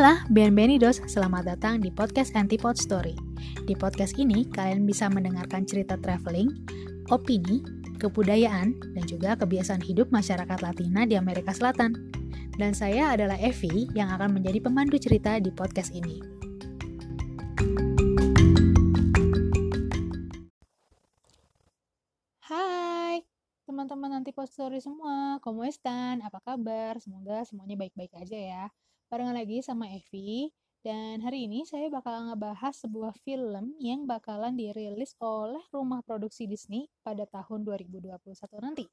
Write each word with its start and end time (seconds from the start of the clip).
Hola, 0.00 0.24
bienvenidos, 0.32 0.96
selamat 1.12 1.44
datang 1.44 1.84
di 1.84 1.92
podcast 1.92 2.32
Antipod 2.32 2.72
Story. 2.80 3.12
Di 3.68 3.76
podcast 3.76 4.16
ini, 4.16 4.48
kalian 4.48 4.88
bisa 4.88 5.12
mendengarkan 5.12 5.68
cerita 5.68 6.00
traveling, 6.00 6.48
opini, 7.12 7.60
kebudayaan, 8.00 8.80
dan 8.96 9.04
juga 9.04 9.36
kebiasaan 9.36 9.84
hidup 9.84 10.08
masyarakat 10.08 10.64
Latina 10.64 11.04
di 11.04 11.20
Amerika 11.20 11.52
Selatan. 11.52 11.92
Dan 12.56 12.72
saya 12.72 13.12
adalah 13.12 13.36
Evi 13.36 13.92
yang 13.92 14.08
akan 14.16 14.40
menjadi 14.40 14.64
pemandu 14.64 14.96
cerita 14.96 15.36
di 15.36 15.52
podcast 15.52 15.92
ini. 15.92 16.16
Hai, 22.48 23.20
teman-teman 23.68 24.24
Antipod 24.24 24.48
Story 24.48 24.80
semua, 24.80 25.36
¿cómo 25.44 25.60
están? 25.68 26.24
Apa 26.24 26.40
kabar? 26.40 26.96
Semoga 27.04 27.44
semuanya 27.44 27.76
baik-baik 27.76 28.16
aja 28.16 28.40
ya. 28.40 28.64
Barengan 29.10 29.34
lagi 29.34 29.58
sama 29.58 29.90
Evi, 29.90 30.54
dan 30.86 31.18
hari 31.18 31.50
ini 31.50 31.66
saya 31.66 31.90
bakal 31.90 32.30
ngebahas 32.30 32.78
sebuah 32.78 33.10
film 33.26 33.74
yang 33.82 34.06
bakalan 34.06 34.54
dirilis 34.54 35.18
oleh 35.18 35.58
rumah 35.74 35.98
produksi 36.06 36.46
Disney 36.46 36.86
pada 37.02 37.26
tahun 37.26 37.66
2021 37.66 38.06
nanti. 38.62 38.86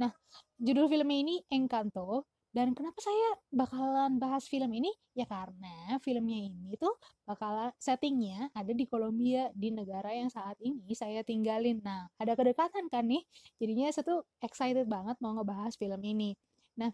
Nah, 0.00 0.08
judul 0.56 0.88
filmnya 0.88 1.20
ini 1.20 1.44
Encanto, 1.52 2.24
dan 2.48 2.72
kenapa 2.72 2.96
saya 3.04 3.36
bakalan 3.52 4.16
bahas 4.16 4.48
film 4.48 4.72
ini? 4.72 4.88
Ya 5.12 5.28
karena 5.28 6.00
filmnya 6.00 6.48
ini 6.48 6.72
tuh 6.80 6.96
bakalan 7.28 7.68
settingnya 7.76 8.48
ada 8.56 8.72
di 8.72 8.88
Kolombia, 8.88 9.52
di 9.52 9.68
negara 9.68 10.16
yang 10.16 10.32
saat 10.32 10.56
ini 10.64 10.96
saya 10.96 11.20
tinggalin. 11.20 11.84
Nah, 11.84 12.08
ada 12.16 12.32
kedekatan 12.32 12.88
kan 12.88 13.04
nih, 13.04 13.20
jadinya 13.60 13.92
saya 13.92 14.16
tuh 14.16 14.24
excited 14.40 14.88
banget 14.88 15.20
mau 15.20 15.36
ngebahas 15.36 15.76
film 15.76 16.00
ini. 16.08 16.32
Nah, 16.80 16.88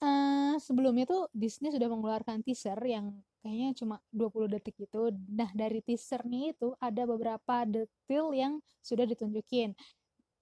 uh, 0.00 0.54
sebelumnya 0.60 1.08
tuh 1.08 1.28
Disney 1.32 1.72
sudah 1.72 1.88
mengeluarkan 1.88 2.44
teaser 2.44 2.76
yang 2.84 3.14
kayaknya 3.40 3.72
cuma 3.76 3.96
20 4.12 4.52
detik 4.52 4.76
itu. 4.80 5.12
Nah, 5.32 5.50
dari 5.56 5.80
teasernya 5.80 6.52
itu 6.52 6.76
ada 6.80 7.02
beberapa 7.08 7.64
detail 7.64 8.32
yang 8.36 8.52
sudah 8.84 9.08
ditunjukin. 9.08 9.72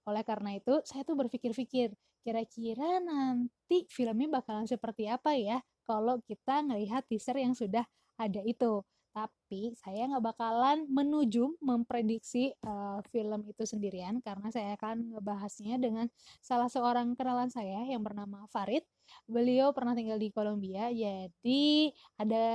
Oleh 0.07 0.23
karena 0.25 0.57
itu, 0.57 0.81
saya 0.83 1.05
tuh 1.05 1.15
berpikir-pikir, 1.15 1.95
kira-kira 2.23 2.99
nanti 2.99 3.87
filmnya 3.87 4.39
bakalan 4.39 4.67
seperti 4.67 5.07
apa 5.07 5.33
ya 5.39 5.63
kalau 5.87 6.19
kita 6.21 6.61
ngelihat 6.61 7.07
teaser 7.07 7.39
yang 7.39 7.55
sudah 7.55 7.81
ada 8.19 8.43
itu 8.43 8.83
tapi 9.19 9.75
saya 9.75 10.07
nggak 10.07 10.23
bakalan 10.31 10.87
menuju 10.87 11.59
memprediksi 11.59 12.55
uh, 12.63 13.03
film 13.11 13.43
itu 13.51 13.67
sendirian 13.67 14.23
karena 14.23 14.47
saya 14.47 14.79
akan 14.79 15.19
ngebahasnya 15.19 15.75
dengan 15.75 16.07
salah 16.39 16.71
seorang 16.71 17.19
kenalan 17.19 17.51
saya 17.51 17.83
yang 17.83 17.99
bernama 17.99 18.47
Farid. 18.47 18.87
Beliau 19.27 19.75
pernah 19.75 19.91
tinggal 19.91 20.15
di 20.21 20.31
Kolombia, 20.31 20.87
jadi 20.93 21.91
ada 22.15 22.45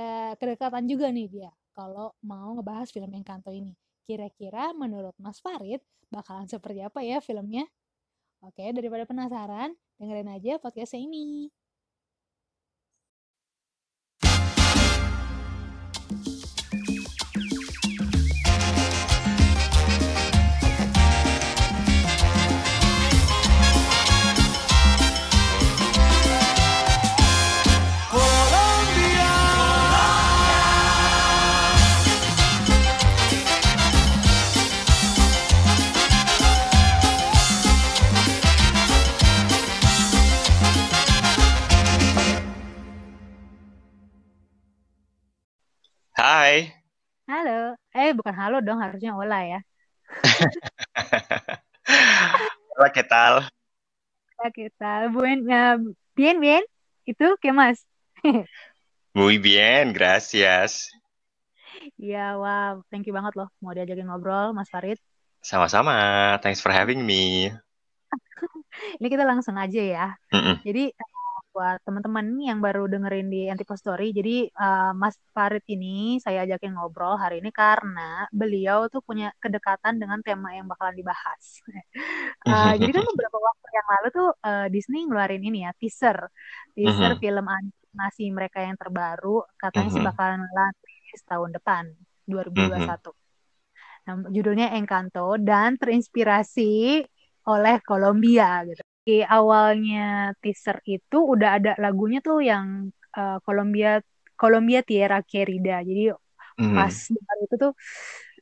kedekatan 0.41 0.89
juga 0.89 1.13
nih 1.13 1.27
dia 1.29 1.51
kalau 1.77 2.15
mau 2.25 2.57
ngebahas 2.57 2.89
film 2.89 3.13
Encanto 3.13 3.53
ini. 3.53 3.75
Kira-kira 4.09 4.73
menurut 4.73 5.13
Mas 5.21 5.37
Farid 5.37 5.83
bakalan 6.09 6.49
seperti 6.49 6.81
apa 6.81 7.05
ya 7.05 7.21
filmnya? 7.21 7.69
Oke, 8.41 8.73
daripada 8.73 9.05
penasaran, 9.05 9.73
dengerin 10.01 10.31
aja 10.33 10.57
podcast 10.57 10.97
ini. 10.97 11.49
Halo. 47.35 47.75
Eh, 47.91 48.15
bukan 48.15 48.31
halo 48.31 48.63
dong, 48.63 48.79
harusnya 48.79 49.11
hola 49.11 49.43
ya. 49.43 49.59
hola, 52.79 52.89
¿qué 52.95 53.03
tal? 53.03 53.43
Hola, 54.39 54.49
¿qué 54.55 54.71
tal? 54.79 55.11
Buen, 55.11 55.43
uh, 55.43 55.75
bien, 56.15 56.39
bien. 56.39 56.63
¿Itu 57.03 57.35
qué 57.43 57.51
más? 57.51 57.83
Muy 59.11 59.35
bien, 59.35 59.91
gracias. 59.91 60.87
Iya, 61.99 62.39
wow. 62.39 62.87
Thank 62.87 63.03
you 63.03 63.11
banget 63.11 63.35
loh 63.35 63.51
mau 63.59 63.75
diajakin 63.75 64.07
ngobrol, 64.07 64.55
Mas 64.55 64.71
Farid. 64.71 64.95
Sama-sama. 65.43 66.39
Thanks 66.39 66.63
for 66.63 66.71
having 66.71 67.03
me. 67.03 67.51
Ini 69.03 69.07
kita 69.11 69.27
langsung 69.27 69.59
aja 69.59 69.81
ya. 69.83 70.07
Mm 70.31 70.39
-mm. 70.39 70.55
Jadi 70.63 70.83
buat 71.55 71.79
teman-teman 71.87 72.35
yang 72.43 72.59
baru 72.59 72.83
dengerin 72.91 73.31
di 73.31 73.47
Antipo 73.47 73.79
Story. 73.79 74.11
Jadi 74.11 74.51
uh, 74.51 74.91
Mas 74.91 75.15
Farid 75.31 75.63
ini 75.71 76.19
saya 76.19 76.43
ajakin 76.43 76.75
ngobrol 76.75 77.15
hari 77.15 77.39
ini 77.39 77.47
karena 77.55 78.27
beliau 78.27 78.91
tuh 78.91 78.99
punya 78.99 79.31
kedekatan 79.39 79.95
dengan 79.95 80.19
tema 80.19 80.51
yang 80.51 80.67
bakalan 80.67 80.99
dibahas. 80.99 81.63
uh, 82.43 82.75
jadi 82.79 82.91
kan 82.91 83.07
beberapa 83.07 83.39
waktu 83.39 83.67
yang 83.71 83.87
lalu 83.87 84.07
tuh 84.11 84.29
uh, 84.43 84.67
Disney 84.67 85.07
ngeluarin 85.07 85.39
ini 85.47 85.63
ya 85.63 85.71
teaser, 85.79 86.27
teaser 86.75 87.15
uh-huh. 87.15 87.23
film 87.23 87.47
animasi 87.47 88.27
mereka 88.35 88.59
yang 88.59 88.75
terbaru 88.75 89.47
katanya 89.55 89.95
uh-huh. 89.95 89.95
sih 89.95 90.03
bakalan 90.03 90.43
rilis 90.83 91.23
tahun 91.23 91.55
depan 91.55 91.87
2021. 92.27 92.83
Uh-huh. 92.83 93.15
Nah, 94.05 94.15
judulnya 94.27 94.75
Encanto 94.75 95.39
dan 95.39 95.79
terinspirasi 95.79 96.99
oleh 97.47 97.75
Colombia 97.81 98.59
gitu 98.67 98.84
di 99.05 99.21
awalnya 99.21 100.33
teaser 100.41 100.81
itu 100.89 101.17
udah 101.21 101.61
ada 101.61 101.71
lagunya 101.77 102.25
tuh 102.25 102.41
yang 102.41 102.89
uh, 103.13 103.37
Colombia 103.45 104.01
Colombia 104.33 104.81
Tierra 104.81 105.21
Querida. 105.21 105.85
Jadi 105.85 106.09
mm. 106.57 106.73
pas 106.73 106.95
itu 107.13 107.55
tuh 107.55 107.73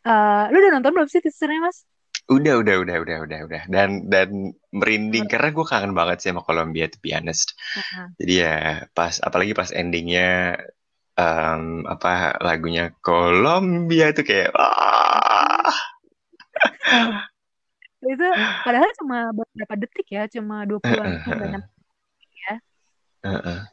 uh, 0.07 0.44
lu 0.47 0.57
udah 0.57 0.72
nonton 0.79 0.96
belum 0.96 1.12
sih 1.12 1.19
teasernya, 1.19 1.68
Mas? 1.68 1.84
Udah, 2.31 2.56
udah, 2.63 2.79
udah, 2.79 2.97
udah, 3.03 3.18
udah, 3.28 3.40
udah. 3.44 3.63
Dan 3.68 4.07
dan 4.07 4.56
merinding 4.72 5.28
karena 5.28 5.52
gue 5.52 5.66
kangen 5.68 5.91
banget 5.91 6.23
sih 6.23 6.31
sama 6.31 6.40
Colombia 6.47 6.88
to 6.88 6.96
be 7.03 7.12
honest. 7.12 7.52
Uh-huh. 7.75 8.07
Jadi 8.23 8.34
ya 8.40 8.88
pas 8.96 9.19
apalagi 9.19 9.52
pas 9.52 9.75
endingnya 9.75 10.56
um, 11.19 11.84
apa 11.84 12.40
lagunya 12.40 12.96
Colombia 13.03 14.16
itu 14.16 14.23
kayak 14.23 14.56
ah 14.56 15.75
itu 18.08 18.28
padahal 18.68 18.91
cuma 19.00 19.18
beberapa 19.31 19.74
detik 19.80 20.08
ya 20.12 20.24
cuma 20.28 20.68
20-an 20.68 21.09
uh, 21.30 21.64
ya. 22.36 22.53
Uh, 23.24 23.64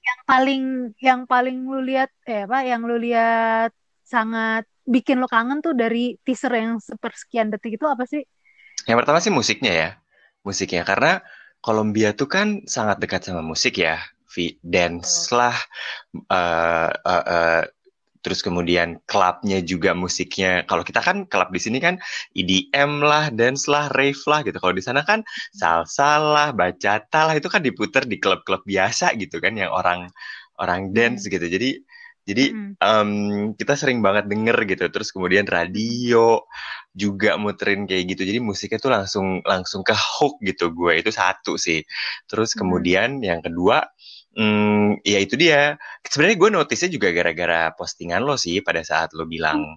yang 0.00 0.20
paling 0.26 0.64
yang 0.98 1.20
paling 1.28 1.62
lu 1.62 1.80
lihat 1.84 2.10
eh 2.26 2.46
apa 2.48 2.66
yang 2.66 2.82
lu 2.82 2.98
lihat 2.98 3.70
sangat 4.02 4.66
bikin 4.82 5.22
lo 5.22 5.30
kangen 5.30 5.62
tuh 5.62 5.76
dari 5.76 6.18
teaser 6.26 6.50
yang 6.50 6.82
sepersekian 6.82 7.54
detik 7.54 7.78
itu 7.78 7.86
apa 7.86 8.02
sih? 8.10 8.26
Yang 8.90 8.96
pertama 9.04 9.18
sih 9.22 9.30
musiknya 9.30 9.72
ya 9.72 9.90
musiknya. 10.42 10.82
Karena 10.82 11.22
Kolombia 11.60 12.16
tuh 12.16 12.26
kan 12.26 12.64
sangat 12.64 12.98
dekat 12.98 13.28
sama 13.28 13.44
musik 13.44 13.78
ya 13.78 14.00
dance 14.62 15.34
lah 15.34 15.54
uh, 16.30 16.90
uh, 16.94 17.24
uh, 17.26 17.62
terus 18.20 18.44
kemudian 18.44 19.00
klubnya 19.08 19.58
juga 19.64 19.96
musiknya. 19.96 20.64
Kalau 20.68 20.84
kita 20.84 21.00
kan 21.00 21.24
klub 21.26 21.48
di 21.52 21.60
sini 21.60 21.78
kan 21.80 21.96
EDM 22.36 23.00
lah 23.00 23.32
dance 23.32 23.66
lah 23.66 23.88
rave 23.96 24.20
lah 24.28 24.44
gitu. 24.44 24.56
Kalau 24.60 24.74
di 24.76 24.84
sana 24.84 25.00
kan 25.04 25.24
salsa 25.56 26.20
lah 26.20 26.48
bachata 26.52 27.32
lah 27.32 27.34
itu 27.36 27.48
kan 27.48 27.64
diputer 27.64 28.04
di 28.04 28.20
klub-klub 28.20 28.62
biasa 28.68 29.16
gitu 29.16 29.40
kan 29.40 29.56
yang 29.56 29.72
orang 29.72 30.08
orang 30.60 30.92
dance 30.92 31.24
gitu. 31.26 31.42
Jadi 31.42 31.80
jadi 32.28 32.52
um, 32.84 33.10
kita 33.56 33.74
sering 33.74 34.04
banget 34.04 34.28
denger 34.28 34.54
gitu. 34.68 34.84
Terus 34.92 35.08
kemudian 35.10 35.48
radio 35.48 36.44
juga 36.92 37.40
muterin 37.40 37.88
kayak 37.88 38.14
gitu. 38.14 38.22
Jadi 38.28 38.38
musiknya 38.44 38.78
tuh 38.78 38.92
langsung 38.92 39.26
langsung 39.42 39.80
ke 39.82 39.96
hook 39.96 40.38
gitu. 40.44 40.70
Gue 40.70 41.00
itu 41.00 41.10
satu 41.10 41.56
sih. 41.56 41.80
Terus 42.28 42.52
kemudian 42.52 43.24
yang 43.24 43.40
kedua 43.40 43.82
Hmm, 44.30 45.02
ya 45.02 45.18
itu 45.18 45.34
dia. 45.34 45.74
Sebenarnya 46.06 46.38
gue 46.38 46.50
notice 46.54 46.86
juga 46.86 47.10
gara-gara 47.10 47.74
postingan 47.74 48.22
lo 48.22 48.38
sih 48.38 48.62
pada 48.62 48.80
saat 48.86 49.10
lo 49.14 49.26
bilang 49.26 49.74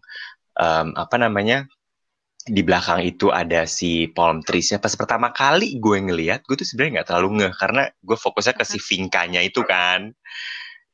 um, 0.58 0.88
apa 0.94 1.16
namanya 1.18 1.66
di 2.44 2.60
belakang 2.60 3.02
itu 3.08 3.32
ada 3.32 3.64
si 3.66 4.12
palm 4.12 4.44
trees-nya. 4.44 4.78
Pas 4.78 4.94
pertama 4.94 5.32
kali 5.32 5.80
gue 5.80 5.98
ngeliat, 6.06 6.44
gue 6.46 6.60
tuh 6.60 6.68
sebenarnya 6.68 7.02
nggak 7.02 7.08
terlalu 7.10 7.30
ngeh 7.42 7.54
karena 7.56 7.84
gue 8.04 8.18
fokusnya 8.20 8.54
ke 8.60 8.66
si 8.68 8.78
vinkanya 8.84 9.42
itu 9.42 9.64
kan, 9.64 10.12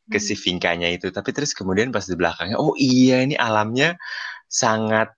ke 0.07 0.19
si 0.21 0.37
hmm. 0.37 0.41
vinkanya 0.45 0.87
itu. 0.93 1.09
Tapi 1.09 1.29
terus 1.33 1.51
kemudian 1.57 1.89
pas 1.91 2.05
di 2.05 2.15
belakangnya, 2.15 2.55
oh 2.61 2.77
iya 2.77 3.25
ini 3.25 3.35
alamnya 3.35 3.97
sangat 4.47 5.11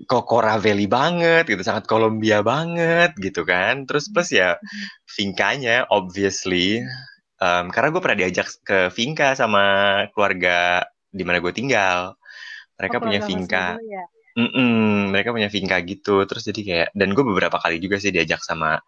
Kokora 0.00 0.56
Valley 0.56 0.88
banget 0.88 1.44
gitu, 1.44 1.60
sangat 1.60 1.84
Kolombia 1.88 2.40
banget 2.44 3.16
gitu 3.16 3.42
kan. 3.48 3.88
Terus 3.88 4.12
plus 4.12 4.30
ya 4.30 4.54
hmm. 4.54 4.86
vinkanya 5.18 5.88
obviously 5.88 6.84
um, 7.40 7.64
karena 7.72 7.88
gue 7.90 8.00
pernah 8.04 8.18
diajak 8.20 8.48
ke 8.62 8.78
Vinka 8.92 9.34
sama 9.34 9.64
keluarga 10.12 10.84
di 11.10 11.24
mana 11.26 11.42
gue 11.42 11.52
tinggal. 11.52 12.14
Mereka 12.78 12.96
Oh, 12.96 13.02
punya 13.02 13.20
Vinka. 13.24 13.76
Ya? 13.80 14.04
Mereka 15.10 15.34
punya 15.34 15.48
Vinka 15.50 15.76
gitu. 15.84 16.24
Terus 16.24 16.42
jadi 16.48 16.60
kayak 16.62 16.88
dan 16.94 17.08
gue 17.12 17.24
beberapa 17.26 17.58
kali 17.60 17.82
juga 17.82 18.00
sih 18.00 18.14
diajak 18.14 18.40
sama 18.40 18.78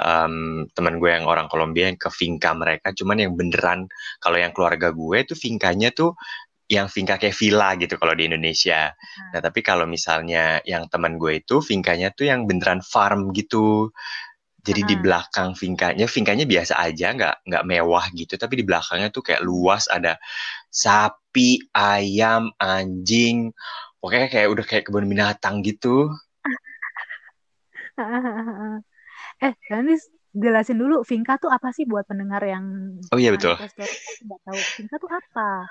um, 0.00 0.64
teman 0.72 0.96
gue 0.98 1.10
yang 1.12 1.28
orang 1.28 1.46
Kolombia 1.46 1.86
yang 1.92 2.00
ke 2.00 2.08
Vinka 2.10 2.50
mereka. 2.56 2.90
Cuman 2.96 3.20
yang 3.20 3.32
beneran 3.36 3.86
kalau 4.18 4.38
yang 4.40 4.50
keluarga 4.56 4.90
gue 4.90 5.18
tuh 5.28 5.36
Vinkanya 5.38 5.92
tuh 5.94 6.16
yang 6.72 6.88
Vinka 6.88 7.20
kayak 7.20 7.36
villa 7.36 7.76
gitu 7.76 8.00
kalau 8.00 8.16
di 8.16 8.24
Indonesia. 8.32 8.96
Nah, 9.36 9.40
tapi 9.44 9.60
kalau 9.60 9.84
misalnya 9.84 10.64
yang 10.64 10.88
teman 10.88 11.20
gue 11.20 11.44
itu 11.44 11.60
Vinkanya 11.60 12.10
tuh 12.16 12.32
yang 12.32 12.48
beneran 12.48 12.80
farm 12.80 13.30
gitu. 13.36 13.92
Jadi 14.62 14.80
di 14.86 14.94
belakang 14.94 15.58
Vinkanya, 15.58 16.06
Vinkanya 16.06 16.46
biasa 16.46 16.78
aja, 16.78 17.10
nggak 17.10 17.34
nggak 17.50 17.64
mewah 17.66 18.06
gitu, 18.14 18.38
tapi 18.38 18.62
di 18.62 18.64
belakangnya 18.64 19.10
tuh 19.10 19.26
kayak 19.26 19.42
luas 19.42 19.90
ada 19.90 20.22
sapi, 20.70 21.58
ayam, 21.74 22.54
anjing, 22.62 23.50
pokoknya 23.98 24.28
kayak 24.30 24.48
udah 24.54 24.64
kayak 24.64 24.84
kebun 24.86 25.10
binatang 25.10 25.66
gitu. 25.66 26.06
Eh, 29.42 29.52
nanti 29.70 29.98
jelasin 30.32 30.78
dulu 30.78 31.02
Vinka 31.04 31.36
tuh 31.36 31.50
apa 31.50 31.74
sih 31.74 31.84
buat 31.84 32.06
pendengar 32.06 32.40
yang 32.46 32.96
Oh 33.12 33.18
iya 33.20 33.34
betul. 33.34 33.58
nggak 33.58 34.40
tahu 34.46 34.58
Vinka 34.78 34.96
tuh 35.02 35.10
apa? 35.10 35.66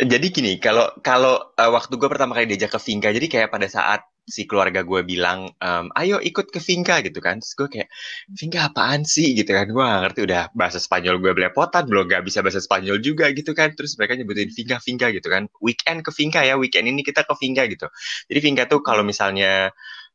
Jadi 0.00 0.26
gini, 0.32 0.56
kalau 0.56 0.88
kalau 1.04 1.52
uh, 1.60 1.70
waktu 1.76 2.00
gue 2.00 2.08
pertama 2.08 2.32
kali 2.32 2.48
diajak 2.48 2.72
ke 2.72 2.80
Vinka, 2.80 3.12
jadi 3.12 3.26
kayak 3.28 3.48
pada 3.52 3.68
saat 3.68 4.00
si 4.24 4.48
keluarga 4.48 4.80
gue 4.80 5.04
bilang, 5.04 5.52
um, 5.60 5.92
ayo 5.92 6.16
ikut 6.24 6.48
ke 6.48 6.56
Vinka 6.56 7.04
gitu 7.04 7.20
kan, 7.20 7.36
terus 7.42 7.52
gue 7.52 7.68
kayak, 7.68 7.88
Vinka 8.32 8.72
apaan 8.72 9.04
sih? 9.04 9.36
Gitu 9.36 9.52
kan, 9.52 9.68
gue 9.68 9.84
ngerti 9.84 10.24
udah 10.24 10.48
bahasa 10.56 10.80
Spanyol 10.80 11.20
gue 11.20 11.32
belepotan, 11.36 11.84
belum 11.84 12.08
gak 12.08 12.24
bisa 12.24 12.40
bahasa 12.40 12.64
Spanyol 12.64 13.02
juga 13.04 13.28
gitu 13.36 13.52
kan, 13.52 13.76
terus 13.76 13.92
mereka 14.00 14.16
nyebutin 14.16 14.48
Vinka, 14.48 14.76
Vinka 14.80 15.06
gitu 15.12 15.28
kan, 15.28 15.52
weekend 15.60 16.00
ke 16.00 16.10
Vinka 16.16 16.40
ya, 16.48 16.56
weekend 16.56 16.88
ini 16.88 17.04
kita 17.04 17.26
ke 17.26 17.34
Vinka 17.36 17.68
gitu. 17.68 17.86
Jadi 18.32 18.38
Vinka 18.40 18.64
tuh 18.70 18.80
kalau 18.80 19.04
misalnya 19.04 19.68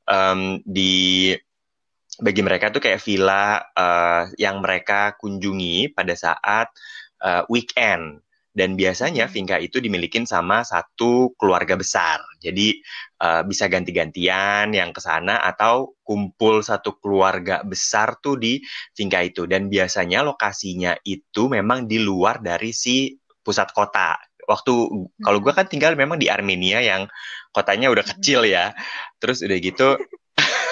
um, 0.10 0.66
di 0.66 1.30
bagi 2.16 2.42
mereka 2.42 2.72
tuh 2.72 2.80
kayak 2.80 3.04
villa 3.04 3.60
uh, 3.76 4.32
yang 4.40 4.64
mereka 4.64 5.20
kunjungi 5.20 5.92
pada 5.92 6.16
saat 6.16 6.72
uh, 7.20 7.44
weekend 7.52 8.24
dan 8.56 8.80
biasanya 8.80 9.28
Hmm. 9.28 9.34
Vinka 9.36 9.60
itu 9.60 9.84
dimilikin 9.84 10.24
sama 10.24 10.64
satu 10.64 11.36
keluarga 11.36 11.76
besar. 11.76 12.24
Jadi 12.40 12.80
uh, 13.20 13.44
bisa 13.44 13.68
ganti-gantian 13.68 14.72
yang 14.72 14.96
ke 14.96 15.04
sana 15.04 15.44
atau 15.44 16.00
kumpul 16.08 16.64
satu 16.64 16.96
keluarga 17.04 17.62
besar 17.68 18.16
tuh 18.24 18.40
di 18.40 18.64
Vinka 18.96 19.20
itu 19.28 19.44
dan 19.44 19.68
biasanya 19.68 20.24
lokasinya 20.24 20.96
itu 21.04 21.52
memang 21.52 21.84
di 21.92 22.00
luar 22.00 22.40
dari 22.40 22.72
si 22.72 23.12
pusat 23.44 23.76
kota. 23.76 24.16
Waktu 24.48 24.74
kalau 25.20 25.40
gue 25.44 25.52
Hmm. 25.52 25.60
kan 25.60 25.68
tinggal 25.68 25.94
memang 26.00 26.16
di 26.16 26.32
Armenia 26.32 26.80
yang 26.80 27.12
kotanya 27.52 27.92
udah 27.92 28.08
Hmm. 28.08 28.12
kecil 28.18 28.48
ya. 28.48 28.72
Terus 29.20 29.44
udah 29.44 29.58
gitu 29.60 30.00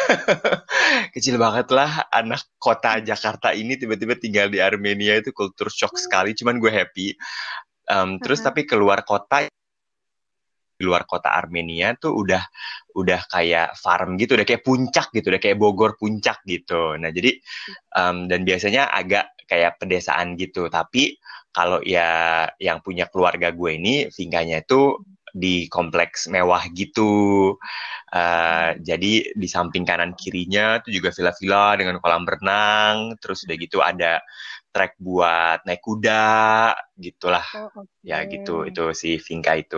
kecil 1.16 1.36
banget 1.40 1.72
lah 1.72 2.08
anak 2.12 2.44
kota 2.60 3.00
Jakarta 3.00 3.56
ini 3.56 3.80
tiba-tiba 3.80 4.20
tinggal 4.20 4.48
di 4.52 4.60
Armenia 4.60 5.20
itu 5.20 5.32
kultur 5.32 5.72
shock 5.72 5.96
sekali 5.96 6.36
cuman 6.36 6.60
gue 6.60 6.72
happy 6.72 7.16
Um, 7.84 8.20
terus 8.20 8.40
Heeh. 8.40 8.48
tapi 8.48 8.62
keluar 8.64 9.04
kota 9.04 9.44
di 10.74 10.84
luar 10.84 11.06
kota 11.06 11.32
Armenia 11.32 11.94
tuh 11.96 12.18
udah 12.18 12.44
udah 12.98 13.22
kayak 13.30 13.78
farm 13.78 14.18
gitu 14.18 14.34
udah 14.36 14.48
kayak 14.48 14.66
puncak 14.66 15.14
gitu 15.14 15.30
udah 15.30 15.42
kayak 15.42 15.58
Bogor 15.60 15.96
puncak 15.96 16.42
gitu. 16.44 16.98
Nah 16.98 17.14
jadi 17.14 17.38
um, 17.96 18.26
dan 18.28 18.44
biasanya 18.44 18.90
agak 18.90 19.34
kayak 19.46 19.78
pedesaan 19.78 20.34
gitu. 20.36 20.68
Tapi 20.72 21.20
kalau 21.54 21.80
ya 21.86 22.50
yang 22.58 22.82
punya 22.82 23.06
keluarga 23.08 23.54
gue 23.54 23.78
ini 23.78 24.10
Vinganya 24.10 24.66
itu 24.66 24.98
di 25.34 25.66
kompleks 25.66 26.30
mewah 26.30 26.70
gitu. 26.74 27.54
Uh, 28.14 28.78
jadi 28.78 29.34
di 29.34 29.48
samping 29.50 29.82
kanan 29.82 30.14
kirinya 30.14 30.78
tuh 30.86 30.94
juga 30.94 31.10
villa-villa 31.10 31.74
dengan 31.82 31.98
kolam 31.98 32.30
renang, 32.30 33.18
terus 33.18 33.42
udah 33.50 33.58
gitu 33.58 33.82
ada 33.82 34.22
trek 34.74 34.92
buat 35.08 35.58
naik 35.68 35.81
kuda, 35.88 36.14
gitulah. 37.06 37.46
Oh, 37.54 37.88
Ya 38.10 38.18
gitu, 38.34 38.52
itu 38.70 38.81
si 39.02 39.10
Vinka 39.25 39.54
itu. 39.64 39.78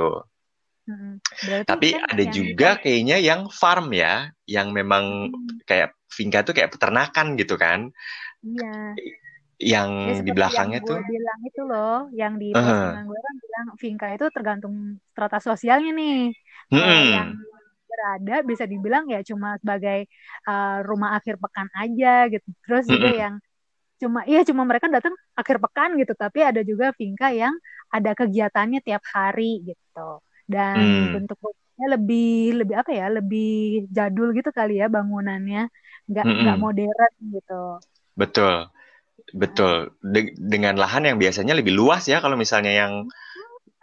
Berarti 1.45 1.71
Tapi 1.71 1.88
kan 1.92 2.03
ada 2.12 2.24
yang 2.27 2.39
juga 2.39 2.77
kayaknya 2.81 3.18
yang 3.21 3.42
farm 3.51 3.94
ya, 3.94 4.31
yang 4.50 4.71
memang 4.74 5.30
Hmm, 5.30 5.59
kayak 5.68 5.94
Vinka 6.15 6.45
tuh 6.47 6.53
kayak 6.56 6.71
peternakan 6.74 7.36
gitu 7.36 7.56
kan, 7.59 7.92
iya. 8.44 8.97
yang 9.59 9.92
Ya 10.07 10.13
di 10.25 10.31
yang 10.56 10.69
belakangnya 10.71 10.80
gue 10.83 10.89
tuh. 10.89 11.00
bilang 11.12 11.39
itu 11.47 11.59
loh, 11.69 11.92
yang 12.19 12.33
di 12.42 12.45
postingan 12.62 13.03
gue 13.09 13.19
kan 13.27 13.36
bilang 13.44 13.65
Vinka 13.81 14.06
itu 14.15 14.25
tergantung 14.36 14.75
strata 15.12 15.38
sosialnya 15.47 15.89
nih. 16.00 16.13
Kalau 16.77 17.01
yang 17.13 17.27
berada 17.92 18.33
bisa 18.50 18.65
dibilang 18.71 19.06
ya 19.13 19.19
cuma 19.30 19.47
sebagai 19.62 19.97
uh, 20.50 20.68
rumah 20.89 21.09
akhir 21.18 21.36
pekan 21.44 21.69
aja 21.81 22.07
gitu. 22.33 22.47
Terus 22.65 22.83
juga 22.94 23.09
mm-mm, 23.09 23.21
yang 23.21 23.33
cuma 24.01 24.19
iya 24.30 24.39
cuma 24.50 24.63
mereka 24.69 24.88
datang 24.95 25.13
akhir 25.39 25.57
pekan 25.63 25.89
gitu, 26.01 26.13
tapi 26.24 26.39
ada 26.50 26.62
juga 26.69 26.86
Vinka 27.00 27.27
yang 27.42 27.56
ada 27.95 28.09
kegiatannya 28.19 28.80
tiap 28.88 29.03
hari 29.15 29.44
gitu. 29.68 30.00
Dan 30.53 30.86
mm, 30.94 31.06
bentuk 31.13 31.38
rumahnya 31.45 31.86
lebih 31.95 32.24
lebih 32.59 32.75
apa 32.81 32.92
ya? 33.00 33.06
Lebih 33.18 33.44
jadul 33.97 34.27
gitu 34.38 34.50
kali 34.57 34.71
ya 34.81 34.86
bangunannya, 34.95 35.59
nggak 36.09 36.25
nggak 36.42 36.56
mm-mm. 36.56 36.62
modern 36.63 37.12
gitu. 37.36 37.53
Betul, 38.15 38.68
Nah, 39.39 39.62
betul. 39.62 39.74
De- 40.13 40.36
dengan 40.38 40.75
lahan 40.83 41.03
yang 41.09 41.18
biasanya 41.24 41.53
lebih 41.59 41.74
luas 41.80 42.03
ya, 42.12 42.18
kalau 42.24 42.38
misalnya 42.39 42.74
yang 42.81 42.94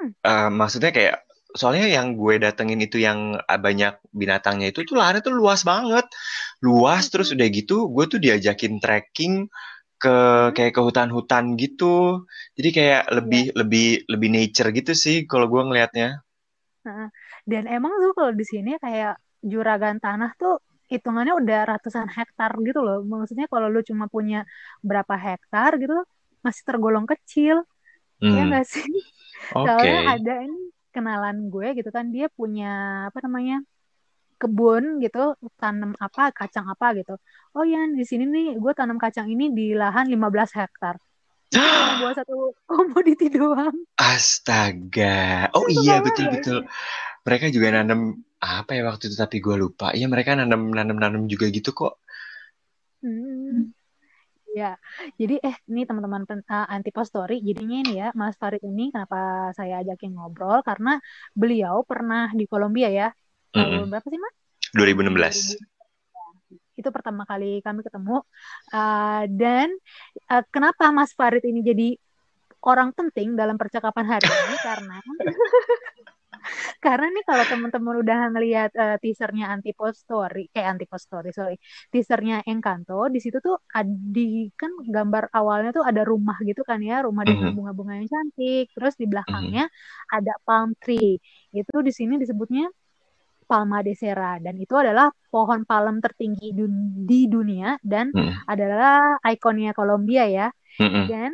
hmm, 0.00 0.12
eh, 0.26 0.48
maksudnya 0.50 0.90
kayak 0.94 1.16
soalnya 1.52 1.84
yang 1.92 2.16
gue 2.16 2.40
datengin 2.40 2.80
itu 2.80 2.96
yang 3.02 3.36
ah, 3.36 3.60
banyak 3.60 4.00
binatangnya 4.16 4.72
itu 4.72 4.88
tuh 4.88 4.96
lahannya 4.96 5.20
tuh 5.24 5.34
luas 5.36 5.60
banget. 5.66 6.04
Luas 6.64 7.04
terus 7.12 7.28
hmm, 7.30 7.36
udah 7.36 7.48
gitu 7.52 7.88
gue 7.92 8.04
tuh 8.12 8.20
diajakin 8.22 8.80
trekking 8.82 9.34
ke 10.02 10.10
kayak 10.56 10.72
ke 10.76 10.80
hutan-hutan 10.88 11.44
gitu. 11.62 11.84
Jadi 12.56 12.68
kayak 12.76 13.02
iya. 13.18 13.18
lebih 13.18 13.42
lebih 13.60 13.84
lebih 14.12 14.28
nature 14.36 14.68
gitu 14.78 14.92
sih 15.04 15.16
kalau 15.30 15.46
gue 15.52 15.62
ngelihatnya. 15.66 16.08
Dan 17.50 17.62
emang 17.74 17.92
tuh 18.02 18.12
kalau 18.18 18.32
di 18.40 18.44
sini 18.52 18.70
kayak 18.84 19.12
juragan 19.50 19.96
tanah 20.04 20.30
tuh 20.40 20.52
hitungannya 20.92 21.34
udah 21.40 21.58
ratusan 21.70 22.06
hektar 22.16 22.50
gitu 22.66 22.80
loh. 22.86 22.96
Maksudnya 23.12 23.46
kalau 23.52 23.66
lu 23.74 23.80
cuma 23.90 24.04
punya 24.14 24.36
berapa 24.88 25.14
hektar 25.26 25.70
gitu 25.82 25.94
masih 26.44 26.62
tergolong 26.68 27.06
kecil. 27.12 27.56
Ya 28.34 28.40
Hmm, 28.40 28.48
nggak 28.48 28.64
sih? 28.74 28.86
oke. 29.54 29.92
Soalnya 29.92 29.98
ada 30.12 30.32
ini 30.46 30.56
kenalan 30.94 31.36
gue 31.52 31.66
gitu 31.78 31.90
kan 31.96 32.06
dia 32.14 32.26
punya 32.38 32.66
apa 33.10 33.18
namanya 33.26 33.54
kebun 34.42 34.84
gitu 35.04 35.18
tanam 35.62 35.90
apa 36.06 36.22
kacang 36.38 36.66
apa 36.72 36.86
gitu. 36.98 37.14
Oh 37.56 37.64
ya 37.72 37.78
di 37.98 38.04
sini 38.10 38.24
nih 38.34 38.46
gue 38.62 38.72
tanam 38.78 38.98
kacang 39.04 39.26
ini 39.34 39.44
di 39.58 39.62
lahan 39.80 40.06
15 40.12 40.50
hektar. 40.58 40.94
Itu 41.52 41.60
buat 42.00 42.14
satu 42.18 42.34
komoditi 42.70 43.26
doang. 43.36 43.76
Astaga. 43.96 45.48
Oh 45.56 45.66
iya 45.70 46.00
Kebayang 46.00 46.04
betul 46.06 46.24
nggak 46.24 46.34
betul. 46.34 46.58
Mereka 47.26 47.46
juga 47.54 47.68
nanam 47.76 48.00
apa 48.42 48.70
ya 48.76 48.82
waktu 48.90 49.04
itu 49.08 49.16
tapi 49.22 49.36
gue 49.44 49.56
lupa. 49.62 49.86
Iya 49.96 50.06
mereka 50.12 50.30
nanam 50.34 50.60
nanam 50.74 50.96
nanam 51.02 51.22
juga 51.32 51.46
gitu 51.56 51.70
kok. 51.80 51.94
Hmm. 53.02 53.74
Ya, 54.52 54.76
jadi 55.20 55.40
eh 55.40 55.56
ini 55.70 55.80
teman-teman 55.88 56.22
uh, 56.28 56.66
Antipost 56.74 57.08
Story, 57.12 57.40
jadinya 57.40 57.76
ini 57.82 57.92
ya 58.04 58.06
Mas 58.20 58.36
Farid 58.40 58.60
ini 58.60 58.92
kenapa 58.92 59.48
saya 59.56 59.80
ajakin 59.80 60.12
ngobrol 60.12 60.60
karena 60.68 61.00
beliau 61.32 61.76
pernah 61.90 62.28
di 62.38 62.44
Kolombia 62.44 62.88
ya 62.92 63.08
Tahun 63.52 63.88
berapa 63.88 64.06
sih 64.08 64.20
Mas? 64.20 64.34
2016. 64.72 65.60
2000 65.60 65.72
itu 66.76 66.88
pertama 66.88 67.22
kali 67.28 67.60
kami 67.60 67.80
ketemu. 67.84 68.24
Uh, 68.72 69.24
dan 69.28 69.68
uh, 70.32 70.42
kenapa 70.48 70.88
Mas 70.90 71.12
Farid 71.12 71.44
ini 71.44 71.60
jadi 71.60 71.88
orang 72.64 72.90
penting 72.96 73.36
dalam 73.36 73.60
percakapan 73.60 74.18
hari 74.18 74.26
ini? 74.26 74.56
Karena 74.66 74.96
karena 76.82 77.06
nih 77.14 77.22
kalau 77.22 77.44
teman-teman 77.46 77.94
udah 78.02 78.18
ngelihat 78.34 78.70
uh, 78.74 78.96
teasernya 78.98 79.54
Antipost 79.54 80.02
Story, 80.02 80.50
eh 80.50 80.66
Antipost 80.66 81.06
Story, 81.06 81.30
sorry, 81.30 81.54
teasernya 81.94 82.42
Encanto, 82.50 83.06
di 83.06 83.22
situ 83.22 83.38
tuh 83.38 83.62
di 83.86 84.50
kan 84.58 84.74
gambar 84.82 85.30
awalnya 85.30 85.70
tuh 85.70 85.86
ada 85.86 86.02
rumah 86.02 86.34
gitu 86.42 86.66
kan 86.66 86.82
ya, 86.82 87.06
rumah 87.06 87.22
dengan 87.22 87.54
Mhm, 87.54 87.56
bunga-bunga 87.62 87.94
yang 88.02 88.10
cantik, 88.10 88.74
terus 88.74 88.98
di 88.98 89.06
belakangnya 89.06 89.70
ada 90.10 90.32
palm 90.42 90.74
tree. 90.82 91.22
Itu 91.54 91.78
di 91.86 91.92
sini 91.94 92.18
disebutnya 92.18 92.66
Palma 93.44 93.82
de 93.84 93.92
Cera 93.92 94.38
dan 94.38 94.54
itu 94.56 94.74
adalah 94.74 95.10
pohon 95.28 95.62
palem 95.66 95.98
tertinggi 96.00 96.52
dun- 96.56 97.04
di 97.04 97.26
dunia 97.28 97.76
dan 97.82 98.10
mhm, 98.12 98.46
adalah 98.48 99.18
ikonnya 99.26 99.72
Kolombia 99.76 100.24
ya. 100.28 100.48
mhm. 100.80 101.04
Dan 101.08 101.30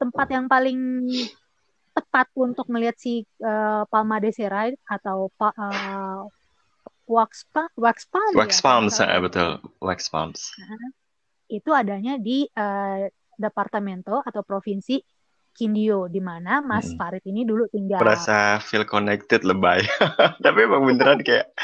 tempat 0.00 0.26
yang 0.30 0.46
paling 0.50 0.78
tepat 1.94 2.26
untuk 2.34 2.66
melihat 2.66 2.98
si 2.98 3.22
uh, 3.40 3.86
Palma 3.86 4.18
de 4.18 4.34
Cera 4.34 4.66
atau 4.90 5.30
pa- 5.38 5.54
uh, 5.54 6.26
wax 7.06 7.46
pa- 7.54 7.70
wax 7.78 8.08
palm 8.10 8.34
Wax 8.34 8.58
ya 8.58 8.62
palms, 8.64 8.94
salah 8.98 9.14
eh, 9.14 9.20
ya. 9.20 9.22
betul. 9.22 9.50
Wax 9.78 9.98
palms. 10.10 10.40
Nah, 10.58 10.88
itu 11.52 11.70
adanya 11.70 12.18
di 12.18 12.48
uh, 12.56 13.06
departamento 13.38 14.18
atau 14.24 14.42
provinsi 14.42 14.98
Kindio 15.54 16.10
di 16.10 16.18
mana 16.18 16.58
Mas 16.60 16.90
Mm-mm. 16.90 16.98
Farid 16.98 17.24
ini 17.24 17.46
dulu 17.46 17.64
tinggal. 17.70 18.02
Merasa 18.02 18.58
feel 18.58 18.84
connected 18.84 19.40
lebay. 19.42 19.86
Tapi 20.44 20.58
emang 20.60 20.82
beneran 20.84 21.22
kayak 21.22 21.54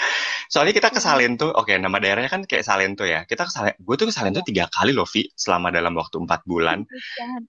soalnya 0.47 0.73
kita 0.73 0.89
ke 0.91 1.01
Mm. 1.01 1.05
Salento, 1.05 1.47
oke 1.51 1.75
nama 1.75 1.99
daerahnya 1.99 2.31
kan 2.31 2.43
kayak 2.47 2.63
Salento 2.63 3.03
ya. 3.05 3.27
Kita 3.27 3.43
ke 3.47 3.53
Salento, 3.53 3.79
gue 3.79 3.95
tuh 3.99 4.07
ke 4.09 4.15
Salento 4.15 4.41
Iya. 4.41 4.49
tiga 4.49 4.65
kali 4.71 4.95
loh, 4.95 5.07
Vi, 5.07 5.27
selama 5.35 5.69
dalam 5.71 5.93
waktu 5.93 6.17
empat 6.19 6.41
bulan. 6.45 6.87
Bukan. 6.87 7.41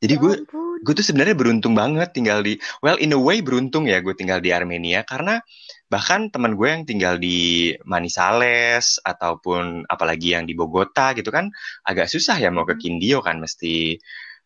Jadi 0.00 0.14
Ya 0.16 0.20
gue 0.20 0.32
ampun. 0.44 0.76
gue 0.80 0.94
tuh 0.96 1.04
sebenarnya 1.04 1.36
beruntung 1.36 1.76
banget 1.76 2.16
tinggal 2.16 2.40
di 2.40 2.56
well 2.80 2.96
in 2.96 3.12
a 3.12 3.20
way 3.20 3.44
beruntung 3.44 3.84
ya 3.84 4.00
gue 4.00 4.16
tinggal 4.16 4.40
di 4.40 4.48
Armenia 4.48 5.04
karena 5.04 5.44
bahkan 5.92 6.32
teman 6.32 6.56
gue 6.56 6.68
yang 6.72 6.84
tinggal 6.88 7.20
di 7.20 7.68
Manizales 7.84 8.96
ataupun 9.04 9.84
apalagi 9.86 10.32
yang 10.32 10.48
di 10.48 10.56
Bogota 10.56 11.12
gitu 11.12 11.28
kan 11.28 11.52
agak 11.84 12.08
susah 12.08 12.40
ya 12.40 12.48
mau 12.48 12.64
ke 12.64 12.76
Mm. 12.76 12.80
Kindio 12.80 13.18
kan 13.20 13.44
mesti 13.44 14.00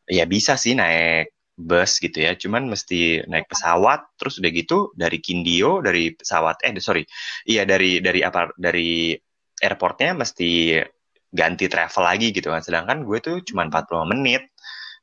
ya 0.09 0.25
bisa 0.29 0.55
sih 0.55 0.77
naik 0.77 1.33
bus 1.55 2.03
gitu 2.03 2.19
ya 2.19 2.35
cuman 2.35 2.67
mesti 2.67 3.23
naik 3.31 3.47
Iya. 3.47 3.51
pesawat 3.55 4.01
terus 4.19 4.43
udah 4.43 4.51
gitu 4.51 4.91
dari 4.99 5.23
Kindio 5.23 5.79
dari 5.81 6.11
pesawat 6.13 6.61
eh 6.67 6.75
sorry 6.83 7.07
iya 7.47 7.63
dari 7.63 8.03
dari 8.03 8.21
apa 8.27 8.51
dari 8.59 9.15
airportnya 9.63 10.19
mesti 10.19 10.83
ganti 11.31 11.67
travel 11.71 12.05
lagi 12.05 12.35
gitu 12.35 12.51
kan 12.51 12.63
sedangkan 12.63 13.07
gue 13.07 13.19
tuh 13.23 13.37
cuma 13.47 13.67
Mm. 13.67 13.71
45 13.71 14.13
menit 14.13 14.43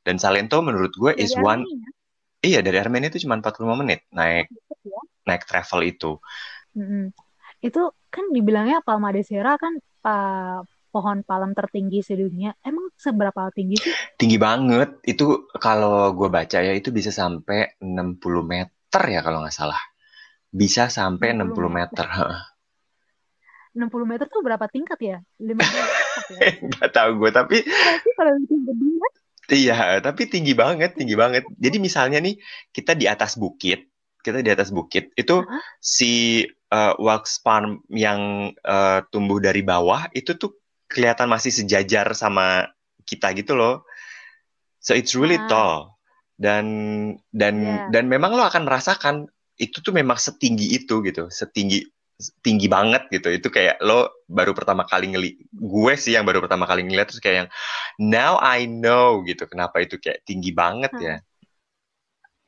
dan 0.04 0.16
Salento 0.20 0.60
menurut 0.60 0.92
gue 0.92 1.12
Dari 1.12 1.24
is 1.24 1.32
one 1.34 1.64
Armenia. 1.64 1.90
iya 2.44 2.60
dari 2.60 2.76
Armenia 2.76 3.08
itu 3.08 3.24
cuma 3.24 3.40
45 3.40 3.80
menit 3.80 4.00
naik 4.12 4.48
ya. 4.84 5.00
naik 5.24 5.42
travel 5.48 5.80
itu 5.84 6.20
Mm-mm. 6.76 7.12
Itu 7.62 7.94
kan 8.10 8.28
dibilangnya 8.34 8.82
Palma 8.82 9.14
de 9.14 9.22
Serra 9.22 9.54
kan 9.54 9.72
uh, 10.04 10.60
pohon 10.92 11.24
palem 11.24 11.56
tertinggi 11.56 12.04
sedunia. 12.04 12.52
Emang 12.60 12.92
seberapa 13.00 13.48
tinggi 13.56 13.80
sih? 13.80 13.94
tinggi 14.20 14.38
banget 14.38 15.02
itu 15.02 15.50
kalau 15.58 16.14
gue 16.14 16.28
baca 16.30 16.62
ya 16.62 16.70
itu 16.76 16.94
bisa 16.94 17.10
sampai 17.10 17.74
60 17.82 18.22
meter 18.46 19.02
ya 19.08 19.18
kalau 19.24 19.42
nggak 19.42 19.56
salah 19.56 19.80
bisa 20.52 20.86
sampai 20.92 21.34
60 21.34 21.48
60 21.48 21.72
meter. 21.72 22.06
meter 22.06 22.06
Heeh. 22.06 22.42
60 23.72 24.04
meter 24.04 24.26
tuh 24.28 24.44
berapa 24.44 24.68
tingkat 24.68 25.00
ya? 25.00 25.18
15 25.40 25.58
tingkat 25.58 26.24
ya? 26.28 26.40
nggak 26.70 26.90
tahu 26.92 27.10
gue 27.18 27.30
tapi 27.32 27.56
kalau 28.14 28.32
iya 29.50 29.98
tapi 29.98 30.22
tinggi 30.30 30.54
banget 30.54 30.94
tinggi 30.94 31.18
banget 31.18 31.42
jadi 31.58 31.76
misalnya 31.82 32.22
nih 32.22 32.38
kita 32.70 32.94
di 32.94 33.10
atas 33.10 33.34
bukit 33.34 33.90
kita 34.22 34.38
di 34.38 34.50
atas 34.54 34.70
bukit 34.70 35.10
itu 35.18 35.42
Hah? 35.42 35.60
si 35.82 36.46
uh, 36.70 36.94
wax 37.02 37.42
palm 37.42 37.82
yang 37.90 38.54
uh, 38.62 39.02
tumbuh 39.10 39.42
dari 39.42 39.66
bawah 39.66 40.06
itu 40.14 40.38
tuh 40.38 40.61
kelihatan 40.92 41.26
masih 41.26 41.50
sejajar 41.50 42.12
sama 42.12 42.68
kita 43.08 43.32
gitu 43.34 43.56
loh. 43.56 43.82
So 44.78 44.92
it's 44.92 45.16
really 45.16 45.40
Ah, 45.40 45.48
tall. 45.48 45.78
Dan 46.36 46.66
dan 47.32 47.54
ya. 47.56 47.86
dan 47.88 48.04
memang 48.10 48.34
lo 48.36 48.44
akan 48.44 48.66
merasakan 48.68 49.26
itu 49.56 49.78
tuh 49.80 49.94
memang 49.94 50.18
setinggi 50.20 50.76
itu 50.76 51.00
gitu. 51.06 51.32
Setinggi 51.32 51.82
tinggi 52.44 52.68
banget 52.68 53.08
gitu. 53.08 53.32
Itu 53.32 53.48
kayak 53.48 53.80
lo 53.80 54.24
baru 54.28 54.52
pertama 54.52 54.84
kali 54.84 55.16
ngeli 55.16 55.30
gue 55.50 55.94
sih 55.96 56.14
yang 56.14 56.28
baru 56.28 56.44
pertama 56.44 56.68
kali 56.68 56.84
ngeliat 56.84 57.08
terus 57.08 57.22
kayak 57.22 57.36
yang 57.46 57.50
now 57.98 58.36
I 58.42 58.68
know 58.68 59.24
gitu. 59.24 59.48
Kenapa 59.48 59.80
itu 59.80 59.96
kayak 59.96 60.22
tinggi 60.28 60.52
banget 60.52 60.92
ya 61.00 61.16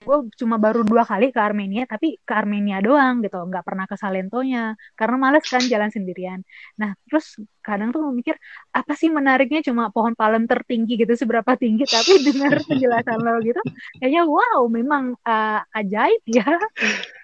gue 0.04 0.18
cuma 0.36 0.60
baru 0.60 0.84
dua 0.84 1.08
kali 1.08 1.32
ke 1.32 1.40
Armenia 1.40 1.88
tapi 1.88 2.20
ke 2.20 2.32
Armenia 2.36 2.78
doang 2.84 3.24
gitu 3.24 3.40
nggak 3.40 3.64
pernah 3.64 3.88
ke 3.88 3.96
Salentonya 3.96 4.76
karena 4.94 5.16
males 5.16 5.44
kan 5.48 5.64
jalan 5.64 5.88
sendirian. 5.88 6.44
Nah 6.76 6.92
terus 7.08 7.40
kadang 7.64 7.90
tuh 7.90 8.04
mikir 8.12 8.36
apa 8.76 8.92
sih 8.92 9.08
menariknya 9.08 9.64
cuma 9.64 9.88
pohon 9.88 10.12
palem 10.12 10.44
tertinggi 10.44 11.00
gitu 11.00 11.16
seberapa 11.16 11.56
tinggi 11.56 11.88
tapi 11.88 12.20
dengar 12.28 12.60
penjelasan 12.68 13.18
lo 13.24 13.40
gitu 13.40 13.60
kayaknya 13.98 14.22
wow 14.28 14.68
memang 14.68 15.16
uh, 15.24 15.64
ajaib 15.72 16.20
ya. 16.28 16.44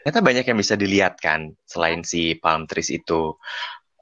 Ternyata 0.03 0.21
banyak 0.25 0.45
yang 0.49 0.59
bisa 0.59 0.75
dilihat 0.81 1.21
kan 1.21 1.53
selain 1.69 2.01
si 2.03 2.35
palm 2.41 2.65
trees 2.65 2.91
itu. 2.91 3.37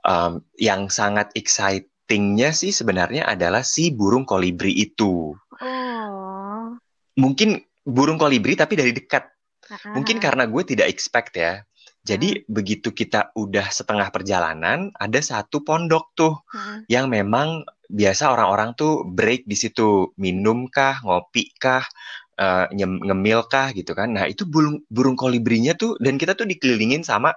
Um, 0.07 0.47
yang 0.57 0.89
sangat 0.89 1.35
excitingnya 1.37 2.55
sih 2.55 2.73
sebenarnya 2.73 3.29
adalah 3.29 3.67
si 3.67 3.93
burung 3.93 4.25
kolibri 4.25 4.73
itu. 4.73 5.37
Oh. 5.59 6.79
Mungkin 7.19 7.68
burung 7.89 8.21
kolibri 8.21 8.53
tapi 8.53 8.77
dari 8.77 8.93
dekat 8.93 9.25
ah, 9.73 9.97
Mungkin 9.97 10.21
karena 10.21 10.45
gue 10.45 10.63
tidak 10.65 10.93
expect 10.93 11.33
ya. 11.37 11.65
Jadi 12.05 12.45
begitu 12.49 12.93
kita 12.93 13.37
udah 13.37 13.69
setengah 13.69 14.09
perjalanan, 14.09 14.89
ada 14.97 15.21
satu 15.21 15.61
pondok 15.61 16.13
tuh 16.17 16.35
ah. 16.57 16.81
yang 16.89 17.09
memang 17.09 17.65
biasa 17.89 18.33
orang-orang 18.33 18.77
tuh 18.77 19.05
break 19.05 19.49
di 19.49 19.57
situ, 19.57 20.13
minum 20.21 20.69
kah, 20.69 21.01
ngopi 21.05 21.53
kah, 21.57 21.85
nyem- 22.73 23.03
ngemil 23.03 23.45
kah 23.51 23.75
gitu 23.75 23.93
kan. 23.99 24.15
Nah, 24.15 24.25
itu 24.31 24.47
burung 24.47 24.81
burung 24.89 25.19
kolibrinya 25.19 25.75
tuh 25.75 25.99
dan 25.99 26.17
kita 26.17 26.39
tuh 26.39 26.47
dikelilingin 26.47 27.03
sama 27.03 27.35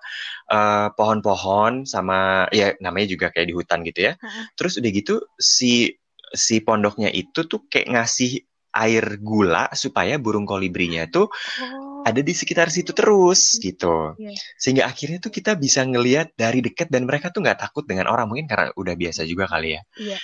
eh, 0.51 0.88
pohon-pohon 0.93 1.89
sama 1.89 2.46
ya 2.53 2.75
namanya 2.84 3.08
juga 3.10 3.27
kayak 3.34 3.48
di 3.50 3.55
hutan 3.55 3.79
gitu 3.88 4.00
ya. 4.12 4.13
ah. 4.22 4.46
Terus 4.55 4.77
udah 4.77 4.91
gitu 4.93 5.13
si 5.41 5.89
si 6.31 6.63
pondoknya 6.63 7.12
itu 7.12 7.43
tuh 7.43 7.67
kayak 7.67 7.91
ngasih 7.91 8.39
air 8.71 9.19
gula 9.19 9.67
supaya 9.75 10.15
burung 10.15 10.47
kolibrinya 10.47 11.07
tuh 11.11 11.27
oh. 11.31 12.01
ada 12.07 12.23
di 12.23 12.31
sekitar 12.31 12.71
situ 12.71 12.95
terus 12.95 13.59
gitu. 13.59 14.15
iya. 14.15 14.31
Sehingga 14.55 14.87
akhirnya 14.87 15.19
tuh 15.19 15.31
kita 15.31 15.59
bisa 15.59 15.83
ngelihat 15.83 16.33
dari 16.33 16.63
dekat 16.63 16.87
dan 16.87 17.03
mereka 17.03 17.29
tuh 17.29 17.43
nggak 17.43 17.59
takut 17.59 17.83
dengan 17.83 18.07
orang 18.07 18.31
mungkin 18.31 18.47
karena 18.47 18.71
udah 18.73 18.95
biasa 18.95 19.27
juga 19.27 19.45
kali 19.51 19.75
ya. 19.77 19.81
iya. 19.99 20.17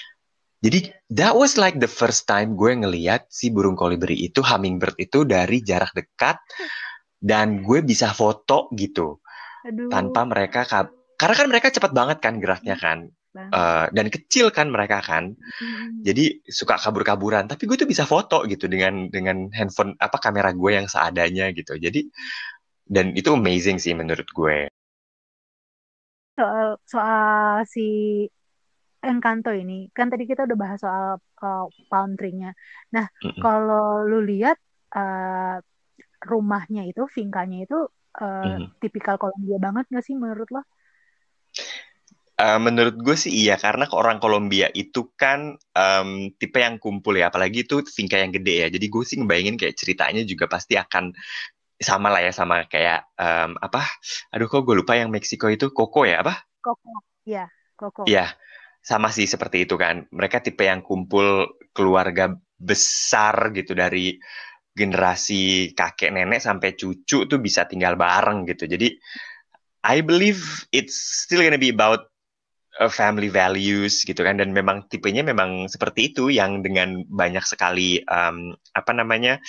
Jadi 0.57 0.89
that 1.13 1.37
was 1.37 1.53
like 1.53 1.77
the 1.77 1.89
first 1.89 2.25
time 2.25 2.57
gue 2.57 2.73
ngelihat 2.73 3.29
si 3.29 3.53
burung 3.53 3.77
kolibri 3.77 4.17
itu 4.17 4.41
hummingbird 4.41 4.97
itu 4.97 5.21
dari 5.21 5.61
jarak 5.61 5.93
dekat 5.93 6.41
dan 7.21 7.61
gue 7.61 7.85
bisa 7.85 8.09
foto 8.13 8.65
gitu 8.73 9.21
aduh. 9.65 9.89
tanpa 9.89 10.25
mereka 10.25 10.65
karena 11.17 11.35
kan 11.37 11.47
mereka 11.49 11.67
cepat 11.73 11.91
banget 11.93 12.17
kan 12.21 12.41
geraknya 12.41 12.73
kan 12.77 13.09
banget 13.39 13.63
Eh, 13.63 13.85
dan 13.95 14.07
kecil 14.11 14.51
kan 14.51 14.67
mereka 14.67 14.99
kan 14.99 15.31
Mm, 15.61 16.07
jadi 16.07 16.43
suka 16.59 16.75
kabur-kaburan 16.83 17.47
tapi 17.51 17.63
gue 17.69 17.77
tuh 17.79 17.87
bisa 17.87 18.03
foto 18.03 18.43
gitu 18.51 18.67
dengan 18.67 19.07
dengan 19.15 19.47
handphone 19.57 19.95
apa 19.99 20.17
kamera 20.19 20.51
gue 20.51 20.71
yang 20.77 20.87
seadanya 20.91 21.45
gitu 21.55 21.79
jadi 21.79 21.99
dan 22.87 23.15
itu 23.19 23.29
amazing 23.39 23.77
sih 23.83 23.93
menurut 23.95 24.27
gue 24.35 24.57
soal 26.37 26.67
soal 26.91 27.65
si 27.73 27.81
Encanto 29.09 29.49
ini 29.61 29.73
kan 29.97 30.07
tadi 30.11 30.23
kita 30.29 30.41
udah 30.47 30.57
bahas 30.63 30.79
soal 30.85 31.05
uh, 31.43 31.63
palm 31.89 32.11
tree-nya. 32.17 32.47
Nah, 32.95 33.05
Mm-mm. 33.23 33.43
kalau 33.43 34.03
lu 34.09 34.17
lihat 34.31 34.57
uh, 34.97 35.55
rumahnya 36.31 36.81
itu, 36.89 37.01
finkanya 37.17 37.57
itu 37.65 37.75
uh, 38.21 38.57
Mhm. 38.59 38.67
tipikal 38.81 39.15
Kolombia 39.21 39.57
banget 39.65 39.83
nggak 39.91 40.05
sih 40.07 40.15
menurut 40.23 40.47
lo? 40.55 40.59
Eh, 42.37 42.59
menurut 42.61 43.01
gue 43.01 43.17
sih 43.17 43.33
iya 43.33 43.57
karena 43.57 43.89
ke 43.89 43.97
orang 43.97 44.21
Kolombia 44.21 44.69
itu 44.69 45.09
kan 45.17 45.57
em, 45.73 46.29
tipe 46.37 46.61
yang 46.61 46.77
kumpul 46.77 47.17
ya 47.17 47.33
apalagi 47.33 47.65
itu 47.65 47.81
finca 47.89 48.21
yang 48.21 48.29
gede 48.29 48.53
ya. 48.61 48.67
Jadi 48.69 48.85
gue 48.93 49.03
sih 49.09 49.17
ngebayangin 49.17 49.57
kayak 49.57 49.73
ceritanya 49.73 50.21
juga 50.21 50.45
pasti 50.45 50.77
akan 50.77 51.17
sama 51.81 52.13
lah 52.13 52.21
ya 52.21 52.29
sama 52.29 52.69
kayak 52.69 53.09
em, 53.17 53.57
apa? 53.57 53.81
Aduh 54.29 54.45
kok 54.45 54.69
gue 54.69 54.77
lupa 54.77 54.93
yang 54.93 55.09
Meksiko 55.09 55.49
itu 55.49 55.73
Coco 55.73 56.05
ya 56.05 56.21
apa? 56.21 56.45
Koko, 56.61 57.01
ya, 57.25 57.49
Koko. 57.73 58.05
Iya 58.05 58.29
sama 58.85 59.09
sih 59.09 59.25
seperti 59.25 59.65
itu 59.65 59.73
kan. 59.73 60.05
Mereka 60.13 60.45
tipe 60.45 60.61
yang 60.61 60.85
kumpul 60.85 61.57
keluarga 61.73 62.37
besar 62.53 63.49
gitu 63.57 63.73
dari 63.73 64.13
generasi 64.77 65.73
kakek 65.73 66.13
nenek 66.13 66.45
sampai 66.45 66.77
cucu 66.77 67.25
tuh 67.25 67.39
bisa 67.41 67.65
tinggal 67.65 67.97
bareng 67.97 68.45
gitu. 68.45 68.69
Jadi 68.69 68.93
I 69.89 70.05
believe 70.05 70.69
it's 70.69 71.25
still 71.25 71.41
gonna 71.41 71.57
be 71.57 71.73
about 71.73 72.13
family 72.93 73.33
values 73.33 74.05
gitu 74.05 74.21
kan. 74.21 74.37
Dan 74.37 74.53
memang 74.53 74.85
tipenya 74.85 75.25
memang 75.25 75.65
seperti 75.65 76.13
itu 76.13 76.29
yang 76.29 76.61
dengan 76.61 77.01
banyak 77.09 77.41
sekali 77.43 78.01
um, 78.05 78.53
apa 78.77 78.91
namanya 78.93 79.41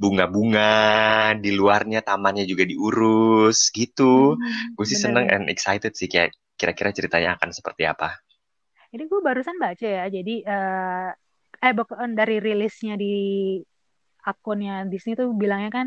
bunga-bunga 0.00 0.72
di 1.36 1.52
luarnya 1.52 2.00
tamannya 2.00 2.48
juga 2.48 2.64
diurus 2.64 3.68
gitu. 3.70 4.40
Hmm, 4.40 4.74
gue 4.74 4.86
sih 4.88 4.96
bener. 4.96 5.04
seneng 5.04 5.26
and 5.28 5.46
excited 5.52 5.92
sih 5.92 6.08
kayak 6.08 6.32
kira-kira 6.56 6.92
ceritanya 6.92 7.36
akan 7.40 7.52
seperti 7.52 7.88
apa. 7.88 8.20
Ini 8.90 9.06
gue 9.06 9.20
barusan 9.22 9.56
baca 9.56 9.86
ya, 9.86 10.04
jadi 10.10 10.34
eh 10.42 11.08
eh 11.60 11.72
dari 12.16 12.36
rilisnya 12.42 12.98
di 12.98 13.14
akunnya 14.28 14.84
Disney 14.90 15.14
tuh 15.20 15.28
bilangnya 15.40 15.70
kan 15.78 15.86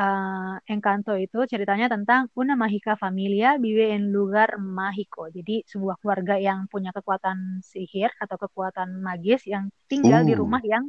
eh 0.00 0.54
Encanto 0.72 1.12
itu 1.16 1.38
ceritanya 1.52 1.86
tentang 1.94 2.28
una 2.40 2.52
mágica 2.62 2.92
familia 3.04 3.48
vive 3.62 3.92
en 3.96 4.12
lugar 4.16 4.48
mágico. 4.60 5.28
Jadi 5.36 5.64
sebuah 5.72 5.96
keluarga 6.00 6.34
yang 6.40 6.58
punya 6.72 6.90
kekuatan 6.96 7.60
sihir 7.64 8.10
atau 8.22 8.36
kekuatan 8.44 8.88
magis 9.08 9.40
yang 9.48 9.64
tinggal 9.90 10.22
di 10.28 10.32
uh 10.32 10.38
rumah 10.40 10.60
yang 10.64 10.84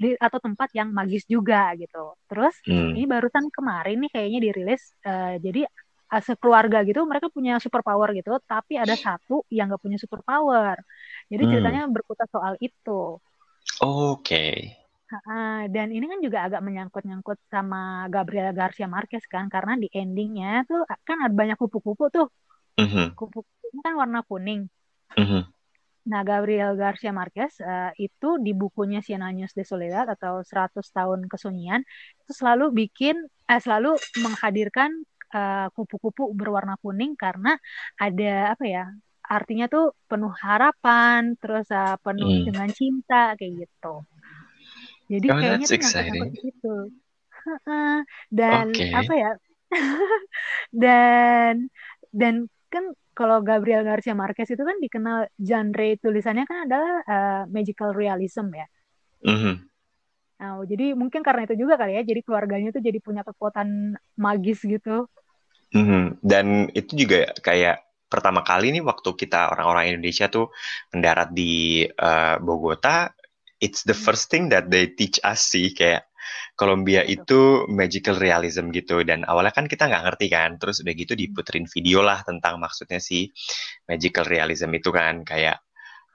di 0.00 0.14
atau 0.26 0.38
tempat 0.46 0.68
yang 0.78 0.88
magis 0.98 1.24
juga 1.28 1.72
gitu. 1.80 2.14
Terus 2.30 2.54
hmm. 2.66 2.98
ini 2.98 3.04
barusan 3.12 3.44
kemarin 3.56 3.96
nih 4.02 4.10
kayaknya 4.14 4.38
dirilis 4.46 4.82
eh, 5.06 5.36
jadi 5.44 5.60
eh, 6.14 6.22
sekeluarga 6.28 6.78
gitu 6.88 7.00
mereka 7.10 7.28
punya 7.36 7.52
superpower 7.64 8.08
gitu, 8.18 8.30
tapi 8.50 8.74
ada 8.82 8.94
satu 8.98 9.44
yang 9.52 9.70
nggak 9.70 9.82
punya 9.84 9.98
superpower. 10.02 10.76
Jadi 11.30 11.42
Hmm. 11.42 11.50
ceritanya 11.52 11.80
berkutat 11.94 12.28
soal 12.34 12.54
itu. 12.60 13.18
oke 13.80 14.44
Uh, 14.44 14.87
dan 15.74 15.88
ini 15.88 16.04
kan 16.04 16.20
juga 16.20 16.38
agak 16.46 16.60
menyangkut-nyangkut 16.60 17.38
sama 17.48 18.06
Gabriel 18.12 18.52
Garcia 18.52 18.84
Marquez 18.84 19.24
kan, 19.24 19.48
karena 19.48 19.76
di 19.80 19.88
endingnya 19.92 20.64
tuh 20.68 20.84
kan 21.08 21.16
ada 21.24 21.34
banyak 21.34 21.56
kupu-kupu 21.56 22.12
tuh. 22.12 22.28
Mhm, 22.78 23.16
Kupu-kupunya 23.18 23.80
kan 23.86 23.94
warna 23.98 24.20
kuning. 24.28 24.68
mhm, 25.18 25.48
Nah, 26.08 26.24
Gabriel 26.24 26.72
Garcia 26.72 27.12
Marquez 27.12 27.60
uh, 27.60 27.92
itu 28.00 28.40
di 28.40 28.56
bukunya 28.56 29.04
Cien 29.04 29.20
Años 29.20 29.52
de 29.52 29.60
Soledad 29.60 30.08
atau 30.08 30.40
100 30.40 30.80
tahun 30.88 31.28
kesunyian 31.28 31.84
itu 32.24 32.32
selalu 32.32 32.72
bikin 32.72 33.28
eh, 33.44 33.60
selalu 33.60 33.92
menghadirkan 34.24 35.04
uh, 35.36 35.68
kupu-kupu 35.76 36.32
berwarna 36.32 36.80
kuning 36.80 37.12
karena 37.12 37.60
ada 38.00 38.56
apa 38.56 38.64
ya? 38.64 38.84
Artinya 39.28 39.68
tuh 39.68 39.92
penuh 40.08 40.32
harapan, 40.32 41.36
terus 41.36 41.68
uh, 41.68 42.00
penuh 42.00 42.40
mm. 42.40 42.44
dengan 42.48 42.68
cinta 42.72 43.36
kayak 43.36 43.68
gitu. 43.68 44.00
Jadi 45.12 45.28
Oh, 45.28 45.38
kayaknya 45.38 45.66
tuh 45.72 45.78
situ. 46.42 46.68
Heeh. 47.46 47.88
Dan 48.38 48.66
apa 48.98 49.12
Oke. 49.12 49.18
ya? 49.22 49.30
Dan 50.82 51.54
dan 52.20 52.34
kan 52.72 52.84
kalau 53.18 53.38
Gabriel 53.48 53.82
Garcia 53.88 54.14
Marquez 54.22 54.48
itu 54.54 54.62
kan 54.70 54.78
dikenal 54.84 55.18
genre 55.48 55.86
tulisannya 56.02 56.44
kan 56.50 56.58
adalah 56.66 56.92
uh, 57.12 57.42
magical 57.56 57.90
realism 58.00 58.46
ya. 58.60 58.66
Mhm, 59.24 59.68
Nah, 60.38 60.62
jadi 60.70 60.84
mungkin 61.00 61.20
karena 61.26 61.40
itu 61.46 61.54
juga 61.62 61.74
kali 61.80 61.92
ya, 61.98 62.02
jadi 62.10 62.20
keluarganya 62.26 62.68
tuh 62.74 62.82
jadi 62.88 62.98
punya 63.06 63.22
kekuatan 63.28 63.98
magis 64.24 64.58
gitu. 64.72 65.10
mhm. 65.74 66.20
Dan 66.24 66.46
itu 66.76 66.92
juga 67.06 67.28
kayak 67.40 67.76
pertama 68.08 68.40
kali 68.40 68.72
nih 68.72 68.82
waktu 68.84 69.10
kita 69.20 69.52
orang-orang 69.52 69.84
Indonesia 69.96 70.26
tuh 70.32 70.48
mendarat 70.94 71.28
di 71.36 71.84
eh, 71.84 72.36
Bogota, 72.40 73.12
it's 73.58 73.82
the 73.86 73.94
first 73.94 74.30
thing 74.30 74.50
that 74.50 74.70
they 74.70 74.90
teach 74.90 75.18
us 75.22 75.50
sih 75.50 75.74
kayak 75.74 76.08
Kolombia 76.58 77.06
itu 77.06 77.64
magical 77.70 78.18
realism 78.18 78.74
gitu 78.74 79.06
dan 79.06 79.22
awalnya 79.24 79.54
kan 79.54 79.70
kita 79.70 79.86
nggak 79.86 80.04
ngerti 80.10 80.26
kan 80.28 80.58
terus 80.58 80.82
udah 80.82 80.94
gitu 80.94 81.14
Hmm, 81.14 81.22
diputerin 81.22 81.66
video 81.70 82.02
lah 82.02 82.20
tentang 82.26 82.58
maksudnya 82.58 82.98
si 82.98 83.30
magical 83.86 84.26
realism 84.26 84.74
itu 84.74 84.90
kan 84.90 85.22
kayak 85.22 85.62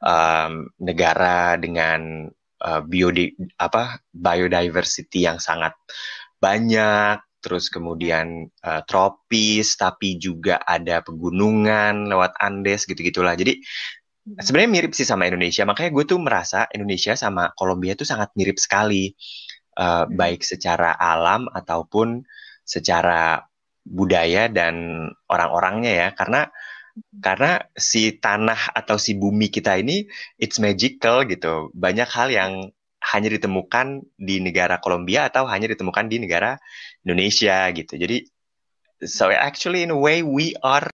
um, 0.04 0.68
negara 0.84 1.56
dengan 1.56 2.28
uh, 2.64 2.82
biodi 2.84 3.34
apa 3.60 4.04
biodiversity 4.12 5.26
yang 5.26 5.40
sangat 5.40 5.74
banyak 6.38 7.24
terus 7.44 7.68
kemudian 7.68 8.48
uh, 8.64 8.82
tropis 8.88 9.76
tapi 9.76 10.16
juga 10.16 10.64
ada 10.64 11.04
pegunungan 11.04 12.08
lewat 12.08 12.40
Andes 12.40 12.88
gitu-gitulah. 12.88 13.36
Jadi 13.36 13.60
sebenarnya 14.24 14.72
mirip 14.72 14.92
sih 14.96 15.08
sama 15.08 15.28
Indonesia 15.28 15.68
makanya 15.68 15.92
gue 15.92 16.06
tuh 16.08 16.20
merasa 16.20 16.66
Indonesia 16.72 17.14
sama 17.20 17.52
Kolombia 17.54 17.94
tuh 17.94 18.08
sangat 18.08 18.32
mirip 18.40 18.58
sekali. 18.60 19.12
Uh, 19.74 20.06
hmm, 20.06 20.22
baik 20.22 20.46
secara 20.46 20.94
alam 20.94 21.50
ataupun 21.50 22.22
secara 22.62 23.42
budaya 23.82 24.46
dan 24.46 25.10
orang-orangnya 25.26 25.92
ya. 25.92 26.08
Karena 26.14 26.46
hmm. 26.46 27.20
karena 27.26 27.52
si 27.74 28.22
tanah 28.22 28.70
atau 28.78 29.02
si 29.02 29.18
bumi 29.18 29.50
kita 29.50 29.76
ini 29.82 30.06
it's 30.38 30.62
magical 30.62 31.26
gitu. 31.26 31.74
Banyak 31.74 32.06
hal 32.06 32.30
Ya. 32.30 32.46
yang 32.46 32.70
hanya 33.04 33.36
ditemukan 33.36 34.08
di 34.16 34.40
negara 34.40 34.80
Kolombia 34.80 35.28
atau 35.28 35.44
hanya 35.50 35.68
ditemukan 35.68 36.08
di 36.08 36.24
negara 36.24 36.56
Indonesia 37.04 37.68
gitu. 37.76 38.00
Jadi 38.00 38.24
so 39.04 39.28
actually 39.28 39.84
in 39.84 39.92
a 39.92 40.00
way 40.00 40.24
we 40.24 40.56
are 40.64 40.88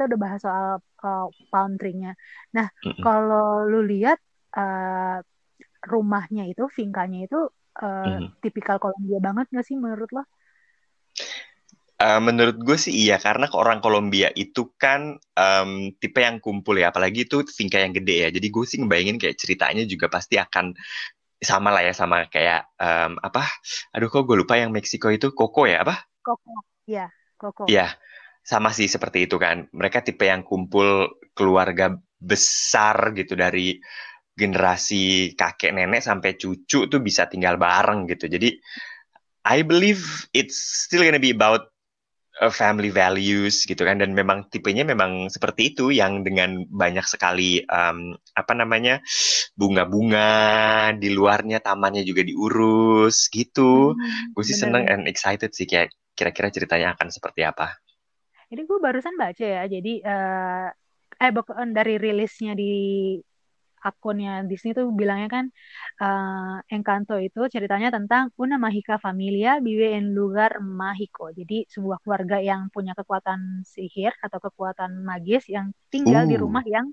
Kita 0.00 0.08
udah 0.08 0.20
bahas 0.24 0.40
soal 0.40 0.80
uh, 1.04 1.76
tree-nya. 1.76 2.16
Nah, 2.56 2.72
Mm-mm, 2.80 3.04
kalau 3.04 3.68
lu 3.68 3.84
lihat 3.84 4.16
uh, 4.56 5.20
rumahnya 5.84 6.48
itu, 6.48 6.64
finkanya 6.72 7.28
itu 7.28 7.36
uh, 7.84 8.16
mhm. 8.16 8.40
tipikal 8.40 8.80
Kolombia 8.80 9.20
banget 9.20 9.52
nggak 9.52 9.66
sih 9.68 9.76
menurut 9.76 10.08
lo? 10.08 10.24
Uh, 12.00 12.16
menurut 12.16 12.56
gue 12.56 12.80
sih 12.80 12.96
iya 12.96 13.20
karena 13.20 13.44
ke 13.44 13.60
orang 13.60 13.84
Kolombia 13.84 14.32
itu 14.32 14.72
kan 14.80 15.20
um, 15.36 15.92
tipe 16.00 16.24
yang 16.24 16.40
kumpul 16.40 16.80
ya 16.80 16.88
apalagi 16.88 17.28
itu 17.28 17.44
finca 17.52 17.76
yang 17.76 17.92
gede 17.92 18.24
ya 18.24 18.28
jadi 18.32 18.48
gue 18.48 18.64
sih 18.64 18.80
ngebayangin 18.80 19.20
kayak 19.20 19.36
ceritanya 19.36 19.84
juga 19.84 20.08
pasti 20.08 20.40
akan 20.40 20.72
sama 21.36 21.68
lah 21.68 21.84
ya 21.84 21.92
sama 21.92 22.24
kayak 22.32 22.72
um, 22.80 23.20
apa 23.20 23.44
aduh 23.92 24.08
kok 24.08 24.24
gue 24.24 24.32
lupa 24.32 24.56
yang 24.56 24.72
Meksiko 24.72 25.12
itu 25.12 25.28
Koko 25.36 25.68
ya 25.68 25.84
apa 25.84 26.08
Koko. 26.24 26.64
Ya, 26.88 27.12
Koko. 27.36 27.68
Iya 27.68 27.92
sama 28.40 28.74
sih 28.74 28.88
seperti 28.90 29.28
itu 29.28 29.36
kan. 29.36 29.68
Mereka 29.70 30.02
tipe 30.02 30.26
yang 30.26 30.42
kumpul 30.42 31.20
keluarga 31.36 31.94
besar 32.20 33.16
gitu 33.16 33.32
dari 33.38 33.80
generasi 34.36 35.34
kakek 35.36 35.72
nenek 35.76 36.00
sampai 36.00 36.36
cucu 36.36 36.88
tuh 36.88 37.00
bisa 37.00 37.28
tinggal 37.28 37.60
bareng 37.60 38.08
gitu. 38.08 38.28
Jadi 38.28 38.56
I 39.44 39.64
believe 39.64 40.28
it's 40.36 40.84
still 40.84 41.00
gonna 41.04 41.20
be 41.20 41.32
about 41.32 41.72
uh, 42.40 42.52
family 42.52 42.88
values 42.92 43.64
gitu 43.68 43.84
kan. 43.84 44.00
Dan 44.00 44.16
memang 44.16 44.48
tipenya 44.48 44.84
memang 44.84 45.28
seperti 45.28 45.76
itu 45.76 45.92
yang 45.92 46.24
dengan 46.24 46.64
banyak 46.68 47.04
sekali 47.04 47.64
um, 47.68 48.16
apa 48.36 48.52
namanya 48.56 49.00
bunga-bunga 49.56 50.30
di 50.96 51.12
luarnya 51.12 51.60
tamannya 51.60 52.04
juga 52.04 52.24
diurus 52.24 53.28
gitu. 53.32 53.96
Hmm, 53.96 54.32
gue 54.32 54.44
sih 54.44 54.56
seneng 54.56 54.88
and 54.88 55.04
excited 55.08 55.52
sih 55.52 55.68
kayak 55.68 55.92
kira-kira 56.16 56.52
ceritanya 56.52 56.96
akan 56.96 57.08
seperti 57.08 57.48
apa 57.48 57.80
Ini 58.50 58.62
gue 58.66 58.78
barusan 58.82 59.14
baca 59.14 59.44
ya, 59.46 59.62
jadi 59.70 59.92
eh 60.02 60.68
eh 61.22 61.30
bukan 61.36 61.70
dari 61.76 61.94
rilisnya 62.02 62.52
di 62.58 62.72
akunnya 63.80 64.44
Disney 64.44 64.76
tuh 64.76 64.92
bilangnya 64.92 65.28
kan 65.36 65.44
eh 66.04 66.56
Encanto 66.74 67.16
itu 67.16 67.40
ceritanya 67.54 67.88
tentang 67.96 68.28
una 68.42 68.56
mágica 68.60 68.94
familia 69.00 69.50
vive 69.64 69.96
en 69.96 70.12
lugar 70.18 70.60
mágico. 70.60 71.32
Jadi 71.32 71.64
sebuah 71.74 71.98
keluarga 72.04 72.36
yang 72.42 72.68
punya 72.74 72.92
kekuatan 72.98 73.64
sihir 73.64 74.12
atau 74.20 74.38
kekuatan 74.46 74.90
magis 75.10 75.46
yang 75.48 75.72
tinggal 75.92 76.26
di 76.28 76.36
uh 76.36 76.40
rumah 76.44 76.64
yang 76.66 76.86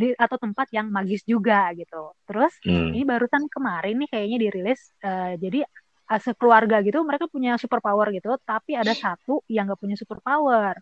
di 0.00 0.12
atau 0.24 0.36
tempat 0.44 0.66
yang 0.76 0.86
magis 0.92 1.22
juga 1.26 1.72
gitu. 1.74 2.14
Terus 2.28 2.52
ini 2.68 3.00
hmm. 3.02 3.10
barusan 3.10 3.42
kemarin 3.50 3.94
nih 4.02 4.08
kayaknya 4.12 4.38
dirilis 4.44 4.80
eh, 5.02 5.34
jadi 5.42 5.58
eh, 5.66 5.87
sekeluarga 6.26 6.76
gitu 6.86 6.98
mereka 7.08 7.26
punya 7.34 7.50
superpower 7.62 8.06
gitu, 8.16 8.28
tapi 8.48 8.70
ada 8.80 8.92
satu 9.02 9.32
yang 9.54 9.62
nggak 9.68 9.80
punya 9.82 9.96
superpower. 10.00 10.74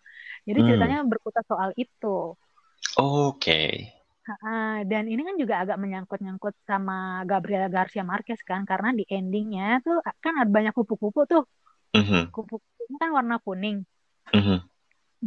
Jadi 0.47 0.59
Hmm. 0.59 0.67
ceritanya 0.67 0.97
berkutat 1.11 1.45
soal 1.51 1.71
itu. 1.83 2.07
oke 2.97 3.59
Ah, 4.43 4.77
dan 4.91 5.03
ini 5.12 5.23
kan 5.29 5.37
juga 5.43 5.55
agak 5.62 5.77
menyangkut-nyangkut 5.83 6.55
sama 6.71 6.93
Gabriel 7.31 7.67
Garcia 7.75 8.03
Marquez 8.11 8.41
kan, 8.51 8.61
karena 8.71 8.89
di 8.99 9.03
endingnya 9.17 9.62
tuh 9.87 9.97
kan 10.25 10.35
ada 10.41 10.51
banyak 10.57 10.73
kupu-kupu 10.79 11.21
tuh. 11.31 11.43
Mhm, 11.95 12.35
Kupu-kupunya 12.35 12.97
kan 13.03 13.11
warna 13.19 13.37
kuning. 13.45 13.77
mhm, 14.35 14.69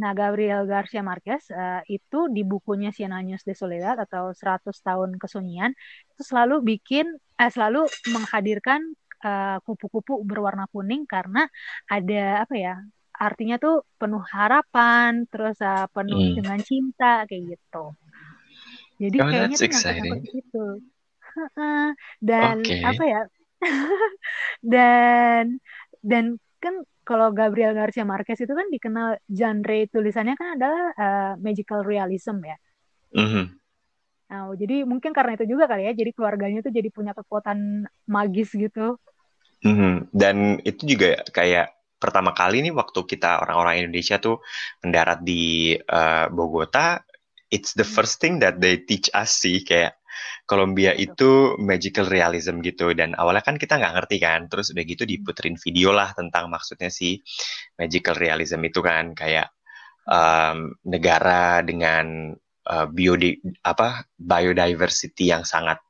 Nah, 0.00 0.12
Gabriel 0.20 0.62
Garcia 0.72 1.02
Marquez 1.10 1.42
eh, 1.62 1.80
itu 1.96 2.18
di 2.36 2.42
bukunya 2.52 2.88
Cien 2.96 3.12
Años 3.20 3.42
de 3.48 3.54
Soledad 3.60 3.96
atau 4.04 4.24
100 4.40 4.76
tahun 4.86 5.10
kesunyian 5.22 5.70
itu 6.14 6.22
selalu 6.30 6.54
bikin 6.70 7.06
eh, 7.42 7.50
selalu 7.54 7.80
menghadirkan 8.14 8.80
eh, 9.24 9.58
kupu-kupu 9.64 10.24
berwarna 10.24 10.66
kuning 10.72 11.04
karena 11.04 11.46
ada 11.88 12.44
apa 12.44 12.54
ya? 12.56 12.74
Artinya 13.20 13.60
tuh 13.60 13.84
penuh 14.00 14.24
harapan, 14.32 15.28
terus 15.28 15.60
eh, 15.60 15.86
penuh 15.92 16.20
hmm. 16.20 16.36
dengan 16.40 16.58
cinta 16.60 17.28
kayak 17.28 17.56
gitu. 17.56 17.84
Jadi 19.00 19.16
oh 19.16 19.26
kayaknya 19.28 19.56
tuh 19.56 19.68
exciting 19.68 20.20
situ. 20.28 20.66
Heeh. 21.30 21.86
Dan 22.20 22.56
oke 22.60 22.74
apa 22.84 23.04
ya? 23.04 23.22
Dan 24.64 25.60
dan 26.00 26.40
kan 26.60 26.80
kalau 27.04 27.32
Gabriel 27.32 27.76
Garcia 27.76 28.08
Marquez 28.08 28.40
itu 28.40 28.52
kan 28.52 28.68
dikenal 28.72 29.20
genre 29.28 29.78
tulisannya 29.92 30.36
kan 30.36 30.48
adalah 30.56 30.84
uh, 30.96 31.32
magical 31.40 31.84
realism 31.84 32.40
ya. 32.44 32.56
Mhm, 33.12 33.59
Nah, 34.30 34.54
jadi 34.62 34.74
mungkin 34.90 35.10
karena 35.16 35.32
itu 35.36 35.44
juga 35.52 35.64
kali 35.70 35.82
ya, 35.88 35.92
jadi 36.00 36.10
keluarganya 36.16 36.58
tuh 36.66 36.72
jadi 36.78 36.88
punya 36.96 37.12
kekuatan 37.18 37.58
magis 38.14 38.48
gitu. 38.62 38.80
mhm. 39.64 40.10
dan 40.12 40.60
itu 40.64 40.82
juga 40.96 41.20
kayak 41.32 41.72
pertama 42.00 42.32
kali 42.32 42.64
nih 42.64 42.72
waktu 42.72 43.00
kita 43.04 43.44
orang-orang 43.44 43.84
Indonesia 43.84 44.16
tuh 44.16 44.40
mendarat 44.84 45.20
di 45.20 45.76
eh, 45.76 46.26
Bogota, 46.32 46.96
it's 47.52 47.76
the 47.76 47.84
Hmm, 47.84 47.96
first 47.96 48.20
thing 48.22 48.40
that 48.40 48.56
they 48.62 48.80
teach 48.80 49.12
us 49.12 49.36
sih 49.44 49.60
kayak 49.64 49.96
Kolombia 50.48 50.92
itu 50.98 51.56
magical 51.60 52.04
realism 52.10 52.60
gitu 52.60 52.92
dan 52.92 53.14
awalnya 53.16 53.44
kan 53.46 53.56
kita 53.56 53.78
nggak 53.80 53.94
ngerti 54.00 54.16
kan 54.20 54.40
terus 54.50 54.68
udah 54.74 54.84
gitu 54.84 55.04
Hmm, 55.08 55.30
diputerin 55.32 55.56
video 55.56 55.94
lah 55.94 56.12
tentang 56.12 56.50
maksudnya 56.52 56.90
si 56.92 57.22
magical 57.80 58.16
realism 58.18 58.60
itu 58.66 58.80
kan 58.84 59.14
kayak 59.16 59.48
um, 60.08 60.74
negara 60.86 61.62
dengan 61.64 62.34
uh, 62.70 62.86
biodi 62.86 63.42
apa 63.66 64.06
biodiversity 64.14 65.34
yang 65.34 65.42
sangat 65.42 65.82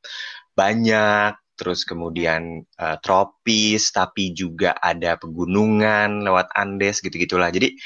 banyak 0.57 1.37
terus 1.55 1.85
kemudian 1.85 2.64
uh, 2.81 2.97
tropis 3.05 3.93
tapi 3.93 4.33
juga 4.33 4.73
ada 4.81 5.21
pegunungan 5.21 6.25
lewat 6.25 6.49
Andes 6.57 7.05
gitu-gitulah 7.05 7.53
jadi 7.53 7.77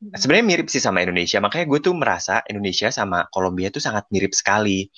sebenarnya 0.00 0.46
mirip 0.46 0.66
sih 0.72 0.80
sama 0.80 1.04
Indonesia. 1.04 1.38
Makanya 1.44 1.66
gue 1.68 1.80
tuh 1.84 1.94
merasa 1.96 2.40
Indonesia 2.48 2.88
sama 2.88 3.28
Kolombia 3.28 3.68
tuh 3.68 3.84
sangat 3.84 4.08
mirip 4.08 4.32
sekali, 4.32 4.88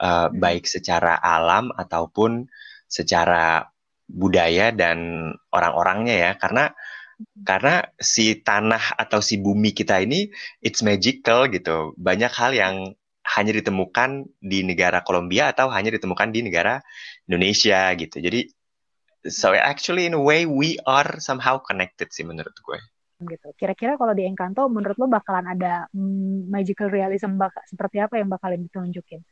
uh, 0.00 0.28
hmm. 0.28 0.40
baik 0.40 0.64
secara 0.64 1.20
alam 1.20 1.68
ataupun 1.76 2.48
secara 2.88 3.68
budaya 4.08 4.72
dan 4.72 5.28
orang-orangnya 5.52 6.16
ya. 6.16 6.30
Karena 6.40 6.72
hmm. 6.72 6.76
Karena 7.42 7.82
si 7.98 8.38
tanah 8.42 8.94
atau 8.94 9.18
si 9.18 9.40
bumi 9.40 9.74
kita 9.74 10.02
ini 10.02 10.30
it's 10.62 10.82
magical 10.84 11.50
gitu. 11.50 11.94
Banyak 11.98 12.32
hal 12.34 12.52
yang 12.54 12.76
hanya 13.36 13.52
ditemukan 13.52 14.24
di 14.40 14.64
negara 14.64 15.04
Kolombia 15.04 15.52
atau 15.52 15.68
hanya 15.68 15.92
ditemukan 15.92 16.32
di 16.32 16.40
negara 16.46 16.80
Indonesia 17.28 17.92
gitu. 17.98 18.22
Jadi 18.22 18.48
so 19.28 19.52
actually 19.52 20.06
in 20.06 20.14
a 20.14 20.22
way 20.22 20.46
we 20.46 20.78
are 20.86 21.18
somehow 21.18 21.58
connected 21.58 22.08
sih 22.14 22.24
menurut 22.24 22.54
gue 22.54 22.78
gitu. 23.26 23.48
Kira-kira 23.58 23.98
kalau 23.98 24.14
di 24.14 24.22
Encanto 24.22 24.70
menurut 24.70 24.94
lo 24.94 25.10
bakalan 25.10 25.58
ada 25.58 25.90
mm, 25.90 26.46
magical 26.46 26.86
realism 26.86 27.34
bak 27.34 27.50
seperti 27.66 27.98
apa 27.98 28.22
yang 28.22 28.30
bakalan 28.30 28.62
ditunjukin? 28.62 29.26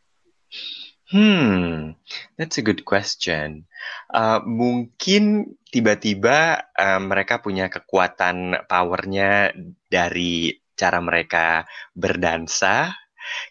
Hmm, 1.07 1.95
that's 2.35 2.59
a 2.59 2.67
good 2.67 2.83
question. 2.83 3.71
Uh, 4.11 4.43
mungkin 4.43 5.55
tiba-tiba 5.71 6.67
uh, 6.75 6.99
mereka 6.99 7.39
punya 7.39 7.71
kekuatan 7.71 8.67
powernya 8.67 9.55
dari 9.87 10.59
cara 10.75 10.99
mereka 10.99 11.63
berdansa, 11.95 12.91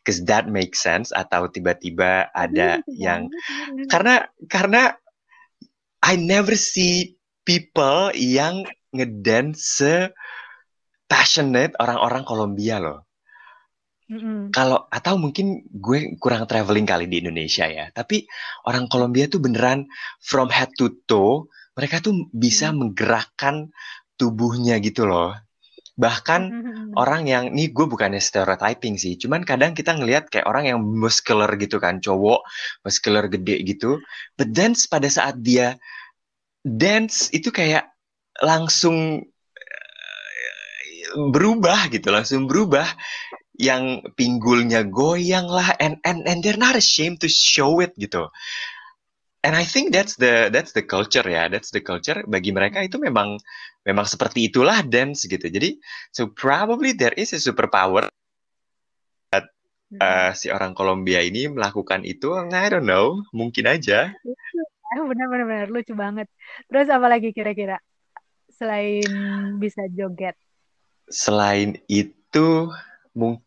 cause 0.03 0.19
that 0.27 0.51
makes 0.51 0.83
sense. 0.83 1.15
Atau 1.15 1.47
tiba-tiba 1.47 2.27
ada 2.35 2.83
iya, 2.91 3.23
yang 3.23 3.31
karena 3.87 4.27
karena 4.51 4.99
I 6.03 6.19
never 6.19 6.59
see 6.59 7.15
people 7.47 8.11
yang 8.19 8.67
ngedance 8.91 10.11
passionate 11.07 11.71
orang-orang 11.79 12.27
Kolombia 12.27 12.83
loh. 12.83 13.04
Mm-hmm. 14.05 14.53
Kalau 14.53 14.85
atau 14.93 15.17
mungkin 15.17 15.65
gue 15.65 16.13
kurang 16.21 16.45
traveling 16.45 16.85
kali 16.85 17.09
di 17.09 17.25
Indonesia 17.25 17.65
ya, 17.65 17.89
tapi 17.89 18.29
orang 18.69 18.85
Kolombia 18.85 19.25
tuh 19.25 19.41
beneran 19.41 19.89
from 20.21 20.53
head 20.53 20.69
to 20.77 20.93
toe, 21.09 21.49
mereka 21.73 22.05
tuh 22.05 22.29
bisa 22.29 22.69
mm-hmm. 22.69 22.77
menggerakkan 22.93 23.55
tubuhnya 24.13 24.77
gitu 24.77 25.09
loh. 25.09 25.33
Bahkan 25.95 26.41
mm-hmm. 26.51 26.87
orang 26.99 27.25
yang 27.25 27.43
nih 27.55 27.73
gue 27.73 27.85
bukannya 27.87 28.21
stereotyping 28.21 28.99
sih, 28.99 29.17
cuman 29.17 29.41
kadang 29.41 29.73
kita 29.73 29.97
ngelihat 29.97 30.29
kayak 30.29 30.45
orang 30.45 30.69
yang 30.69 30.79
muscular 30.83 31.49
gitu 31.57 31.81
kan, 31.81 31.97
cowok 31.97 32.45
muscular 32.85 33.25
gede 33.25 33.63
gitu, 33.65 33.97
but 34.37 34.53
dance 34.53 34.85
pada 34.85 35.09
saat 35.09 35.39
dia 35.41 35.79
dance 36.61 37.31
itu 37.31 37.53
kayak 37.53 37.89
langsung 38.43 39.23
eh, 39.23 41.15
berubah 41.31 41.87
gitu, 41.93 42.11
langsung 42.11 42.43
berubah. 42.49 42.85
Yang 43.55 44.11
pinggulnya 44.19 44.83
goyang 44.83 45.47
lah, 45.47 45.75
and 45.79 45.99
and 46.03 46.27
and 46.27 46.43
they're 46.43 46.59
not 46.59 46.75
ashamed 46.75 47.23
to 47.23 47.31
show 47.31 47.79
it 47.79 47.95
gitu. 47.95 48.27
And 49.45 49.53
I 49.53 49.63
think 49.63 49.93
that's 49.93 50.17
the 50.19 50.51
that's 50.51 50.73
the 50.75 50.83
culture 50.83 51.23
ya, 51.23 51.47
that's 51.47 51.71
the 51.71 51.79
culture 51.79 52.25
bagi 52.25 52.51
mereka 52.51 52.83
itu 52.83 52.99
memang 52.99 53.39
memang 53.85 54.05
seperti 54.09 54.51
itulah 54.51 54.83
dance 54.83 55.23
gitu. 55.29 55.47
Jadi 55.47 55.79
so 56.11 56.27
probably 56.33 56.91
there 56.97 57.15
is 57.15 57.31
a 57.31 57.39
superpower 57.39 58.09
that 59.31 59.47
uh, 60.01 60.35
si 60.35 60.51
orang 60.51 60.75
Kolombia 60.75 61.23
ini 61.23 61.47
melakukan 61.47 62.03
itu. 62.03 62.35
I 62.35 62.67
don't 62.67 62.83
know, 62.89 63.23
mungkin 63.31 63.69
aja. 63.71 64.11
Benar-benar 64.95 65.71
lucu 65.71 65.95
banget. 65.95 66.27
Terus 66.67 66.87
apa 66.91 67.07
lagi 67.07 67.31
kira-kira? 67.31 67.79
selain 68.55 69.09
bisa 69.59 69.83
joget? 69.91 70.35
Selain 71.11 71.77
itu 71.85 72.71
mungkin 73.11 73.44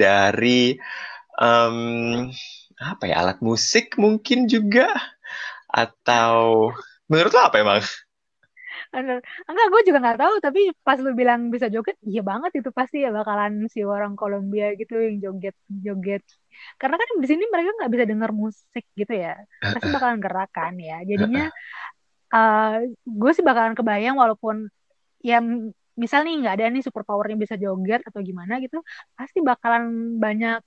dari 0.00 0.76
um, 1.36 2.28
apa 2.78 3.04
ya 3.10 3.20
alat 3.22 3.38
musik 3.42 3.98
mungkin 3.98 4.46
juga 4.48 4.88
atau 5.68 6.70
menurut 7.10 7.32
lo 7.34 7.40
apa 7.44 7.56
emang? 7.60 7.82
Enggak, 8.88 9.68
gue 9.68 9.82
juga 9.84 9.98
nggak 10.00 10.20
tahu. 10.20 10.34
Tapi 10.40 10.60
pas 10.80 10.96
lu 10.96 11.12
bilang 11.12 11.52
bisa 11.52 11.68
joget, 11.68 11.96
iya 12.00 12.24
banget 12.24 12.64
itu 12.64 12.70
pasti 12.72 13.04
ya 13.04 13.12
bakalan 13.12 13.68
si 13.68 13.84
orang 13.84 14.16
Kolombia 14.16 14.72
gitu 14.80 14.96
yang 14.96 15.16
joget 15.20 15.56
joget. 15.68 16.24
Karena 16.80 16.96
kan 16.96 17.08
di 17.20 17.26
sini 17.28 17.44
mereka 17.52 17.70
nggak 17.76 17.92
bisa 17.92 18.04
dengar 18.08 18.30
musik 18.32 18.84
gitu 18.96 19.12
ya, 19.12 19.36
pasti 19.60 19.88
bakalan 19.92 20.18
gerakan 20.24 20.74
ya. 20.80 20.96
Jadinya 21.04 21.52
uh, 22.32 22.80
gue 23.04 23.30
sih 23.36 23.44
bakalan 23.44 23.76
kebayang 23.76 24.16
walaupun 24.16 24.72
ya 25.20 25.42
misal 25.98 26.22
nih 26.22 26.38
nggak 26.40 26.54
ada 26.62 26.64
nih 26.70 26.82
super 26.86 27.02
powernya 27.02 27.34
bisa 27.34 27.54
joget 27.58 28.06
atau 28.06 28.22
gimana 28.22 28.62
gitu 28.62 28.80
pasti 29.18 29.42
bakalan 29.42 30.16
banyak 30.16 30.62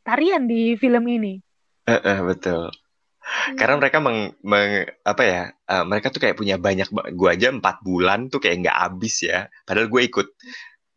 tarian 0.00 0.48
di 0.48 0.74
film 0.80 1.04
ini. 1.06 1.36
Uh, 1.84 1.94
uh, 2.00 2.18
betul. 2.24 2.72
Hmm. 3.20 3.52
karena 3.52 3.76
mereka 3.76 4.00
meng, 4.00 4.32
meng 4.40 4.88
apa 5.04 5.22
ya 5.22 5.42
uh, 5.68 5.84
mereka 5.84 6.08
tuh 6.08 6.24
kayak 6.24 6.40
punya 6.40 6.56
banyak 6.56 6.88
gue 6.88 7.28
aja 7.28 7.52
empat 7.52 7.84
bulan 7.84 8.32
tuh 8.32 8.40
kayak 8.40 8.64
nggak 8.64 8.78
habis 8.80 9.22
ya. 9.22 9.46
Padahal 9.68 9.92
gue 9.92 10.02
ikut 10.08 10.28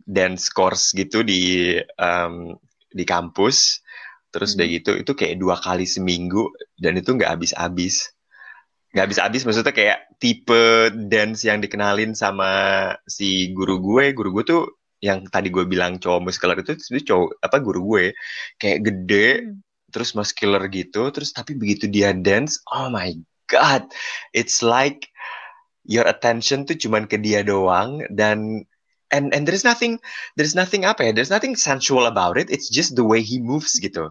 dance 0.08 0.48
course 0.50 0.96
gitu 0.96 1.22
di 1.22 1.76
um, 2.00 2.56
di 2.90 3.04
kampus. 3.04 3.84
Terus 4.34 4.56
hmm. 4.56 4.58
udah 4.58 4.68
gitu 4.72 4.92
itu 5.04 5.12
kayak 5.14 5.36
dua 5.38 5.60
kali 5.60 5.84
seminggu 5.84 6.48
dan 6.80 6.96
itu 6.96 7.12
nggak 7.12 7.38
habis-habis. 7.38 8.16
Nggak 8.96 9.08
bisa 9.12 9.22
habis 9.28 9.42
maksudnya 9.44 9.76
kayak 9.76 10.00
tipe 10.24 10.88
dance 11.12 11.44
yang 11.44 11.60
dikenalin 11.60 12.16
sama 12.16 12.52
si 13.04 13.52
guru 13.52 13.84
gue. 13.84 14.16
Guru 14.16 14.40
gue 14.40 14.46
tuh 14.48 14.64
yang 15.04 15.28
tadi 15.28 15.52
gue 15.52 15.68
bilang 15.68 16.00
cowok 16.00 16.32
muscular 16.32 16.56
itu 16.56 16.80
itu 16.80 17.04
cowok 17.12 17.44
apa 17.44 17.60
guru 17.60 17.84
gue. 17.92 18.06
Kayak 18.56 18.80
gede 18.88 19.30
hmm. 19.44 19.60
terus 19.92 20.16
muscular 20.16 20.64
gitu 20.72 21.12
terus 21.12 21.36
tapi 21.36 21.60
begitu 21.60 21.92
dia 21.92 22.16
dance 22.16 22.64
oh 22.72 22.88
my 22.88 23.12
god. 23.52 23.84
It's 24.32 24.64
like 24.64 25.12
your 25.84 26.08
attention 26.08 26.64
tuh 26.64 26.80
cuman 26.80 27.12
ke 27.12 27.20
dia 27.20 27.44
doang 27.44 28.08
dan 28.08 28.64
and 29.12 29.36
and 29.36 29.44
there's 29.44 29.68
nothing 29.68 30.00
there's 30.40 30.56
nothing 30.56 30.88
apa 30.88 31.04
ya 31.04 31.12
there's 31.12 31.36
nothing 31.36 31.60
sensual 31.60 32.08
about 32.08 32.40
it. 32.40 32.48
It's 32.48 32.72
just 32.72 32.96
the 32.96 33.04
way 33.04 33.20
he 33.20 33.44
moves 33.44 33.76
gitu. 33.76 34.08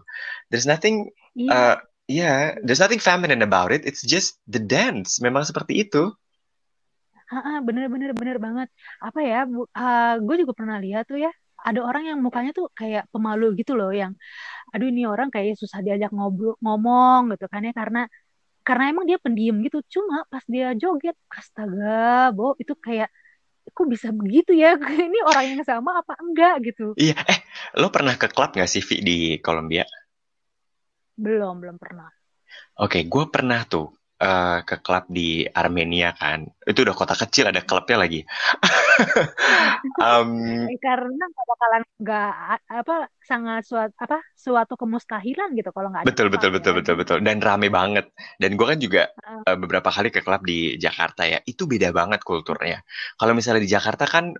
There's 0.53 0.69
nothing 0.69 1.09
yeah. 1.33 1.49
uh, 1.49 1.77
Iya, 2.13 2.21
yeah, 2.29 2.39
there's 2.61 2.81
nothing 2.83 3.01
feminine 3.01 3.41
about 3.41 3.73
it. 3.75 3.81
It's 3.89 4.05
just 4.05 4.37
the 4.45 4.61
dance. 4.61 5.17
Memang 5.25 5.49
seperti 5.49 5.73
itu. 5.81 6.13
Ah, 7.33 7.57
bener 7.67 7.89
bener 7.93 8.11
bener 8.19 8.37
banget. 8.45 8.67
Apa 9.01 9.19
ya? 9.25 9.37
Uh, 9.49 10.13
gue 10.25 10.35
juga 10.45 10.53
pernah 10.59 10.77
lihat 10.77 11.03
tuh 11.09 11.17
ya. 11.25 11.31
Ada 11.67 11.79
orang 11.81 12.03
yang 12.09 12.19
mukanya 12.25 12.51
tuh 12.53 12.69
kayak 12.79 13.09
pemalu 13.13 13.45
gitu 13.59 13.73
loh, 13.79 13.89
yang 13.89 14.13
aduh 14.75 14.87
ini 14.93 15.01
orang 15.13 15.29
kayak 15.33 15.55
susah 15.61 15.79
diajak 15.85 16.11
ngobrol 16.15 16.53
ngomong 16.65 17.31
gitu 17.33 17.45
kan 17.53 17.61
ya 17.67 17.71
karena 17.79 18.01
karena 18.67 18.83
emang 18.91 19.05
dia 19.09 19.17
pendiam 19.25 19.55
gitu. 19.65 19.77
Cuma 19.93 20.15
pas 20.31 20.43
dia 20.53 20.67
joget, 20.81 21.15
astaga, 21.33 22.29
bo 22.37 22.53
itu 22.61 22.73
kayak 22.85 23.09
kok 23.75 23.87
bisa 23.93 24.07
begitu 24.13 24.51
ya? 24.53 24.77
ini 25.07 25.19
orang 25.25 25.45
yang 25.57 25.63
sama 25.65 25.91
apa 26.01 26.13
enggak 26.21 26.55
gitu? 26.67 26.93
Iya, 26.99 27.17
eh, 27.31 27.39
lo 27.81 27.89
pernah 27.95 28.13
ke 28.21 28.27
klub 28.29 28.53
gak 28.53 28.69
sih 28.69 28.83
Vi 28.85 28.95
di 29.01 29.17
Kolombia? 29.41 29.83
Belum, 31.13 31.61
belum 31.61 31.77
pernah. 31.77 32.09
Oke, 32.81 33.01
okay, 33.01 33.03
gue 33.05 33.25
pernah 33.29 33.65
tuh 33.65 33.89
uh, 34.23 34.59
ke 34.63 34.75
klub 34.79 35.05
di 35.11 35.43
Armenia 35.45 36.15
kan. 36.15 36.47
Itu 36.63 36.87
udah 36.87 36.95
kota 36.95 37.15
kecil, 37.17 37.51
ada 37.51 37.61
klubnya 37.61 37.97
lagi. 37.99 38.21
um, 40.05 40.63
Karena 40.79 41.23
gak 41.27 41.45
bakalan 41.49 41.83
nggak 42.03 42.33
apa 42.67 42.95
sangat 43.23 43.63
suatu 43.63 43.95
apa 43.95 44.17
suatu 44.35 44.73
kemustahilan 44.79 45.55
gitu 45.57 45.69
kalau 45.75 45.89
nggak. 45.91 46.07
Betul 46.07 46.27
betul 46.31 46.51
betul 46.55 46.73
ya. 46.73 46.77
betul 46.81 46.95
betul 46.99 47.17
dan 47.23 47.37
rame 47.43 47.67
banget. 47.67 48.09
Dan 48.39 48.55
gue 48.55 48.65
kan 48.67 48.79
juga 48.79 49.03
uh, 49.47 49.57
beberapa 49.59 49.89
kali 49.91 50.09
ke 50.13 50.23
klub 50.23 50.43
di 50.45 50.79
Jakarta 50.79 51.27
ya. 51.27 51.39
Itu 51.43 51.67
beda 51.67 51.91
banget 51.91 52.23
kulturnya. 52.23 52.81
Kalau 53.19 53.33
misalnya 53.35 53.63
di 53.63 53.71
Jakarta 53.71 54.07
kan 54.07 54.31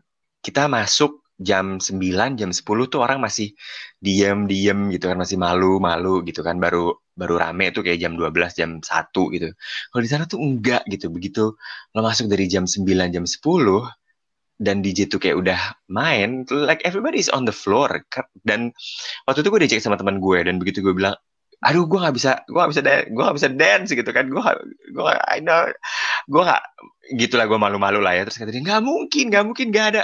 kita 0.44 0.68
masuk 0.68 1.23
jam 1.40 1.82
9, 1.82 2.40
jam 2.40 2.52
10 2.54 2.62
tuh 2.94 3.00
orang 3.02 3.20
masih 3.22 3.54
diem-diem 4.00 4.94
gitu 4.94 5.10
kan, 5.10 5.18
masih 5.18 5.38
malu-malu 5.42 6.22
gitu 6.28 6.46
kan, 6.46 6.62
baru 6.62 6.94
baru 7.14 7.36
rame 7.38 7.70
tuh 7.74 7.86
kayak 7.86 8.02
jam 8.02 8.14
12, 8.18 8.58
jam 8.58 8.72
1 8.82 9.34
gitu. 9.34 9.48
Kalau 9.90 10.02
di 10.02 10.10
sana 10.10 10.24
tuh 10.30 10.40
enggak 10.42 10.86
gitu, 10.90 11.10
begitu 11.14 11.54
lo 11.94 12.00
masuk 12.02 12.30
dari 12.30 12.46
jam 12.50 12.66
9, 12.66 13.14
jam 13.14 13.26
10, 13.26 13.90
dan 14.62 14.80
DJ 14.86 15.10
tuh 15.10 15.20
kayak 15.22 15.38
udah 15.42 15.60
main, 15.90 16.46
like 16.50 16.82
everybody 16.86 17.18
is 17.22 17.30
on 17.30 17.46
the 17.46 17.56
floor. 17.56 17.90
Dan 18.46 18.74
waktu 19.26 19.42
itu 19.42 19.50
gue 19.50 19.62
dicek 19.66 19.82
sama 19.82 19.98
teman 19.98 20.22
gue, 20.22 20.40
dan 20.46 20.62
begitu 20.62 20.86
gue 20.86 20.94
bilang, 20.94 21.18
aduh 21.64 21.88
gue 21.88 21.96
nggak 21.96 22.16
bisa 22.20 22.44
gue 22.44 22.60
nggak 22.60 22.72
bisa 22.76 22.82
gue 23.08 23.24
nggak 23.24 23.38
bisa 23.40 23.50
dance 23.56 23.90
gitu 23.96 24.12
kan 24.12 24.28
gue 24.28 24.44
gue 24.92 25.12
I 25.32 25.40
know 25.40 25.72
gue 26.28 26.42
nggak 26.44 26.64
gitulah 27.16 27.48
gue 27.48 27.56
malu-malu 27.56 28.04
lah 28.04 28.20
ya 28.20 28.28
terus 28.28 28.36
kata 28.36 28.52
dia 28.52 28.60
nggak 28.60 28.84
mungkin 28.84 29.32
nggak 29.32 29.44
mungkin 29.48 29.72
nggak 29.72 29.88
ada 29.96 30.04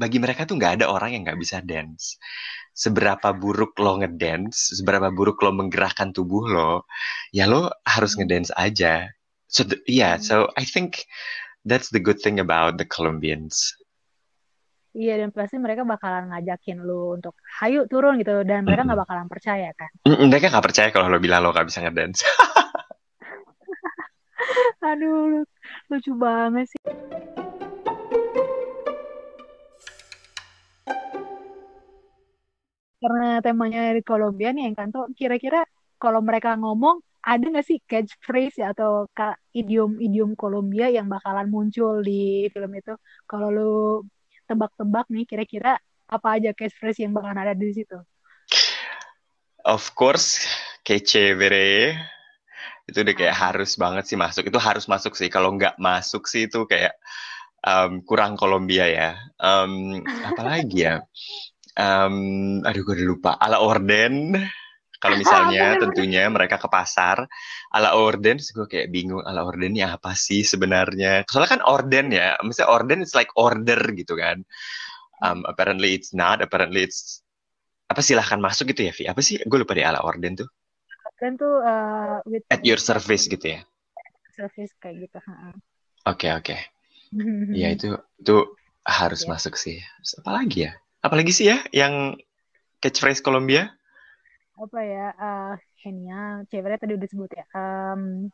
bagi 0.00 0.16
mereka 0.16 0.48
tuh 0.48 0.56
nggak 0.56 0.80
ada 0.80 0.86
orang 0.88 1.12
yang 1.12 1.22
nggak 1.28 1.36
bisa 1.36 1.60
dance. 1.60 2.16
Seberapa 2.72 3.36
buruk 3.36 3.76
lo 3.76 4.00
ngedance, 4.00 4.80
seberapa 4.80 5.12
buruk 5.12 5.44
lo 5.44 5.52
menggerakkan 5.52 6.16
tubuh 6.16 6.48
lo, 6.48 6.88
ya 7.36 7.44
lo 7.44 7.68
harus 7.84 8.16
hmm. 8.16 8.24
ngedance 8.24 8.50
aja. 8.56 9.12
So 9.52 9.68
yeah, 9.84 10.16
hmm. 10.16 10.24
so 10.24 10.48
I 10.56 10.64
think 10.64 11.04
that's 11.68 11.92
the 11.92 12.00
good 12.00 12.16
thing 12.24 12.40
about 12.40 12.80
the 12.80 12.88
Colombians. 12.88 13.76
Iya 14.90 15.22
dan 15.22 15.30
pasti 15.30 15.54
mereka 15.54 15.86
bakalan 15.86 16.34
ngajakin 16.34 16.82
lu 16.82 17.14
untuk 17.14 17.38
hayu 17.62 17.86
turun 17.86 18.18
gitu 18.18 18.42
dan 18.42 18.66
mereka 18.66 18.82
nggak 18.88 19.06
bakalan 19.06 19.28
percaya 19.28 19.70
kan. 19.76 19.92
Mereka 20.02 20.50
nggak 20.50 20.66
percaya 20.66 20.88
kalau 20.90 21.06
lo 21.12 21.22
bilang 21.22 21.46
lo 21.46 21.54
nggak 21.54 21.68
bisa 21.68 21.84
ngedance. 21.84 22.26
Aduh 24.90 25.46
lucu 25.92 26.12
banget 26.18 26.74
sih. 26.74 26.82
Karena 33.00 33.40
temanya 33.40 33.96
di 33.96 34.04
Kolombia 34.04 34.52
nih 34.52 34.68
Encanto, 34.68 35.08
kira-kira 35.16 35.64
kalau 35.96 36.20
mereka 36.20 36.52
ngomong 36.60 37.00
ada 37.20 37.44
nggak 37.44 37.66
sih 37.66 37.80
catchphrase 37.84 38.60
ya, 38.60 38.72
atau 38.76 39.08
idiom-idiom 39.52 40.36
Kolombia 40.36 40.88
yang 40.88 41.08
bakalan 41.08 41.48
muncul 41.48 42.00
di 42.04 42.48
film 42.52 42.72
itu? 42.76 42.92
Kalau 43.24 43.48
lu 43.48 43.76
tebak-tebak 44.48 45.08
nih, 45.08 45.24
kira-kira 45.24 45.76
apa 46.08 46.28
aja 46.36 46.52
catchphrase 46.52 47.04
yang 47.04 47.12
bakalan 47.16 47.40
ada 47.40 47.56
di 47.56 47.72
situ? 47.72 47.96
Of 49.64 49.92
course, 49.92 50.48
kece 50.84 51.36
bere. 51.36 51.96
Itu 52.88 53.04
udah 53.04 53.14
kayak 53.14 53.36
harus 53.36 53.76
banget 53.76 54.08
sih 54.08 54.16
masuk. 54.16 54.48
Itu 54.48 54.56
harus 54.56 54.88
masuk 54.88 55.12
sih. 55.14 55.28
Kalau 55.28 55.52
nggak 55.56 55.76
masuk 55.76 56.24
sih 56.24 56.48
itu 56.48 56.64
kayak 56.64 56.96
um, 57.62 58.00
kurang 58.02 58.34
Kolombia 58.40 58.88
ya. 58.88 59.10
Um, 59.36 60.00
apalagi 60.24 60.88
ya? 60.88 61.04
Um, 61.80 62.60
aduh, 62.60 62.84
gue 62.84 62.94
udah 63.00 63.08
lupa. 63.08 63.30
Ala 63.40 63.64
orden 63.64 64.36
kalau 65.00 65.16
misalnya 65.16 65.80
tentunya 65.80 66.28
mereka 66.28 66.60
ke 66.60 66.68
pasar 66.68 67.24
ala 67.72 67.96
orden, 67.96 68.36
gue 68.36 68.66
kayak 68.68 68.92
bingung 68.92 69.24
ala 69.24 69.48
ordennya 69.48 69.96
apa 69.96 70.12
sih 70.12 70.44
sebenarnya. 70.44 71.24
Soalnya 71.24 71.50
kan 71.56 71.62
orden 71.64 72.12
ya, 72.12 72.36
misalnya 72.44 72.68
orden 72.68 73.00
it's 73.00 73.16
like 73.16 73.32
order 73.32 73.80
gitu 73.96 74.12
kan. 74.20 74.44
Um, 75.24 75.48
apparently 75.48 75.96
it's 75.96 76.12
not, 76.12 76.44
apparently 76.44 76.84
it's 76.84 77.24
apa 77.88 78.04
silahkan 78.04 78.44
masuk 78.44 78.76
gitu 78.76 78.86
ya, 78.86 78.92
Vi? 78.92 79.08
Apa 79.08 79.24
sih? 79.24 79.40
Gue 79.40 79.64
lupa 79.64 79.72
deh 79.72 79.88
ala 79.88 80.04
orden 80.04 80.36
tuh. 80.36 80.48
Orden 81.16 81.32
tuh 81.40 81.54
uh, 81.64 82.20
with 82.28 82.44
at 82.52 82.60
your 82.60 82.76
service 82.76 83.24
gitu 83.24 83.56
ya. 83.56 83.60
Service 84.36 84.76
kayak 84.84 85.08
gitu. 85.08 85.16
Oke 85.16 86.28
okay, 86.28 86.30
oke. 86.36 86.44
Okay. 86.44 86.60
ya 87.64 87.72
itu 87.72 87.96
itu 88.20 88.36
harus 88.84 89.24
yeah. 89.24 89.30
masuk 89.32 89.56
sih. 89.56 89.80
Apalagi 90.20 90.68
ya? 90.68 90.72
Apalagi 91.00 91.32
sih 91.32 91.48
ya 91.48 91.64
yang 91.72 92.16
catchphrase 92.80 93.24
Kolombia? 93.24 93.72
apa 94.60 94.80
ya 94.84 95.06
uh, 95.16 95.56
genial. 95.80 96.44
Ceweknya 96.52 96.78
tadi 96.78 96.92
udah 96.92 97.08
sebut 97.08 97.30
ya. 97.32 97.44
Um, 97.56 98.28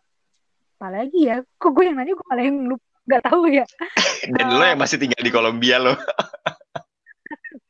apalagi 0.77 1.31
ya 1.31 1.37
kok 1.57 1.71
gue 1.73 1.87
yang 1.87 1.97
nanya 1.97 2.13
gue 2.19 2.27
malah 2.27 2.45
yang 2.45 2.59
lupa 2.67 2.87
nggak 3.07 3.23
tahu 3.23 3.43
ya? 3.47 3.67
Dan 4.35 4.47
uh, 4.51 4.59
lo 4.59 4.65
yang 4.67 4.81
masih 4.83 4.99
tinggal 4.99 5.23
di 5.23 5.31
Kolombia 5.31 5.79
lo. 5.79 5.95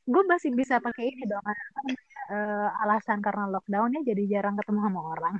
Gue 0.07 0.23
masih 0.23 0.55
bisa 0.55 0.79
pakai 0.79 1.11
ini 1.11 1.27
dong 1.27 1.43
uh, 1.43 2.69
alasan 2.87 3.19
karena 3.19 3.51
lockdown 3.51 3.91
ya 3.91 4.15
jadi 4.15 4.39
jarang 4.39 4.55
ketemu 4.55 4.81
sama 4.87 5.01
orang. 5.03 5.35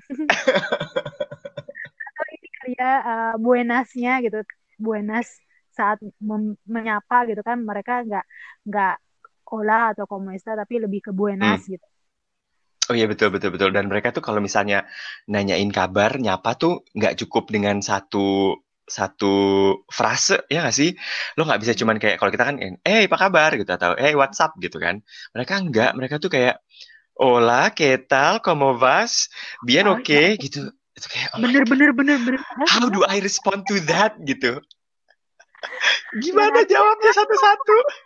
Atau 2.11 2.25
ini 2.35 2.49
kali 2.51 2.73
ya 2.75 2.93
uh, 3.07 3.35
buenasnya 3.39 4.27
gitu. 4.27 4.43
Buenas 4.77 5.31
saat 5.71 6.03
menyapa 6.67 7.31
gitu 7.31 7.47
kan 7.47 7.63
mereka 7.63 8.03
nggak 8.03 8.27
nggak 8.67 8.95
olah 9.53 9.95
atau 9.95 10.05
komunista 10.11 10.59
tapi 10.59 10.83
lebih 10.83 11.11
ke 11.11 11.11
buenas 11.15 11.63
hmm. 11.63 11.73
gitu. 11.79 11.87
Oh 12.87 12.95
iya 12.95 13.11
betul 13.11 13.35
betul 13.35 13.51
betul. 13.51 13.75
Dan 13.75 13.91
mereka 13.91 14.15
tuh 14.15 14.23
kalau 14.23 14.39
misalnya 14.39 14.87
nanyain 15.27 15.71
kabar 15.75 16.23
nyapa 16.23 16.55
tuh 16.55 16.87
nggak 16.95 17.19
cukup 17.27 17.51
dengan 17.51 17.83
satu 17.83 18.55
satu 18.87 19.35
frase 19.91 20.47
ya 20.47 20.63
nggak 20.63 20.77
sih? 20.77 20.95
Lo 21.35 21.43
nggak 21.43 21.61
bisa 21.67 21.73
cuman 21.75 21.99
kayak 21.99 22.23
kalau 22.23 22.31
kita 22.31 22.45
kan 22.47 22.57
eh 22.63 23.11
apa 23.11 23.17
kabar? 23.19 23.51
gitu 23.59 23.71
atau 23.75 23.99
eh 23.99 24.15
WhatsApp 24.15 24.55
gitu 24.63 24.79
kan. 24.79 25.03
Mereka 25.35 25.55
nggak 25.67 25.91
mereka 25.99 26.23
tuh 26.23 26.31
kayak 26.31 26.63
hola 27.19 27.75
qué 27.75 27.99
tal? 27.99 28.39
Cómo 28.39 28.79
vas? 28.79 29.27
Bien 29.67 29.91
oh, 29.91 29.99
oke 29.99 30.07
okay? 30.07 30.39
Iya. 30.39 30.43
gitu. 30.47 30.61
Itu 30.95 31.07
kayak 31.11 31.29
oh 31.35 31.43
bener 31.43 31.67
bener 31.67 31.91
bener 31.91 32.17
bener. 32.23 32.41
How 32.71 32.87
do 32.87 33.03
I 33.03 33.19
respond 33.19 33.67
to 33.67 33.83
that? 33.91 34.15
gitu. 34.23 34.63
Gimana 36.23 36.63
jawabnya 36.63 37.11
satu-satu 37.11 38.06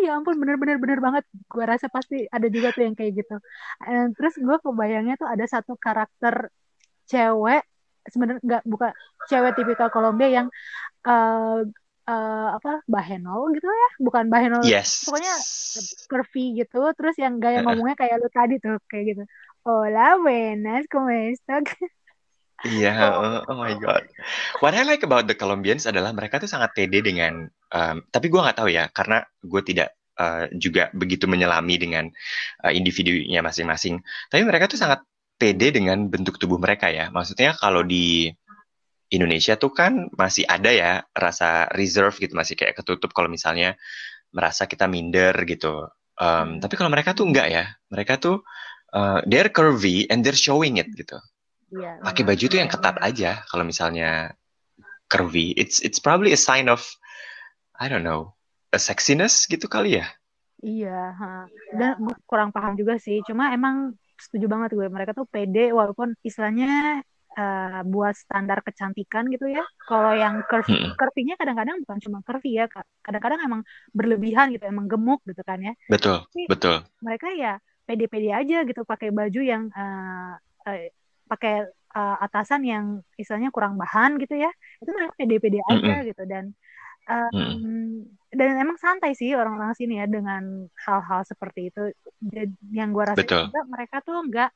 ya 0.00 0.18
ampun 0.18 0.36
bener-bener 0.40 0.76
bener 0.80 0.98
banget. 0.98 1.24
Gue 1.46 1.64
rasa 1.64 1.86
pasti 1.92 2.24
ada 2.28 2.46
juga 2.48 2.72
tuh 2.74 2.82
yang 2.86 2.96
kayak 2.96 3.12
gitu. 3.22 3.36
And 3.84 4.16
terus 4.16 4.34
gue 4.38 4.56
kebayangnya 4.62 5.20
tuh 5.20 5.28
ada 5.28 5.44
satu 5.44 5.76
karakter 5.76 6.50
cewek 7.06 7.62
sebenarnya 8.08 8.42
nggak 8.42 8.62
bukan 8.66 8.90
cewek 9.30 9.52
tipikal 9.54 9.88
Kolombia 9.94 10.28
yang 10.42 10.46
uh, 11.06 11.62
uh, 12.08 12.48
apa 12.56 12.82
bahenol 12.90 13.54
gitu 13.54 13.66
ya? 13.68 13.90
Bukan 14.02 14.26
bahenol 14.32 14.62
yes. 14.66 15.06
pokoknya 15.06 15.34
curvy 16.10 16.44
gitu. 16.64 16.80
Terus 16.98 17.14
yang 17.20 17.38
gaya 17.38 17.62
ngomongnya 17.62 17.96
kayak 17.98 18.18
lu 18.18 18.28
tadi 18.32 18.58
tuh 18.58 18.78
kayak 18.90 19.04
gitu. 19.14 19.22
Hola 19.62 20.18
buenas 20.18 20.90
cómo 20.90 21.14
estás 21.14 21.62
Iya, 22.62 22.94
yeah, 22.94 23.10
oh, 23.10 23.42
oh 23.50 23.58
my 23.58 23.74
god. 23.74 24.06
What 24.62 24.78
I 24.78 24.86
like 24.86 25.02
about 25.02 25.26
the 25.26 25.34
Colombians 25.34 25.82
adalah 25.90 26.14
mereka 26.14 26.38
tuh 26.38 26.46
sangat 26.46 26.78
pede 26.78 27.02
dengan, 27.02 27.50
um, 27.74 27.96
tapi 28.06 28.30
gue 28.30 28.38
nggak 28.38 28.54
tahu 28.54 28.70
ya, 28.70 28.86
karena 28.94 29.26
gue 29.42 29.62
tidak 29.66 29.98
uh, 30.14 30.46
juga 30.54 30.86
begitu 30.94 31.26
menyelami 31.26 31.74
dengan 31.74 32.04
uh, 32.62 32.70
individunya 32.70 33.42
masing-masing. 33.42 33.98
Tapi 34.30 34.42
mereka 34.46 34.70
tuh 34.70 34.78
sangat 34.78 35.02
pede 35.34 35.74
dengan 35.74 36.06
bentuk 36.06 36.38
tubuh 36.38 36.62
mereka 36.62 36.86
ya. 36.86 37.10
Maksudnya 37.10 37.58
kalau 37.58 37.82
di 37.82 38.30
Indonesia 39.10 39.58
tuh 39.58 39.74
kan 39.74 40.06
masih 40.14 40.46
ada 40.46 40.70
ya 40.70 40.92
rasa 41.12 41.66
reserve 41.74 42.14
gitu, 42.22 42.38
masih 42.38 42.54
kayak 42.54 42.78
ketutup 42.78 43.10
kalau 43.10 43.26
misalnya 43.26 43.74
merasa 44.30 44.70
kita 44.70 44.86
minder 44.86 45.34
gitu. 45.50 45.90
Um, 46.14 46.62
tapi 46.62 46.78
kalau 46.78 46.94
mereka 46.94 47.10
tuh 47.10 47.26
enggak 47.26 47.50
ya, 47.50 47.64
mereka 47.90 48.22
tuh 48.22 48.46
uh, 48.94 49.20
they're 49.26 49.50
curvy 49.50 50.06
and 50.06 50.22
they're 50.22 50.38
showing 50.38 50.78
it 50.78 50.88
gitu. 50.94 51.18
Yeah, 51.72 51.96
pakai 52.04 52.28
baju 52.28 52.44
tuh 52.52 52.58
yang 52.60 52.68
ketat 52.68 53.00
aja 53.00 53.40
kalau 53.48 53.64
misalnya 53.64 54.36
curvy. 55.08 55.56
It's 55.56 55.80
it's 55.80 55.96
probably 55.96 56.36
a 56.36 56.40
sign 56.40 56.68
of 56.68 56.84
I 57.76 57.88
don't 57.88 58.04
know 58.04 58.36
a 58.72 58.80
sexiness 58.80 59.44
gitu 59.48 59.68
kali 59.68 60.00
ya? 60.00 60.06
Iya 60.62 61.00
ha. 61.18 61.50
dan 61.74 61.98
kurang 62.30 62.54
paham 62.54 62.78
juga 62.78 62.94
sih 62.94 63.18
cuma 63.26 63.50
emang 63.50 63.98
setuju 64.14 64.46
banget 64.46 64.78
gue 64.78 64.86
mereka 64.86 65.10
tuh 65.10 65.26
pede 65.26 65.74
walaupun 65.74 66.14
istilahnya 66.22 67.02
uh, 67.34 67.82
buat 67.82 68.14
standar 68.14 68.62
kecantikan 68.62 69.26
gitu 69.34 69.50
ya. 69.50 69.66
Kalau 69.82 70.14
yang 70.14 70.46
curvy 70.46 70.72
hmm. 70.72 70.94
curvy-nya 70.94 71.34
kadang-kadang 71.34 71.82
bukan 71.82 71.98
cuma 71.98 72.18
curvy 72.22 72.62
ya 72.62 72.70
kadang-kadang 73.02 73.42
emang 73.42 73.60
berlebihan 73.90 74.54
gitu 74.54 74.64
emang 74.70 74.86
gemuk 74.86 75.20
gitu 75.26 75.42
kan 75.42 75.58
ya. 75.58 75.74
Betul 75.90 76.22
Tapi 76.30 76.42
betul. 76.46 76.76
mereka 77.02 77.28
ya 77.34 77.58
pede-pede 77.82 78.30
aja 78.30 78.62
gitu 78.62 78.86
pakai 78.86 79.10
baju 79.10 79.40
yang 79.42 79.66
uh, 79.74 80.38
uh, 80.70 80.80
pakai 81.32 81.64
uh, 81.96 82.16
atasan 82.20 82.68
yang 82.68 82.84
istilahnya 83.16 83.48
kurang 83.48 83.80
bahan 83.80 84.20
gitu 84.20 84.36
ya 84.36 84.52
itu 84.84 84.90
mereka 84.92 85.16
pede-pede 85.16 85.64
aja 85.64 85.72
mm 85.72 85.80
-hmm. 85.80 86.08
gitu 86.12 86.22
dan 86.28 86.44
um, 87.08 87.32
mm. 87.32 87.88
dan 88.36 88.60
emang 88.60 88.76
santai 88.76 89.16
sih 89.16 89.32
orang-orang 89.32 89.72
sini 89.72 89.96
ya 89.96 90.06
dengan 90.06 90.68
hal-hal 90.84 91.24
seperti 91.24 91.72
itu 91.72 91.96
yang 92.72 92.92
gue 92.92 93.04
rasa 93.04 93.16
betul. 93.16 93.48
juga 93.48 93.62
mereka 93.64 93.96
tuh 94.04 94.20
nggak 94.28 94.50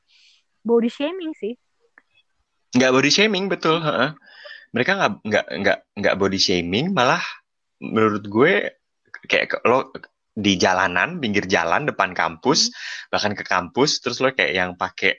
body 0.61 0.89
shaming 0.93 1.33
sih 1.33 1.57
nggak 2.77 2.93
body 2.93 3.09
shaming 3.09 3.49
betul 3.49 3.81
uh 3.81 4.13
mereka 4.75 4.99
nggak 4.99 5.13
nggak 5.23 5.45
nggak 5.63 5.79
nggak 5.95 6.15
body 6.19 6.37
shaming 6.37 6.91
malah 6.91 7.23
menurut 7.79 8.27
gue 8.27 8.53
kayak 9.25 9.63
lo 9.65 9.89
di 10.37 10.53
jalanan 10.53 11.17
pinggir 11.17 11.49
jalan 11.49 11.89
depan 11.89 12.13
kampus 12.13 12.69
hmm. 12.69 13.09
bahkan 13.09 13.33
ke 13.33 13.41
kampus 13.41 14.03
terus 14.03 14.21
lo 14.21 14.29
kayak 14.29 14.53
yang 14.53 14.71
pakai 14.77 15.17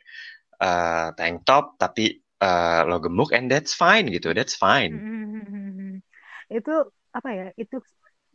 uh, 0.62 1.14
tank 1.14 1.42
top 1.46 1.78
tapi 1.78 2.18
uh, 2.42 2.86
lo 2.86 2.98
gemuk 3.02 3.34
and 3.34 3.50
that's 3.50 3.74
fine 3.74 4.06
gitu 4.10 4.34
that's 4.34 4.54
fine 4.54 4.94
mm-hmm. 4.94 6.02
itu 6.50 6.74
apa 7.14 7.28
ya 7.34 7.46
itu 7.58 7.82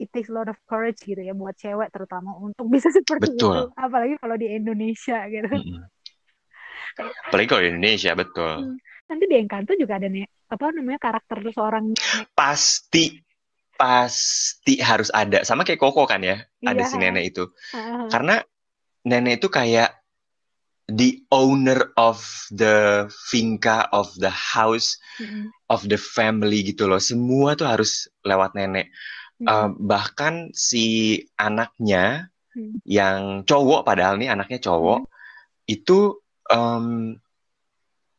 it 0.02 0.10
takes 0.10 0.28
a 0.28 0.36
lot 0.36 0.50
of 0.50 0.58
courage 0.66 1.00
gitu 1.06 1.22
ya 1.22 1.32
buat 1.38 1.56
cewek 1.56 1.90
terutama 1.94 2.36
untuk 2.40 2.68
bisa 2.68 2.90
seperti 2.98 3.36
betul. 3.38 3.54
itu 3.54 3.62
apalagi 3.78 4.16
kalau 4.20 4.36
di 4.36 4.48
Indonesia 4.52 5.20
gitu 5.30 5.52
mm-hmm. 5.52 5.84
apalagi 7.30 7.48
kalau 7.48 7.62
di 7.64 7.70
Indonesia 7.74 8.12
betul 8.14 8.54
hmm. 8.70 8.78
nanti 9.10 9.24
di 9.26 9.36
Encanto 9.40 9.74
juga 9.74 9.98
ada 9.98 10.08
nih 10.10 10.26
apa 10.54 10.70
namanya 10.70 11.00
karakter 11.02 11.42
seorang 11.50 11.98
pasti 12.38 13.18
pasti 13.74 14.78
harus 14.78 15.10
ada 15.10 15.42
sama 15.42 15.66
kayak 15.66 15.82
Koko 15.82 16.06
kan 16.06 16.22
ya 16.22 16.38
iya. 16.62 16.70
ada 16.70 16.84
si 16.86 17.02
nenek 17.02 17.34
itu 17.34 17.50
uh-huh. 17.50 18.06
karena 18.14 18.38
nenek 19.10 19.42
itu 19.42 19.50
kayak 19.50 20.03
the 20.92 21.24
owner 21.32 21.96
of 21.96 22.20
the 22.52 23.08
finca 23.32 23.88
of 23.96 24.12
the 24.20 24.32
house 24.32 25.00
mm-hmm. 25.20 25.48
of 25.72 25.84
the 25.88 25.96
family 25.96 26.64
gitu 26.64 26.92
loh 26.92 27.00
semua 27.00 27.56
tuh 27.56 27.68
harus 27.72 28.12
lewat 28.28 28.52
nenek 28.56 28.92
mm-hmm. 29.40 29.48
uh, 29.48 29.70
bahkan 29.80 30.52
si 30.52 31.18
anaknya 31.40 32.28
mm-hmm. 32.52 32.84
yang 32.84 33.48
cowok 33.48 33.88
padahal 33.88 34.20
nih 34.20 34.32
anaknya 34.32 34.60
cowok 34.60 35.08
mm-hmm. 35.08 35.72
itu 35.72 36.20
um, 36.52 37.16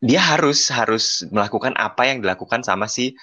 dia 0.05 0.21
harus 0.21 0.69
harus 0.69 1.25
melakukan 1.33 1.73
apa 1.81 2.13
yang 2.13 2.21
dilakukan 2.21 2.61
sama 2.61 2.89
si 2.89 3.17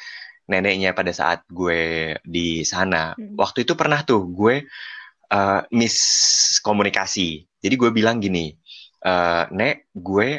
neneknya 0.50 0.98
pada 0.98 1.14
saat 1.14 1.46
gue 1.48 2.18
di 2.26 2.66
sana. 2.66 3.14
Hmm. 3.14 3.38
Waktu 3.38 3.64
itu 3.64 3.78
pernah 3.78 4.02
tuh 4.02 4.26
gue 4.28 4.66
uh, 5.30 5.62
miskomunikasi. 5.70 7.46
Jadi 7.62 7.76
gue 7.78 7.90
bilang 7.94 8.18
gini, 8.18 8.58
uh, 9.06 9.44
Nek, 9.52 9.94
gue 9.94 10.30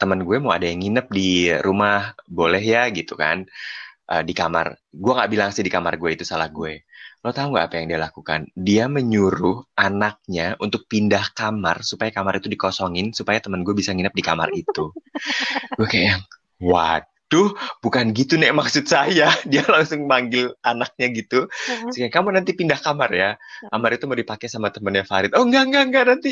teman 0.00 0.24
gue 0.24 0.36
mau 0.40 0.56
ada 0.56 0.64
yang 0.64 0.80
nginep 0.80 1.06
di 1.12 1.52
rumah, 1.60 2.16
boleh 2.24 2.62
ya 2.64 2.88
gitu 2.88 3.16
kan? 3.16 3.44
Uh, 4.10 4.22
di 4.24 4.32
kamar. 4.32 4.74
Gue 4.90 5.12
nggak 5.12 5.30
bilang 5.30 5.50
sih 5.52 5.62
di 5.62 5.70
kamar 5.72 6.00
gue 6.00 6.10
itu 6.16 6.24
salah 6.24 6.48
gue. 6.48 6.88
Lo 7.20 7.36
tau 7.36 7.52
nggak 7.52 7.66
apa 7.68 7.74
yang 7.78 7.86
dia 7.92 8.00
lakukan? 8.00 8.48
Dia 8.56 8.88
menyuruh 8.88 9.76
anaknya 9.76 10.56
untuk 10.58 10.88
pindah 10.88 11.36
kamar 11.36 11.84
supaya 11.84 12.08
kamar 12.08 12.40
itu 12.40 12.48
dikosongin 12.48 13.12
supaya 13.12 13.38
teman 13.44 13.60
gue 13.60 13.76
bisa 13.76 13.92
nginep 13.92 14.14
di 14.16 14.24
kamar 14.24 14.48
itu. 14.56 14.88
gue 15.78 15.86
kayak 15.86 16.24
yang, 16.64 17.04
waduh, 17.30 17.54
bukan 17.78 18.10
gitu 18.10 18.34
nek 18.34 18.50
maksud 18.58 18.90
saya. 18.90 19.30
Dia 19.50 19.62
langsung 19.70 20.10
manggil 20.10 20.50
anaknya 20.66 21.14
gitu. 21.14 21.46
Sehingga 21.94 22.10
kamu 22.10 22.34
nanti 22.34 22.58
pindah 22.58 22.82
kamar 22.82 23.14
ya. 23.14 23.30
Kamar 23.70 23.94
itu 23.94 24.10
mau 24.10 24.18
dipakai 24.18 24.50
sama 24.50 24.74
temennya 24.74 25.06
Farid. 25.06 25.30
Oh 25.38 25.46
enggak 25.46 25.70
enggak 25.70 25.84
enggak 25.86 26.04
nanti 26.10 26.30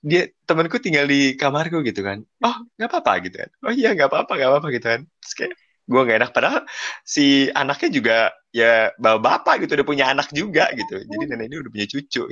dia 0.00 0.32
temanku 0.48 0.80
tinggal 0.80 1.04
di 1.04 1.36
kamarku 1.36 1.84
gitu 1.84 2.00
kan. 2.00 2.24
Oh 2.40 2.56
nggak 2.80 2.88
apa-apa 2.88 3.12
gitu 3.28 3.36
kan. 3.44 3.50
Oh 3.68 3.72
iya 3.76 3.92
nggak 3.92 4.08
apa-apa 4.08 4.32
nggak 4.32 4.48
apa-apa 4.48 4.68
gitu 4.72 4.86
kan. 4.88 5.00
Terus 5.20 5.34
kayak 5.36 5.52
gue 5.90 6.06
gak 6.06 6.18
enak 6.22 6.30
padahal 6.30 6.62
si 7.02 7.50
anaknya 7.50 7.90
juga 7.90 8.16
ya 8.54 8.94
bawa 8.94 9.18
bapak 9.18 9.66
gitu 9.66 9.74
udah 9.74 9.88
punya 9.88 10.08
anak 10.08 10.32
juga 10.32 10.72
gitu. 10.72 11.04
Jadi 11.04 11.24
nenek 11.28 11.52
ini 11.52 11.56
udah 11.60 11.70
punya 11.74 11.86
cucu. 11.90 12.24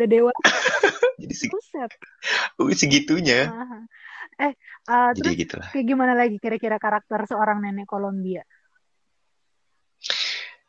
Udah 0.00 0.06
dewa. 0.08 0.32
Jadi 1.20 1.34
segitunya. 2.80 3.52
Aha. 3.52 3.78
Eh, 4.40 4.52
uh, 4.88 5.10
terus 5.12 5.32
Jadi 5.32 5.42
gitulah. 5.44 5.68
kayak 5.70 5.86
gimana 5.86 6.12
lagi 6.16 6.36
kira-kira 6.40 6.80
karakter 6.80 7.28
seorang 7.28 7.60
nenek 7.60 7.84
Kolombia? 7.84 8.42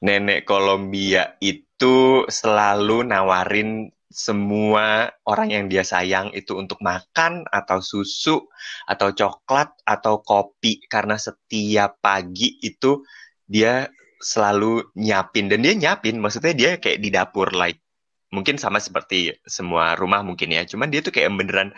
Nenek 0.04 0.44
Kolombia 0.44 1.40
itu 1.40 2.28
selalu 2.28 3.08
nawarin 3.08 3.88
semua 4.14 5.10
orang 5.26 5.50
yang 5.50 5.66
dia 5.66 5.82
sayang 5.82 6.30
itu 6.38 6.54
untuk 6.54 6.78
makan 6.86 7.50
atau 7.50 7.82
susu 7.82 8.46
atau 8.86 9.10
coklat 9.10 9.74
atau 9.82 10.22
kopi 10.22 10.86
karena 10.86 11.18
setiap 11.18 11.98
pagi 11.98 12.62
itu 12.62 13.02
dia 13.50 13.90
selalu 14.22 14.94
nyiapin 14.94 15.50
dan 15.50 15.66
dia 15.66 15.74
nyiapin 15.74 16.22
maksudnya 16.22 16.54
dia 16.54 16.72
kayak 16.78 17.02
di 17.02 17.10
dapur 17.10 17.50
like 17.58 17.82
mungkin 18.30 18.62
sama 18.62 18.78
seperti 18.78 19.34
semua 19.50 19.98
rumah 19.98 20.22
mungkin 20.22 20.54
ya 20.54 20.62
cuman 20.66 20.94
dia 20.94 21.02
tuh 21.02 21.10
kayak 21.10 21.34
beneran 21.34 21.74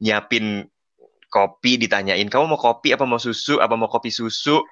nyiapin 0.00 0.64
kopi 1.36 1.76
ditanyain 1.76 2.24
kamu 2.32 2.56
mau 2.56 2.60
kopi 2.60 2.96
apa 2.96 3.04
mau 3.04 3.20
susu? 3.20 3.60
Apa 3.60 3.76
mau 3.76 3.92
kopi 3.92 4.08
susu? 4.08 4.64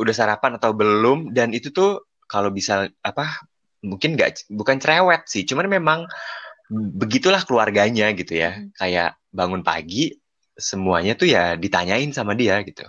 Udah 0.00 0.14
sarapan 0.16 0.56
atau 0.56 0.72
belum? 0.72 1.36
Dan 1.36 1.52
itu 1.52 1.68
tuh 1.68 2.08
kalau 2.24 2.48
bisa 2.48 2.88
apa 3.04 3.44
mungkin 3.84 4.16
nggak 4.16 4.48
bukan 4.50 4.80
cerewet 4.80 5.28
sih 5.28 5.46
cuman 5.46 5.68
memang 5.68 6.08
begitulah 6.72 7.44
keluarganya 7.44 8.10
gitu 8.16 8.40
ya. 8.40 8.56
Hmm. 8.56 8.72
kayak 8.74 9.20
bangun 9.30 9.60
pagi 9.60 10.16
semuanya 10.56 11.12
tuh 11.14 11.28
ya 11.28 11.54
ditanyain 11.54 12.10
sama 12.16 12.32
dia 12.32 12.64
gitu. 12.64 12.82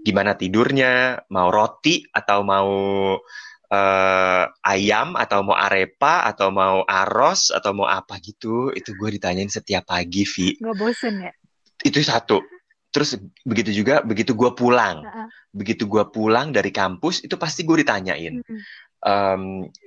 Gimana 0.00 0.32
tidurnya? 0.32 1.20
Mau 1.28 1.52
roti 1.52 2.00
atau 2.08 2.40
mau 2.40 2.72
eh, 3.68 4.44
ayam 4.64 5.12
atau 5.14 5.44
mau 5.44 5.54
arepa 5.54 6.24
atau 6.24 6.48
mau 6.48 6.82
aros 6.88 7.52
atau 7.52 7.76
mau 7.76 7.86
apa 7.86 8.16
gitu? 8.24 8.72
Itu 8.72 8.96
gue 8.96 9.20
ditanyain 9.20 9.52
setiap 9.52 9.92
pagi 9.92 10.24
Vi. 10.24 10.56
Nggak 10.58 10.76
bosen 10.80 11.14
ya? 11.20 11.32
Itu 11.86 12.02
satu. 12.02 12.42
Terus 12.90 13.20
begitu 13.44 13.70
juga 13.70 14.00
begitu 14.02 14.32
gue 14.32 14.50
pulang. 14.56 15.04
Begitu 15.52 15.86
gue 15.86 16.04
pulang 16.10 16.50
dari 16.50 16.74
kampus 16.74 17.22
itu 17.22 17.38
pasti 17.38 17.62
gue 17.62 17.84
ditanyain 17.84 18.42
em, 19.06 19.42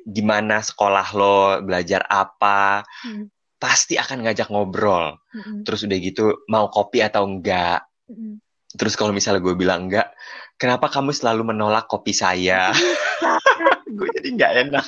gimana 0.07 0.63
sekolah 0.63 1.07
lo? 1.15 1.59
Belajar 1.63 2.05
apa? 2.07 2.83
Hmm. 3.05 3.27
pasti 3.59 3.99
akan 3.99 4.23
ngajak 4.23 4.47
ngobrol. 4.55 5.19
Mm-mm. 5.35 5.67
terus 5.67 5.83
udah 5.83 5.99
gitu 5.99 6.47
mau 6.47 6.71
kopi 6.71 7.03
atau 7.03 7.27
enggak? 7.27 7.83
Terus 8.71 8.95
kalau 8.95 9.11
misalnya 9.11 9.43
gue 9.43 9.51
bilang 9.51 9.91
enggak 9.91 10.15
kenapa 10.55 10.87
kamu 10.87 11.11
selalu 11.11 11.51
menolak 11.51 11.83
kopi 11.91 12.15
saya? 12.15 12.71
Gue 13.97 14.07
jadi 14.15 14.27
nggak 14.31 14.53
enak 14.67 14.85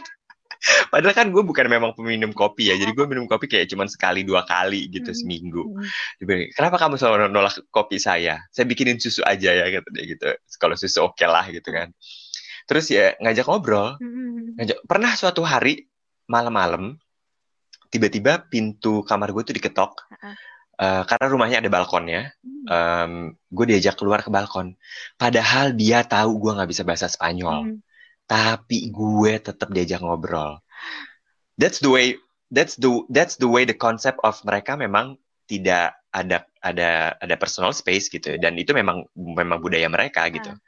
padahal 0.94 1.14
kan 1.18 1.28
gue 1.34 1.42
bukan 1.42 1.66
memang 1.66 1.92
peminum 1.98 2.32
kopi 2.32 2.70
ya 2.70 2.78
jadi 2.78 2.94
gue 2.94 3.06
minum 3.10 3.26
kopi 3.26 3.50
kayak 3.50 3.68
cuman 3.74 3.90
sekali 3.90 4.22
dua 4.22 4.46
kali 4.46 4.88
gitu 4.94 5.10
Mm. 5.10 5.18
seminggu 5.18 5.64
bilang, 6.22 6.50
kenapa 6.54 6.78
kamu 6.78 6.96
selalu 7.02 7.34
nolak 7.34 7.58
kopi 7.74 7.98
saya 7.98 8.46
saya 8.54 8.66
bikinin 8.70 9.02
susu 9.02 9.26
aja 9.26 9.50
ya 9.52 9.66
kata 9.74 9.90
dia 9.92 10.04
gitu 10.06 10.28
kalau 10.62 10.78
susu 10.78 11.02
oke 11.02 11.26
lah 11.26 11.50
gitu 11.50 11.70
kan 11.74 11.90
terus 12.70 12.88
ya 12.94 13.18
ngajak 13.18 13.46
ngobrol 13.50 13.98
Mm-mm. 13.98 14.62
ngajak 14.62 14.78
pernah 14.86 15.12
suatu 15.18 15.42
hari 15.42 15.90
malam-malam 16.30 16.96
tiba-tiba 17.92 18.48
pintu 18.48 19.04
kamar 19.04 19.36
gue 19.36 19.44
tuh 19.44 19.52
diketok. 19.52 20.08
Eh, 20.82 21.04
karena 21.06 21.26
rumahnya 21.28 21.58
ada 21.60 21.68
balkonnya. 21.68 22.32
Em, 22.42 23.36
gue 23.52 23.66
diajak 23.68 24.00
keluar 24.00 24.22
ke 24.24 24.30
balkon 24.32 24.78
padahal 25.18 25.74
dia 25.76 26.06
tahu 26.06 26.38
gue 26.40 26.52
nggak 26.56 26.70
bisa 26.70 26.86
bahasa 26.88 27.10
Spanyol 27.10 27.74
Mm. 27.74 27.78
Tapi 28.32 28.88
gue 28.96 29.34
tetap 29.44 29.68
diajak 29.76 30.00
ngobrol. 30.00 30.64
That's 31.60 31.84
the 31.84 31.92
way 31.92 32.16
that's 32.48 32.80
the 32.80 33.04
that's 33.12 33.36
the 33.36 33.52
way 33.52 33.68
the 33.68 33.76
concept 33.76 34.24
of 34.24 34.40
mereka 34.48 34.80
memang 34.80 35.20
tidak 35.52 36.00
ada 36.16 36.48
ada 36.64 37.20
ada 37.20 37.36
personal 37.36 37.76
space 37.76 38.08
gitu 38.08 38.40
dan 38.40 38.56
itu 38.56 38.72
memang 38.72 39.04
memang 39.20 39.60
budaya 39.60 39.92
mereka 39.92 40.32
gitu. 40.32 40.48
Ah. 40.48 40.60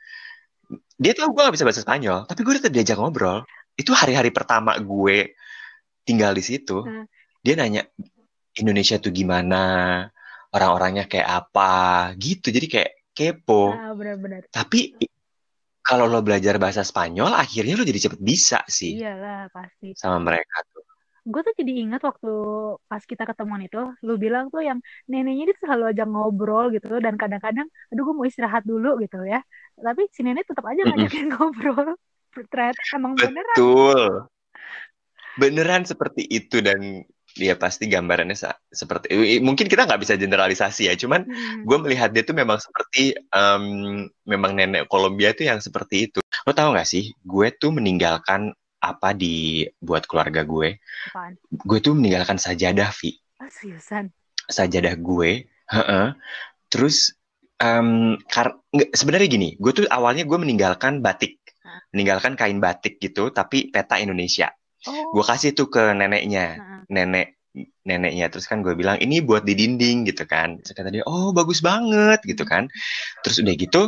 dia 0.99 1.12
tahu 1.15 1.36
gue 1.36 1.43
gak 1.43 1.56
bisa 1.56 1.67
bahasa 1.67 1.84
Spanyol 1.84 2.28
tapi 2.28 2.43
gue 2.43 2.54
tetap 2.60 2.76
diajak 2.76 2.99
ngobrol. 2.99 3.47
Itu 3.80 3.95
hari-hari 3.95 4.36
pertama 4.36 4.76
gue 4.84 5.32
tinggal 6.04 6.36
di 6.36 6.43
situ 6.43 6.84
Ah. 6.84 7.08
dia 7.39 7.56
nanya 7.56 7.88
Indonesia 8.60 8.99
tuh 8.99 9.15
gimana? 9.15 9.63
Orang-orangnya 10.52 11.08
kayak 11.08 11.47
apa? 11.47 12.12
Gitu 12.19 12.52
jadi 12.52 12.67
kayak 12.67 12.91
kepo. 13.15 13.71
Ah, 13.71 13.95
benar-benar. 13.95 14.52
tapi 14.52 14.99
kalau 15.84 16.08
lo 16.08 16.19
belajar 16.24 16.56
bahasa 16.58 16.82
Spanyol 16.82 17.32
akhirnya 17.36 17.76
lo 17.76 17.84
jadi 17.84 18.00
cepet 18.10 18.19
bisa 18.24 18.60
sih 18.67 18.98
Iyalah, 18.98 19.52
pasti. 19.52 19.93
sama 20.00 20.17
mereka 20.24 20.63
tuh 20.72 20.84
Gue 21.24 21.39
tuh 21.39 21.56
jadi 21.56 21.88
ingat 21.88 22.04
waktu 22.04 22.32
pas 22.91 23.00
kita 23.00 23.24
ketemuan 23.24 23.63
itu, 23.63 23.80
lu 24.04 24.19
bilang 24.19 24.52
tuh 24.52 24.60
yang 24.60 24.84
neneknya 25.08 25.48
itu 25.48 25.56
selalu 25.63 25.96
aja 25.96 26.04
ngobrol 26.04 26.67
gitu, 26.76 27.00
dan 27.00 27.15
kadang-kadang, 27.15 27.63
aduh 27.96 28.04
gue 28.04 28.12
mau 28.12 28.28
istirahat 28.28 28.67
dulu 28.67 29.00
gitu 29.00 29.24
ya. 29.24 29.39
Tapi 29.80 30.12
si 30.12 30.19
nenek 30.19 30.43
tetap 30.52 30.67
aja 30.67 30.84
ngajakin 30.84 31.26
ngobrol. 31.32 31.96
Ternyata 32.36 32.82
emang 33.00 33.15
beneran. 33.15 33.56
betul 33.56 34.28
beneran 35.34 35.84
seperti 35.88 36.28
itu 36.30 36.62
dan 36.62 37.02
dia 37.34 37.58
pasti 37.58 37.89
gambarannya 37.89 38.38
sa- 38.38 38.58
seperti 38.69 39.10
mungkin 39.41 39.65
kita 39.65 39.89
nggak 39.89 40.02
bisa 40.06 40.13
generalisasi 40.15 40.86
ya 40.89 40.93
cuman 40.93 41.26
Mm. 41.26 41.65
gue 41.65 41.78
melihat 41.82 42.10
dia 42.13 42.22
tuh 42.22 42.38
memang 42.38 42.62
seperti 42.62 43.17
em, 43.17 43.63
memang 44.24 44.54
nenek 44.54 44.86
Kolombia 44.86 45.34
tuh 45.34 45.50
yang 45.50 45.58
seperti 45.58 46.10
itu 46.10 46.19
lo 46.22 46.52
tau 46.54 46.74
gak 46.78 46.86
sih 46.86 47.10
gue 47.26 47.48
tuh 47.58 47.74
meninggalkan 47.74 48.54
apa 48.84 49.15
di 49.17 49.65
buat 49.82 50.06
keluarga 50.06 50.46
gue 50.46 50.78
Apaan? 51.10 51.34
gue 51.50 51.80
tuh 51.82 51.93
meninggalkan 51.98 52.38
sajadah 52.38 52.93
Vi 52.93 53.17
Oh, 53.41 53.50
seriusan? 53.50 54.13
sajadah 54.46 54.93
gue 54.96 55.50
heeh. 55.50 56.06
terus 56.69 57.17
em, 57.58 58.19
kar- 58.30 58.60
nggak, 58.69 58.89
sebenarnya 58.93 59.28
gini 59.28 59.50
gue 59.58 59.72
tuh 59.74 59.86
awalnya 59.89 60.22
gue 60.28 60.38
meninggalkan 60.38 61.02
batik 61.02 61.39
meninggalkan 61.93 62.34
kain 62.34 62.58
batik 62.58 62.98
gitu 62.98 63.30
tapi 63.30 63.69
peta 63.74 63.98
Indonesia 63.98 64.50
Oh, 64.89 65.15
gue 65.15 65.24
kasih 65.24 65.56
tuh 65.56 65.67
ke 65.72 65.93
neneknya. 65.96 66.60
Heeh. 66.60 66.82
nenek 66.91 67.28
neneknya. 67.86 68.28
Terus 68.34 68.46
kan 68.50 68.65
gue 68.65 68.74
bilang 68.74 68.98
ini 69.00 69.22
buat 69.24 69.46
di 69.48 69.54
dinding 69.56 70.10
gitu 70.10 70.28
kan. 70.28 70.60
Terus 70.62 70.74
kata 70.76 70.89
dia 70.91 71.04
oh 71.06 71.32
bagus 71.32 71.63
banget 71.63 72.19
gitu 72.26 72.43
kan. 72.43 72.67
Terus 73.24 73.39
udah 73.39 73.56
gitu 73.56 73.82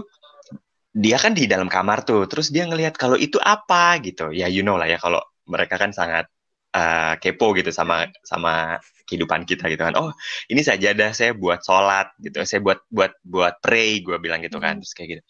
dia 0.96 1.20
kan 1.20 1.36
di 1.36 1.44
dalam 1.50 1.68
kamar 1.68 2.08
tuh. 2.08 2.24
Terus 2.30 2.54
dia 2.54 2.64
ngelihat 2.70 2.96
kalau 2.96 3.20
itu 3.20 3.36
apa 3.42 4.00
gitu. 4.00 4.32
Ya 4.32 4.48
you 4.48 4.64
know 4.64 4.80
lah 4.80 4.88
ya 4.88 4.96
kalau 5.02 5.20
mereka 5.50 5.76
kan 5.82 5.92
sangat 5.92 6.30
eh, 6.74 7.14
kepo 7.20 7.52
gitu 7.58 7.70
sama 7.74 8.08
sama 8.24 8.80
kehidupan 9.06 9.46
kita 9.46 9.70
gitu 9.70 9.86
kan. 9.86 9.94
Oh 9.96 10.10
ini 10.50 10.66
sajadah 10.66 11.14
saya 11.14 11.32
buat 11.38 11.62
sholat 11.62 12.10
gitu. 12.20 12.42
Saya 12.44 12.60
buat 12.66 12.82
buat 12.90 13.14
buat 13.22 13.62
pray 13.62 14.02
gue 14.02 14.18
bilang 14.18 14.42
gitu 14.42 14.58
kan. 14.58 14.78
Hmm. 14.78 14.82
terus 14.82 14.94
kayak 14.94 15.10
gitu. 15.18 15.24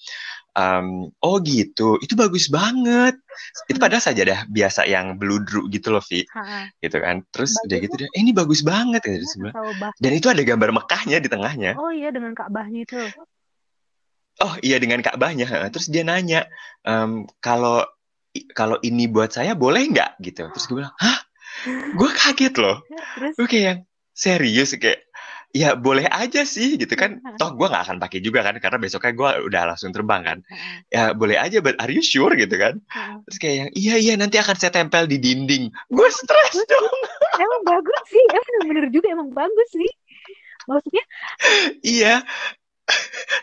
Em, 0.55 1.11
oh 1.19 1.37
gitu. 1.43 1.99
Itu 1.99 2.15
bagus 2.15 2.47
banget. 2.47 3.19
Itu 3.67 3.75
padahal 3.75 3.99
sajadah 3.99 4.47
biasa 4.47 4.87
yang 4.87 5.19
bludru 5.19 5.67
gitu 5.67 5.91
loh 5.91 5.99
Vi 5.99 6.23
Ha-ha. 6.31 6.71
gitu 6.79 7.03
kan. 7.03 7.19
Terus 7.35 7.51
Bagus 7.59 7.65
udah 7.67 7.77
gitu 7.83 7.93
dia 7.99 8.07
eh, 8.07 8.19
ini 8.23 8.31
bagus 8.31 8.63
banget 8.63 9.01
gitu 9.03 9.19
Iya, 9.19 9.27
sebelah 9.27 9.53
dan 9.99 10.11
itu 10.15 10.27
ada 10.31 10.39
gambar 10.39 10.69
Mekahnya 10.71 11.17
di 11.19 11.27
tengahnya. 11.27 11.71
Oh 11.75 11.91
iya 11.91 12.09
dengan 12.15 12.31
Ka'bahnya 12.31 12.79
itu. 12.87 12.95
oh 14.39 14.53
iya 14.63 14.79
dengan 14.79 15.03
Ka'bahnya. 15.03 15.67
Terus 15.71 15.87
dia 15.91 16.03
nanya 16.07 16.47
em, 16.87 17.27
kalau 17.43 17.83
kalau 18.51 18.75
ini 18.83 19.07
buat 19.07 19.31
saya 19.31 19.55
boleh 19.55 19.91
nggak? 19.91 20.19
Gitu. 20.23 20.43
Terus 20.55 20.65
gue 20.67 20.75
bilang 20.83 20.95
hah 20.99 21.19
gue 21.69 22.09
kaget 22.13 22.55
loh. 22.61 22.77
Terus? 23.17 23.33
Gue 23.35 23.47
kayak 23.49 23.65
yang 23.65 23.79
serius 24.15 24.71
kayak 24.79 25.03
ya 25.55 25.71
boleh 25.79 26.03
aja 26.11 26.43
sih 26.43 26.75
gitu 26.75 26.93
kan. 26.99 27.23
Toh 27.39 27.55
gue 27.55 27.67
nggak 27.67 27.83
akan 27.87 27.97
pakai 28.03 28.19
juga 28.19 28.43
kan 28.43 28.59
karena 28.59 28.75
besoknya 28.75 29.13
gue 29.15 29.29
udah 29.47 29.61
langsung 29.71 29.95
terbang 29.95 30.21
kan. 30.23 30.37
Ya 30.91 31.15
boleh 31.15 31.39
aja 31.39 31.63
but 31.63 31.79
are 31.79 31.91
you 31.91 32.03
sure? 32.03 32.35
gitu 32.35 32.55
kan. 32.59 32.83
Terus 33.31 33.37
kayak 33.39 33.55
yang 33.55 33.69
iya 33.71 33.95
iya 33.95 34.13
nanti 34.19 34.35
akan 34.35 34.55
saya 34.59 34.75
tempel 34.75 35.07
di 35.07 35.17
dinding. 35.17 35.71
Gue 35.87 36.07
stres 36.11 36.59
dong. 36.67 36.99
emang 37.39 37.61
bagus 37.63 38.03
sih. 38.11 38.25
Emang 38.35 38.67
bener 38.67 38.85
juga 38.91 39.07
emang 39.15 39.29
bagus 39.31 39.69
sih. 39.71 39.91
Maksudnya? 40.67 41.05
Iya. 41.83 42.15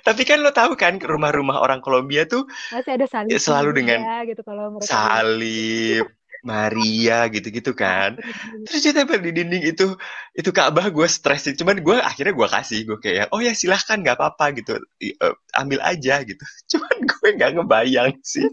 Tapi 0.07 0.23
kan 0.23 0.39
lo 0.39 0.55
tahu 0.55 0.79
kan 0.79 1.03
rumah-rumah 1.03 1.59
orang 1.59 1.83
Kolombia 1.83 2.31
tuh 2.31 2.47
masih 2.71 2.95
ada 2.95 3.07
salib 3.11 3.35
selalu 3.43 3.83
dengan 3.83 3.99
ya, 3.99 4.19
gitu 4.31 4.47
kalau 4.47 4.79
mereka 4.79 4.87
salib 4.87 6.07
Maria 6.43 7.31
gitu-gitu 7.31 7.73
kan. 7.73 8.19
Terus 8.67 8.81
dia 8.83 8.93
tempel 8.93 9.23
di 9.23 9.31
dinding 9.31 9.63
itu 9.63 9.95
itu 10.35 10.51
Ka'bah 10.51 10.91
gue 10.91 11.07
stres 11.07 11.47
sih. 11.47 11.55
Cuman 11.55 11.79
gue 11.81 11.97
akhirnya 12.03 12.35
gue 12.35 12.49
kasih 12.51 12.79
gue 12.83 12.99
kayak 12.99 13.31
oh 13.31 13.39
ya 13.39 13.55
silahkan 13.55 14.03
nggak 14.03 14.19
apa-apa 14.19 14.59
gitu. 14.59 14.77
Uh, 15.23 15.35
ambil 15.55 15.79
aja 15.87 16.27
gitu. 16.27 16.43
Cuman 16.77 16.97
gue 17.07 17.29
nggak 17.39 17.51
ngebayang 17.57 18.19
sih. 18.27 18.45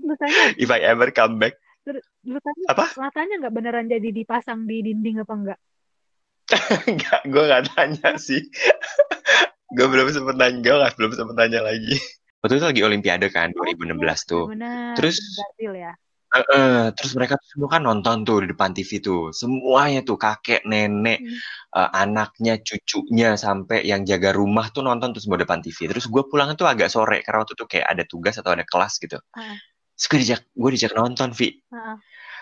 If 0.61 0.69
I 0.69 0.85
ever 0.85 1.09
come 1.09 1.41
back. 1.41 1.57
terus, 1.79 2.05
tanya, 2.21 2.65
apa? 2.69 2.85
matanya 3.01 3.35
nggak 3.41 3.55
beneran 3.55 3.89
jadi 3.89 4.13
dipasang 4.13 4.69
di 4.69 4.85
dinding 4.85 5.25
apa 5.25 5.33
enggak 5.33 5.59
Enggak, 6.85 7.21
gue 7.33 7.43
nggak 7.45 7.63
tanya 7.73 8.09
sih. 8.17 8.41
Gue 9.69 9.85
belum 9.85 10.09
sempet 10.09 10.33
nanya 10.33 10.65
gue 10.65 10.73
belum 10.97 11.13
sempet 11.13 11.35
nanya 11.37 11.61
lagi. 11.61 11.93
Waktu 12.41 12.57
itu 12.57 12.65
lagi 12.65 12.81
Olimpiade 12.81 13.29
kan 13.29 13.53
2016 13.53 14.01
tuh. 14.25 14.49
Bener, 14.49 14.97
terus 14.97 15.21
Brazil 15.21 15.77
ya 15.77 15.93
Uh, 16.29 16.45
uh, 16.53 16.83
terus 16.93 17.17
mereka 17.17 17.41
semua 17.41 17.73
kan 17.73 17.81
nonton 17.81 18.21
tuh 18.21 18.45
di 18.45 18.53
depan 18.53 18.69
TV 18.69 19.01
tuh, 19.01 19.33
semuanya 19.33 20.05
tuh 20.05 20.13
kakek, 20.13 20.61
nenek, 20.61 21.25
hmm. 21.25 21.37
uh, 21.73 21.89
anaknya, 21.89 22.61
cucunya, 22.61 23.33
sampai 23.33 23.81
yang 23.81 24.05
jaga 24.05 24.29
rumah 24.29 24.69
tuh 24.69 24.85
nonton 24.85 25.09
tuh 25.09 25.25
semua 25.25 25.41
depan 25.41 25.57
TV. 25.65 25.89
Terus 25.89 26.05
gue 26.05 26.23
pulang 26.29 26.53
tuh 26.53 26.69
agak 26.69 26.93
sore 26.93 27.25
karena 27.25 27.41
waktu 27.41 27.57
itu 27.57 27.65
kayak 27.65 27.87
ada 27.89 28.03
tugas 28.05 28.37
atau 28.37 28.53
ada 28.53 28.61
kelas 28.61 29.01
gitu. 29.01 29.17
Uh. 29.33 29.57
Terus 29.97 30.05
gue 30.05 30.19
dijak, 30.21 30.41
gue 30.53 30.69
dijak 30.77 30.93
nonton, 30.93 31.33
Vi. 31.33 31.49
Uh. 31.73 31.97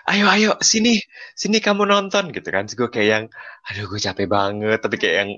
Ayo, 0.08 0.24
ayo, 0.32 0.50
sini, 0.64 0.96
sini 1.36 1.60
kamu 1.60 1.84
nonton 1.84 2.32
gitu 2.32 2.48
kan. 2.48 2.64
Gue 2.64 2.88
kayak 2.88 3.08
yang, 3.12 3.24
aduh 3.68 3.84
gue 3.92 4.00
capek 4.00 4.24
banget. 4.24 4.80
Tapi 4.80 4.96
kayak 4.96 5.16
yang, 5.20 5.30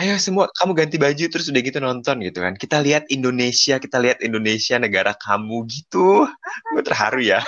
ayo 0.00 0.16
semua 0.16 0.48
kamu 0.56 0.72
ganti 0.72 0.96
baju 0.96 1.24
terus 1.28 1.52
udah 1.52 1.60
gitu 1.60 1.78
nonton 1.84 2.24
gitu 2.24 2.40
kan. 2.40 2.56
Kita 2.56 2.80
lihat 2.80 3.12
Indonesia, 3.12 3.76
kita 3.76 4.00
lihat 4.00 4.24
Indonesia 4.24 4.80
negara 4.80 5.12
kamu 5.12 5.68
gitu. 5.68 6.24
Gue 6.72 6.82
terharu 6.82 7.20
ya. 7.20 7.44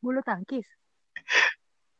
bulu 0.00 0.24
tangkis. 0.24 0.64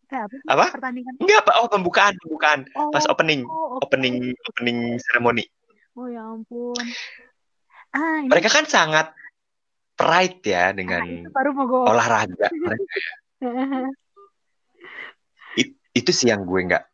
Eh, 0.08 0.16
apa? 0.16 0.36
apa? 0.48 0.66
Pertandingan. 0.72 1.20
Enggak, 1.20 1.44
Pak. 1.44 1.54
Oh, 1.60 1.68
pembukaan, 1.68 2.16
pembukaan. 2.24 2.60
Oh, 2.72 2.88
Pas 2.88 3.04
opening, 3.12 3.44
oh, 3.44 3.76
okay. 3.76 3.92
opening 3.92 4.16
opening 4.48 4.78
seremoni. 5.04 5.44
Oh, 5.92 6.08
ya 6.08 6.24
ampun. 6.24 6.80
Ah, 7.92 8.24
ini... 8.24 8.32
Mereka 8.32 8.48
kan 8.48 8.64
sangat 8.64 9.12
pride 9.98 10.40
ya 10.46 10.70
dengan 10.72 11.26
ah, 11.26 11.32
baru 11.34 11.50
mau 11.52 11.66
gue... 11.66 11.82
olahraga 11.90 12.46
mereka 12.54 12.94
ya. 12.94 13.14
It, 15.54 15.68
itu 15.94 16.10
sih 16.10 16.30
yang 16.30 16.42
gue 16.42 16.60
nggak 16.68 16.84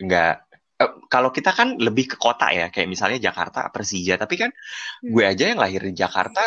nggak 0.00 0.34
uh, 0.80 0.92
kalau 1.12 1.28
kita 1.32 1.52
kan 1.52 1.76
lebih 1.76 2.12
ke 2.12 2.16
kota 2.16 2.48
ya 2.52 2.72
kayak 2.72 2.88
misalnya 2.88 3.20
Jakarta 3.20 3.68
Persija 3.68 4.16
tapi 4.16 4.40
kan 4.40 4.50
hmm. 4.52 5.12
gue 5.12 5.24
aja 5.24 5.44
yang 5.52 5.60
lahir 5.60 5.80
di 5.84 5.92
Jakarta 5.96 6.40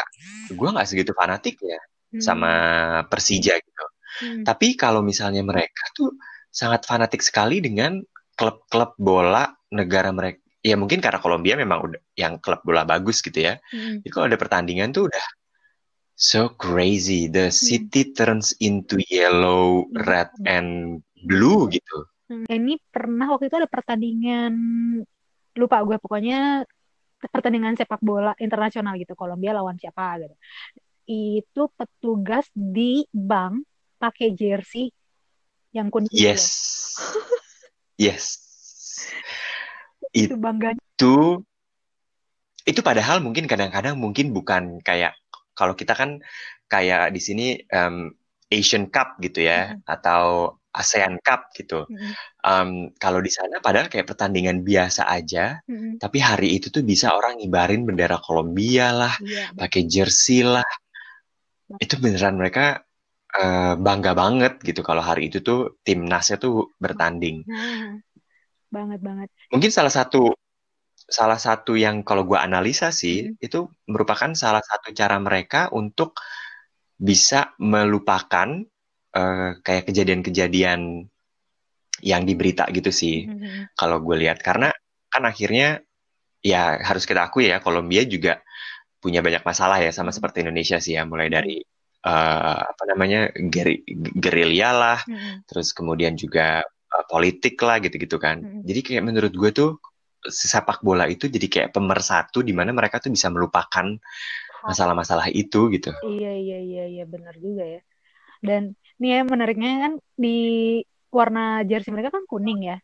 gue 0.49 0.69
nggak 0.69 0.88
segitu 0.89 1.13
fanatik 1.13 1.61
ya 1.61 1.81
sama 2.21 2.51
hmm. 2.51 3.09
Persija 3.09 3.57
gitu. 3.57 3.86
Hmm. 4.21 4.43
Tapi 4.45 4.77
kalau 4.77 5.01
misalnya 5.01 5.41
mereka 5.41 5.89
tuh 5.97 6.13
sangat 6.53 6.86
fanatik 6.86 7.25
sekali 7.25 7.57
dengan 7.63 7.97
klub-klub 8.38 8.93
bola 8.99 9.49
negara 9.73 10.13
mereka. 10.13 10.41
Ya 10.63 10.77
mungkin 10.79 11.03
karena 11.03 11.19
Kolombia 11.19 11.57
memang 11.57 11.79
udah 11.91 12.01
yang 12.15 12.39
klub 12.39 12.61
bola 12.61 12.86
bagus 12.86 13.19
gitu 13.25 13.41
ya. 13.41 13.57
Hmm. 13.73 13.99
Jadi 14.05 14.09
kalau 14.13 14.25
ada 14.29 14.38
pertandingan 14.38 14.93
tuh 14.93 15.09
udah 15.09 15.25
so 16.14 16.53
crazy. 16.55 17.28
The 17.28 17.49
hmm. 17.49 17.57
city 17.57 18.14
turns 18.14 18.55
into 18.61 19.01
yellow, 19.09 19.89
hmm. 19.89 19.97
red, 20.05 20.32
and 20.45 21.01
blue 21.26 21.68
gitu. 21.70 21.97
Hmm. 22.30 22.45
Ini 22.47 22.80
pernah 22.89 23.30
waktu 23.34 23.51
itu 23.51 23.57
ada 23.59 23.70
pertandingan 23.70 24.53
lupa 25.53 25.86
gue 25.86 26.01
pokoknya 26.01 26.66
pertandingan 27.30 27.78
sepak 27.78 28.01
bola 28.01 28.34
internasional 28.41 28.97
gitu 28.97 29.14
Kolombia 29.14 29.53
lawan 29.53 29.78
siapa 29.78 30.18
gitu 30.18 30.36
itu 31.07 31.61
petugas 31.76 32.47
di 32.55 33.03
bank 33.11 33.68
pakai 33.99 34.32
jersey 34.36 34.91
yang 35.76 35.91
kuning. 35.91 36.11
Yes. 36.11 36.43
yes. 37.97 38.26
itu 40.14 40.38
bangga. 40.38 40.78
Itu 40.78 41.41
itu 42.64 42.80
padahal 42.80 43.20
mungkin 43.20 43.43
kadang-kadang 43.49 43.99
mungkin 43.99 44.32
bukan 44.32 44.80
kayak 44.80 45.18
kalau 45.54 45.74
kita 45.74 45.93
kan 45.93 46.22
kayak 46.68 47.14
di 47.14 47.22
sini 47.22 47.45
um, 47.70 48.10
Asian 48.49 48.89
Cup 48.93 49.18
gitu 49.22 49.45
ya 49.45 49.74
mm 49.74 49.82
-hmm. 49.82 49.93
atau 49.97 50.54
ASEAN 50.74 51.22
Cup 51.22 51.54
gitu. 51.54 51.86
Mm 51.86 51.97
-hmm. 51.97 52.14
um, 52.45 52.70
kalau 52.97 53.22
di 53.22 53.30
sana 53.30 53.62
padahal 53.62 53.89
kayak 53.89 54.10
pertandingan 54.10 54.66
biasa 54.66 55.06
aja, 55.06 55.62
mm 55.70 55.74
-hmm. 55.74 55.93
tapi 56.01 56.18
hari 56.18 56.58
itu 56.58 56.74
tuh 56.74 56.82
bisa 56.82 57.14
orang 57.14 57.38
ngibarin 57.38 57.86
bendera 57.86 58.18
Kolombia 58.18 58.89
lah, 58.89 59.14
yeah. 59.22 59.54
pakai 59.54 59.86
jersey 59.86 60.41
lah, 60.41 60.66
itu 61.78 61.93
beneran 62.01 62.38
mereka 62.41 62.82
uh, 63.38 63.74
bangga 63.78 64.14
banget 64.14 64.62
gitu 64.62 64.82
kalau 64.82 65.01
hari 65.01 65.30
itu 65.30 65.45
tuh 65.45 65.78
timnasnya 65.86 66.38
tuh 66.41 66.74
bertanding. 66.82 67.45
Nah, 67.45 68.01
banget 68.70 68.99
banget. 69.01 69.30
Mungkin 69.54 69.70
salah 69.70 69.93
satu 69.93 70.34
salah 71.08 71.38
satu 71.38 71.76
yang 71.76 72.01
kalau 72.08 72.24
gue 72.24 72.39
analisa 72.39 72.89
sih 72.89 73.28
hmm. 73.28 73.43
itu 73.43 73.68
merupakan 73.91 74.32
salah 74.34 74.64
satu 74.64 74.95
cara 74.95 75.20
mereka 75.20 75.68
untuk 75.76 76.16
bisa 76.95 77.51
melupakan 77.60 78.64
uh, 79.18 79.49
kayak 79.60 79.91
kejadian-kejadian 79.91 81.10
yang 82.04 82.22
diberita 82.28 82.68
gitu 82.72 82.91
sih 82.91 83.28
hmm. 83.28 83.76
kalau 83.76 83.99
gue 84.04 84.16
lihat 84.28 84.39
karena 84.43 84.72
kan 85.12 85.24
akhirnya 85.24 85.84
ya 86.43 86.80
harus 86.82 87.08
kita 87.08 87.30
akui 87.30 87.47
ya 87.47 87.64
Kolombia 87.64 88.04
juga 88.04 88.43
punya 88.99 89.20
banyak 89.24 89.43
masalah 89.43 89.84
ya 89.84 89.91
sama 89.91 90.12
hmm. 90.12 90.18
seperti 90.20 90.38
Indonesia 90.43 90.78
sih 90.80 90.95
ya 90.95 91.04
mulai 91.04 91.28
dari 91.32 91.60
uh, 92.08 92.60
apa 92.64 92.84
namanya 92.88 93.32
geri, 93.36 93.84
gerilya 94.16 94.70
lah 94.72 94.99
hmm. 95.04 95.47
terus 95.47 95.72
kemudian 95.72 96.16
juga 96.16 96.64
uh, 96.64 97.06
politik 97.08 97.60
lah 97.64 97.80
gitu-gitu 97.84 98.20
kan 98.20 98.39
hmm. 98.39 98.62
jadi 98.64 98.80
kayak 98.80 99.04
menurut 99.04 99.34
gue 99.36 99.51
tuh 99.51 99.72
sepak 100.28 100.80
bola 100.80 101.07
itu 101.09 101.28
jadi 101.28 101.47
kayak 101.47 101.69
pemersatu 101.76 102.39
di 102.43 102.55
mana 102.55 102.71
mereka 102.71 102.99
tuh 103.03 103.11
bisa 103.11 103.28
melupakan 103.28 103.86
masalah-masalah 104.63 105.28
itu 105.32 105.67
gitu. 105.76 105.91
Iya 106.07 106.32
iya 106.39 106.57
iya 106.63 106.84
iya 106.88 107.03
benar 107.03 107.36
juga 107.36 107.67
ya. 107.67 107.82
Dan 108.39 108.76
nih 108.99 109.19
ya 109.19 109.21
menariknya 109.28 109.71
kan 109.84 109.93
di 110.15 110.38
warna 111.11 111.61
jersey 111.67 111.91
mereka 111.91 112.15
kan 112.15 112.24
kuning 112.28 112.74
ya? 112.74 112.78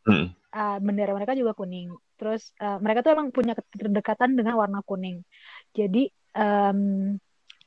Hmm. 0.00 0.32
uh, 0.56 0.78
bendera 0.82 1.14
mereka 1.14 1.38
juga 1.38 1.54
kuning. 1.54 1.94
Terus 2.18 2.50
uh, 2.58 2.82
mereka 2.82 3.06
tuh 3.06 3.14
emang 3.14 3.30
punya 3.30 3.54
kedekatan 3.54 4.34
dengan 4.34 4.58
warna 4.58 4.82
kuning. 4.82 5.22
Jadi 5.70 6.10
um, 6.34 7.14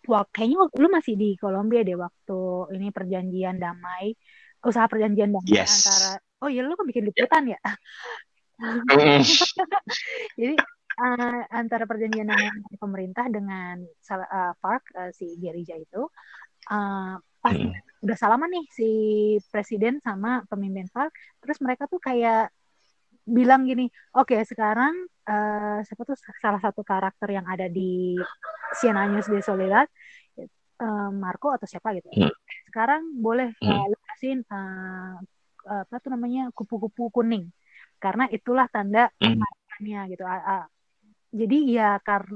wah, 0.08 0.28
kayaknya 0.28 0.68
lu 0.76 0.88
masih 0.92 1.16
di 1.16 1.40
Kolombia 1.40 1.88
deh 1.88 1.96
waktu 1.96 2.40
ini 2.76 2.92
perjanjian 2.92 3.56
damai 3.60 4.16
usaha 4.64 4.88
perjanjian 4.88 5.32
damai 5.32 5.52
yes. 5.52 5.88
antara 5.88 6.12
oh 6.44 6.50
iya 6.52 6.64
lu 6.64 6.76
kan 6.76 6.88
bikin 6.88 7.04
liputan 7.08 7.44
ya? 7.52 7.60
mm. 7.60 7.76
jadi 10.40 10.56
uh, 11.02 11.42
antara 11.50 11.84
perjanjian 11.90 12.30
damai 12.30 12.50
pemerintah 12.78 13.26
dengan 13.28 13.82
uh, 13.84 14.54
FARC 14.58 14.84
uh, 14.94 15.12
si 15.12 15.34
Gerija 15.42 15.78
itu 15.78 16.06
uh, 16.70 17.16
pas 17.44 17.56
mm. 17.58 18.04
udah 18.06 18.18
salaman 18.18 18.50
nih 18.52 18.66
si 18.72 18.90
presiden 19.50 20.00
sama 20.00 20.46
pemimpin 20.48 20.88
FARC 20.92 21.12
terus 21.42 21.58
mereka 21.60 21.90
tuh 21.90 22.00
kayak 22.00 22.54
bilang 23.24 23.64
gini, 23.64 23.88
oke 24.20 24.36
okay, 24.36 24.44
sekarang 24.44 25.08
uh, 25.28 25.80
siapa 25.88 26.04
tuh 26.04 26.20
salah 26.44 26.60
satu 26.60 26.84
karakter 26.84 27.32
yang 27.32 27.48
ada 27.48 27.72
di 27.72 28.20
Cien 28.76 29.00
Años 29.00 29.32
de 29.32 29.40
Soledad, 29.40 29.88
uh, 30.84 31.12
Marco 31.12 31.56
atau 31.56 31.64
siapa 31.64 31.96
gitu. 31.96 32.12
Hmm. 32.12 32.34
Sekarang 32.68 33.02
boleh 33.16 33.56
hmm. 33.64 33.72
uh, 33.72 33.86
lepasin 33.88 34.38
uh, 34.52 35.16
apa 35.64 35.96
tuh 36.04 36.12
namanya 36.12 36.52
kupu-kupu 36.52 37.08
kuning, 37.16 37.48
karena 38.04 38.28
itulah 38.28 38.68
tanda 38.68 39.08
hmm. 39.24 39.40
gitu. 40.12 40.24
Uh, 40.28 40.36
uh, 40.36 40.66
jadi 41.32 41.58
ya 41.72 41.92
karena 42.04 42.36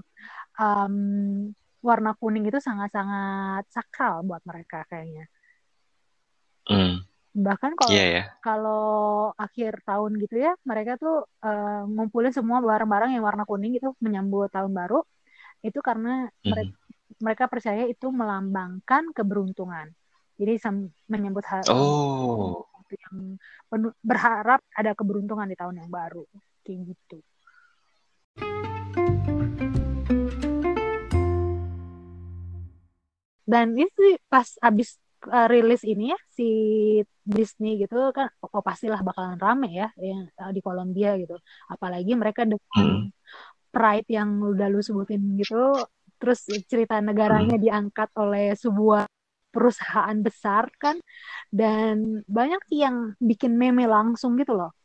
um, 0.56 0.96
warna 1.84 2.16
kuning 2.16 2.48
itu 2.48 2.64
sangat-sangat 2.64 3.68
sakral 3.68 4.24
buat 4.24 4.42
mereka 4.48 4.88
kayaknya. 4.88 5.28
Hmm 6.72 7.08
bahkan 7.38 7.78
kalau 7.78 7.94
yeah, 7.94 8.08
yeah. 8.10 8.26
kalau 8.42 9.30
akhir 9.38 9.86
tahun 9.86 10.18
gitu 10.18 10.42
ya 10.42 10.58
mereka 10.66 10.98
tuh 10.98 11.30
uh, 11.46 11.86
ngumpulin 11.86 12.34
semua 12.34 12.58
barang-barang 12.66 13.14
yang 13.14 13.22
warna 13.22 13.46
kuning 13.46 13.78
itu 13.78 13.94
menyambut 14.02 14.50
tahun 14.50 14.74
baru 14.74 15.06
itu 15.62 15.78
karena 15.86 16.26
mm. 16.42 16.50
mereka 16.50 16.76
mereka 17.18 17.46
percaya 17.46 17.86
itu 17.86 18.10
melambangkan 18.10 19.14
keberuntungan 19.14 19.94
jadi 20.42 20.58
menyambut 21.06 21.46
hal 21.46 21.62
oh 21.70 22.66
gitu 22.88 22.96
yang 23.04 23.36
penuh, 23.68 23.92
berharap 24.00 24.64
ada 24.72 24.96
keberuntungan 24.96 25.52
di 25.52 25.60
tahun 25.60 25.84
yang 25.84 25.92
baru 25.92 26.24
kayak 26.64 26.96
gitu 26.96 27.20
dan 33.48 33.76
ini 33.76 34.20
pas 34.32 34.56
abis 34.64 35.00
uh, 35.28 35.48
rilis 35.52 35.84
ini 35.84 36.16
ya 36.16 36.20
si 36.32 36.50
Disney 37.28 37.84
gitu 37.84 38.12
kan 38.16 38.32
oh 38.40 38.64
pastilah 38.64 39.04
bakalan 39.04 39.40
rame 39.40 39.76
ya 39.76 39.92
yang 40.00 40.32
uh, 40.40 40.52
di 40.56 40.64
Kolombia 40.64 41.20
gitu 41.20 41.36
apalagi 41.68 42.16
mereka 42.16 42.48
dengan 42.48 42.64
hmm. 42.76 43.12
pride 43.72 44.08
yang 44.08 44.40
udah 44.40 44.68
lu 44.72 44.80
sebutin 44.80 45.40
gitu 45.40 45.76
terus 46.18 46.44
cerita 46.68 47.00
negaranya 47.04 47.56
hmm. 47.56 47.64
diangkat 47.64 48.10
oleh 48.16 48.56
sebuah 48.56 49.08
perusahaan 49.58 50.18
besar 50.22 50.70
kan? 50.78 51.02
Dan 51.50 52.22
banyak 52.30 52.62
yang 52.70 53.18
bikin 53.18 53.58
meme 53.58 53.90
langsung 53.90 54.38
gitu 54.38 54.54
loh. 54.54 54.78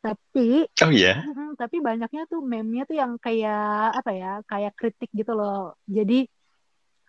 Tapi 0.00 0.64
oh 0.80 0.92
yeah. 0.92 1.20
tapi 1.60 1.84
banyaknya 1.84 2.24
tuh 2.30 2.40
meme-nya 2.40 2.88
tuh 2.88 2.96
yang 2.96 3.20
kayak 3.20 4.00
apa 4.00 4.10
ya 4.16 4.32
kayak 4.48 4.72
kritik 4.72 5.12
gitu 5.12 5.36
loh. 5.36 5.76
Jadi 5.84 6.24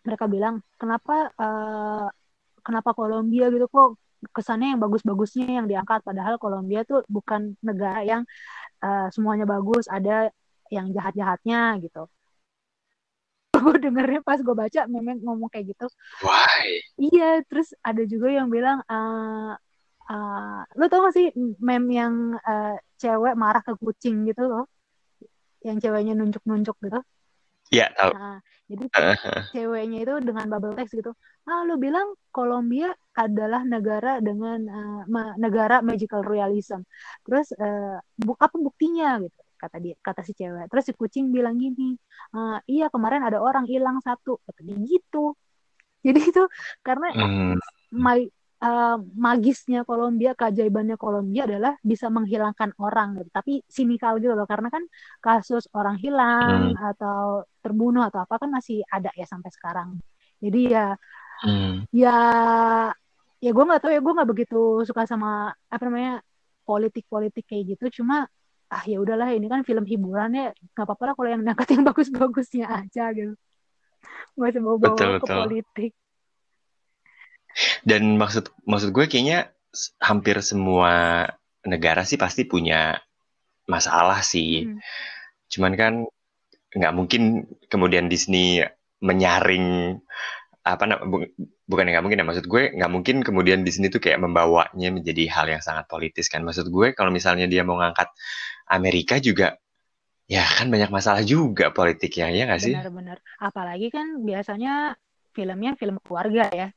mereka 0.03 0.27
bilang 0.27 0.59
kenapa 0.75 1.31
uh, 1.39 2.07
kenapa 2.65 2.91
Kolombia 2.91 3.47
gitu 3.47 3.71
kok 3.71 3.95
kesannya 4.35 4.75
yang 4.75 4.81
bagus-bagusnya 4.83 5.47
yang 5.63 5.67
diangkat? 5.71 6.03
Padahal 6.03 6.35
Kolombia 6.35 6.83
tuh 6.83 7.05
bukan 7.07 7.55
negara 7.63 8.03
yang 8.03 8.27
uh, 8.83 9.07
semuanya 9.13 9.47
bagus 9.47 9.87
ada 9.87 10.33
yang 10.67 10.91
jahat-jahatnya 10.91 11.79
gitu 11.79 12.11
gue 13.63 13.75
dengernya 13.89 14.21
pas 14.21 14.39
gue 14.39 14.55
baca 14.55 14.81
meme 14.89 15.19
ngomong 15.21 15.49
kayak 15.49 15.73
gitu 15.75 15.87
why 16.23 16.81
iya 16.97 17.41
terus 17.45 17.73
ada 17.81 18.03
juga 18.05 18.29
yang 18.31 18.47
bilang 18.47 18.81
uh, 18.85 19.53
uh, 20.09 20.61
lo 20.77 20.85
tau 20.87 21.07
gak 21.07 21.15
sih 21.15 21.27
meme 21.61 21.89
yang 21.91 22.15
uh, 22.39 22.75
cewek 22.97 23.33
marah 23.37 23.61
ke 23.61 23.73
kucing 23.77 24.25
gitu 24.29 24.47
loh 24.47 24.65
yang 25.65 25.81
ceweknya 25.81 26.13
nunjuk-nunjuk 26.15 26.77
gitu 26.79 27.01
Iya 27.67 27.91
tahu. 27.91 28.11
Nah, 28.15 28.39
jadi 28.67 28.85
uh-huh. 28.95 29.41
ceweknya 29.51 29.99
itu 30.07 30.13
dengan 30.23 30.45
bubble 30.47 30.75
text 30.75 30.95
gitu. 30.95 31.11
Ah 31.47 31.63
lu 31.67 31.79
bilang 31.79 32.15
Kolombia 32.31 32.91
adalah 33.15 33.63
negara 33.63 34.19
dengan 34.23 34.59
uh, 34.67 35.35
negara 35.39 35.83
magical 35.83 36.23
realism. 36.23 36.83
Terus 37.27 37.51
uh, 37.55 37.99
bu 38.19 38.35
apa 38.39 38.55
buktinya 38.55 39.19
gitu? 39.23 39.41
Kata 39.57 39.77
dia 39.81 39.95
kata 39.99 40.21
si 40.21 40.31
cewek 40.37 40.69
terus 40.69 40.85
si 40.87 40.93
kucing 40.93 41.33
bilang 41.33 41.57
gini 41.57 41.97
e, 42.33 42.39
iya 42.69 42.87
kemarin 42.93 43.25
ada 43.25 43.41
orang 43.41 43.65
hilang 43.65 43.97
satu 43.99 44.39
kata 44.45 44.61
dia 44.61 44.77
gitu 44.85 45.33
jadi 46.05 46.19
itu 46.21 46.43
karena 46.85 47.07
mm. 47.11 47.57
my, 47.97 48.19
uh, 48.63 48.97
magisnya 49.17 49.83
Kolombia 49.83 50.37
keajaibannya 50.37 50.95
Kolombia 50.95 51.49
adalah 51.49 51.73
bisa 51.81 52.07
menghilangkan 52.07 52.73
orang 52.79 53.21
gitu. 53.21 53.29
tapi 53.33 53.53
sinikal 53.67 54.21
gitu 54.21 54.33
loh 54.37 54.47
karena 54.49 54.69
kan 54.71 54.83
kasus 55.19 55.67
orang 55.73 55.97
hilang 55.99 56.77
mm. 56.77 56.79
atau 56.95 57.43
terbunuh 57.59 58.05
atau 58.07 58.23
apa 58.23 58.39
kan 58.39 58.49
masih 58.53 58.81
ada 58.87 59.11
ya 59.17 59.25
sampai 59.25 59.49
sekarang 59.51 59.97
jadi 60.39 60.61
ya 60.69 60.85
mm. 61.43 61.73
ya 61.91 62.17
ya 63.37 63.51
gue 63.53 63.63
nggak 63.67 63.81
tahu 63.81 63.91
ya 63.93 64.01
gue 64.01 64.13
nggak 64.17 64.29
begitu 64.29 64.61
suka 64.81 65.05
sama 65.05 65.53
apa 65.69 65.83
namanya 65.85 66.25
politik 66.65 67.05
politik 67.05 67.45
kayak 67.45 67.77
gitu 67.77 68.01
cuma 68.01 68.25
ah 68.67 68.83
ya 68.83 68.99
udahlah 68.99 69.31
ini 69.31 69.47
kan 69.47 69.63
film 69.63 69.87
hiburan 69.87 70.35
ya 70.35 70.47
nggak 70.75 70.85
apa-apa 70.85 71.03
lah 71.11 71.13
kalau 71.15 71.29
yang 71.31 71.41
ngangkat 71.43 71.67
yang 71.71 71.83
bagus-bagusnya 71.89 72.65
aja 72.67 73.15
gitu 73.15 73.33
nggak 74.37 74.49
usah 74.53 74.61
bawa-bawa 74.61 74.93
betul, 74.93 75.11
ke 75.17 75.19
betul. 75.23 75.37
politik 75.41 75.91
dan 77.87 78.03
maksud 78.19 78.53
maksud 78.69 78.89
gue 78.93 79.05
kayaknya 79.09 79.49
hampir 79.97 80.37
semua 80.45 81.25
negara 81.65 82.05
sih 82.05 82.19
pasti 82.19 82.45
punya 82.45 82.99
masalah 83.65 84.21
sih 84.21 84.67
hmm. 84.67 84.79
cuman 85.51 85.73
kan 85.73 85.93
nggak 86.75 86.93
mungkin 86.93 87.47
kemudian 87.71 88.11
Disney 88.11 88.61
menyaring 89.01 89.97
apa 90.67 90.83
bukan 91.63 91.85
nggak 91.87 92.03
mungkin 92.03 92.19
ya 92.19 92.25
maksud 92.27 92.45
gue 92.51 92.75
nggak 92.75 92.91
mungkin 92.91 93.15
kemudian 93.23 93.63
di 93.63 93.71
sini 93.71 93.87
tuh 93.87 94.03
kayak 94.03 94.19
membawanya 94.19 94.89
menjadi 94.91 95.23
hal 95.31 95.47
yang 95.47 95.63
sangat 95.63 95.87
politis 95.87 96.27
kan. 96.27 96.43
Maksud 96.43 96.67
gue 96.67 96.91
kalau 96.91 97.09
misalnya 97.09 97.47
dia 97.47 97.63
mau 97.63 97.79
ngangkat 97.79 98.11
Amerika 98.67 99.17
juga 99.23 99.55
ya 100.27 100.43
kan 100.43 100.67
banyak 100.67 100.91
masalah 100.91 101.23
juga 101.23 101.71
politiknya 101.71 102.27
ya 102.35 102.43
nggak 102.51 102.61
sih? 102.61 102.75
Benar-benar 102.75 103.17
apalagi 103.39 103.87
kan 103.87 104.21
biasanya 104.27 104.99
filmnya 105.31 105.79
film 105.79 105.97
keluarga 106.03 106.51
ya. 106.51 106.69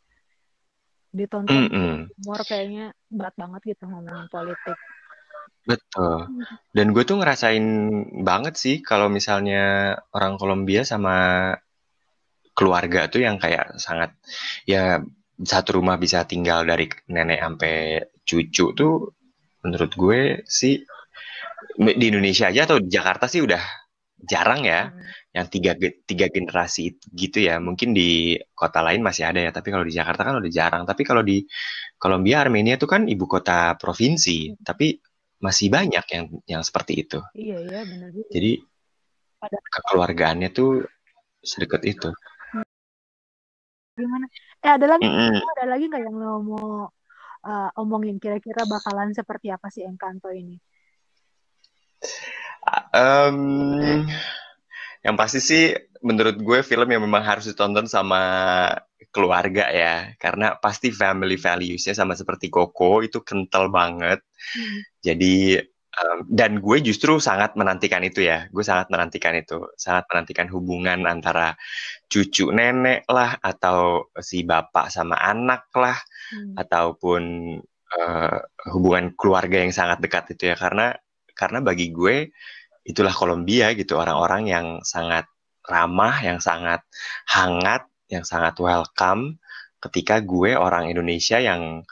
Ditonton 1.11 1.67
mm 1.67 1.71
-mm. 1.75 2.47
kayaknya 2.47 2.95
berat 3.11 3.35
banget 3.35 3.75
gitu 3.75 3.91
ngomongin 3.91 4.31
politik. 4.31 4.79
Betul. 5.67 6.31
Dan 6.73 6.87
gue 6.95 7.03
tuh 7.05 7.19
ngerasain 7.21 7.67
banget 8.23 8.55
sih 8.57 8.77
kalau 8.81 9.11
misalnya 9.13 9.97
orang 10.15 10.39
Kolombia 10.41 10.87
sama 10.87 11.53
keluarga 12.61 13.09
tuh 13.09 13.25
yang 13.25 13.41
kayak 13.41 13.81
sangat 13.81 14.13
ya 14.69 15.01
satu 15.41 15.81
rumah 15.81 15.97
bisa 15.97 16.29
tinggal 16.29 16.69
dari 16.69 16.85
nenek 17.09 17.41
sampai 17.41 18.05
cucu 18.21 18.77
tuh 18.77 19.17
menurut 19.65 19.93
gue 19.97 20.21
sih 20.45 20.77
di 21.81 22.05
Indonesia 22.13 22.53
aja 22.53 22.69
atau 22.69 22.77
di 22.77 22.93
Jakarta 22.93 23.25
sih 23.25 23.41
udah 23.41 23.61
jarang 24.21 24.69
ya 24.69 24.93
hmm. 24.93 25.33
yang 25.33 25.47
tiga 25.49 25.73
tiga 25.81 26.27
generasi 26.29 27.01
gitu 27.17 27.41
ya. 27.41 27.57
Mungkin 27.57 27.97
di 27.97 28.37
kota 28.53 28.85
lain 28.85 29.01
masih 29.01 29.33
ada 29.33 29.41
ya 29.41 29.49
tapi 29.49 29.73
kalau 29.73 29.85
di 29.89 29.97
Jakarta 29.97 30.29
kan 30.29 30.37
udah 30.37 30.53
jarang. 30.53 30.85
Tapi 30.85 31.03
kalau 31.09 31.25
di 31.25 31.41
Kolombia 31.97 32.45
Armenia 32.45 32.77
itu 32.77 32.85
kan 32.85 33.09
ibu 33.09 33.25
kota 33.25 33.81
provinsi 33.81 34.53
hmm. 34.53 34.61
tapi 34.61 35.01
masih 35.41 35.73
banyak 35.73 36.05
yang 36.13 36.25
yang 36.45 36.61
seperti 36.61 37.09
itu. 37.09 37.19
Iya 37.33 37.65
iya 37.65 37.81
benar 37.89 38.13
jadi 38.29 38.61
kekeluargaannya 39.49 40.53
tuh 40.53 40.85
sedekat 41.41 41.89
itu 41.89 42.13
gimana? 44.01 44.27
Eh 44.65 44.71
ada 44.73 44.87
lagi 44.89 45.05
mm 45.05 45.13
-hmm. 45.13 45.43
ada 45.61 45.65
lagi 45.69 45.85
nggak 45.87 46.03
yang 46.03 46.17
lo 46.17 46.33
mau 46.41 46.67
uh, 47.45 47.71
omongin? 47.81 48.17
Kira-kira 48.17 48.65
bakalan 48.65 49.13
seperti 49.13 49.53
apa 49.53 49.69
sih 49.69 49.85
Encanto 49.85 50.33
ini? 50.33 50.57
Um, 52.93 54.05
yang 55.01 55.17
pasti 55.17 55.41
sih 55.41 55.65
menurut 56.05 56.37
gue 56.41 56.61
film 56.61 56.89
yang 56.93 57.05
memang 57.05 57.25
harus 57.25 57.49
ditonton 57.49 57.89
sama 57.89 58.21
keluarga 59.13 59.69
ya. 59.69 60.13
Karena 60.17 60.57
pasti 60.57 60.93
family 60.93 61.37
valuesnya 61.37 61.93
sama 61.97 62.17
seperti 62.17 62.49
Koko 62.49 63.05
itu 63.05 63.21
kental 63.21 63.69
banget. 63.69 64.25
Hmm. 64.41 64.81
jadi 65.05 65.61
Um, 65.91 66.23
dan 66.31 66.63
gue 66.63 66.79
justru 66.87 67.19
sangat 67.19 67.59
menantikan 67.59 67.99
itu 68.07 68.23
ya. 68.23 68.47
Gue 68.55 68.63
sangat 68.63 68.95
menantikan 68.95 69.35
itu, 69.35 69.75
sangat 69.75 70.07
menantikan 70.07 70.47
hubungan 70.47 71.03
antara 71.03 71.59
cucu 72.07 72.55
nenek 72.55 73.11
lah, 73.11 73.35
atau 73.43 74.07
si 74.23 74.47
bapak 74.47 74.87
sama 74.87 75.19
anak 75.19 75.67
lah, 75.75 75.99
hmm. 76.31 76.55
ataupun 76.55 77.23
uh, 77.99 78.39
hubungan 78.71 79.11
keluarga 79.19 79.67
yang 79.67 79.75
sangat 79.75 79.99
dekat 79.99 80.39
itu 80.39 80.55
ya. 80.55 80.57
Karena 80.57 80.95
karena 81.35 81.59
bagi 81.59 81.91
gue 81.91 82.31
itulah 82.87 83.11
Kolombia 83.11 83.75
gitu, 83.75 83.99
orang-orang 83.99 84.47
yang 84.47 84.67
sangat 84.87 85.27
ramah, 85.67 86.23
yang 86.23 86.39
sangat 86.39 86.87
hangat, 87.27 87.83
yang 88.07 88.23
sangat 88.23 88.55
welcome. 88.63 89.43
Ketika 89.83 90.23
gue 90.23 90.55
orang 90.55 90.87
Indonesia 90.87 91.43
yang 91.43 91.83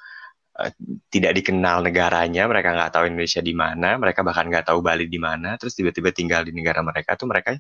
Eh, 0.59 0.75
tidak 1.15 1.39
dikenal 1.39 1.87
negaranya, 1.87 2.51
mereka 2.51 2.75
nggak 2.75 2.91
tahu 2.91 3.07
Indonesia 3.07 3.39
di 3.39 3.55
mana, 3.55 3.95
mereka 3.95 4.27
bahkan 4.27 4.51
nggak 4.51 4.67
tahu 4.67 4.83
Bali 4.83 5.07
di 5.07 5.15
mana, 5.23 5.55
terus 5.55 5.79
tiba-tiba 5.79 6.11
tinggal 6.11 6.43
di 6.43 6.51
negara 6.51 6.83
mereka 6.83 7.15
tuh 7.15 7.31
mereka 7.31 7.55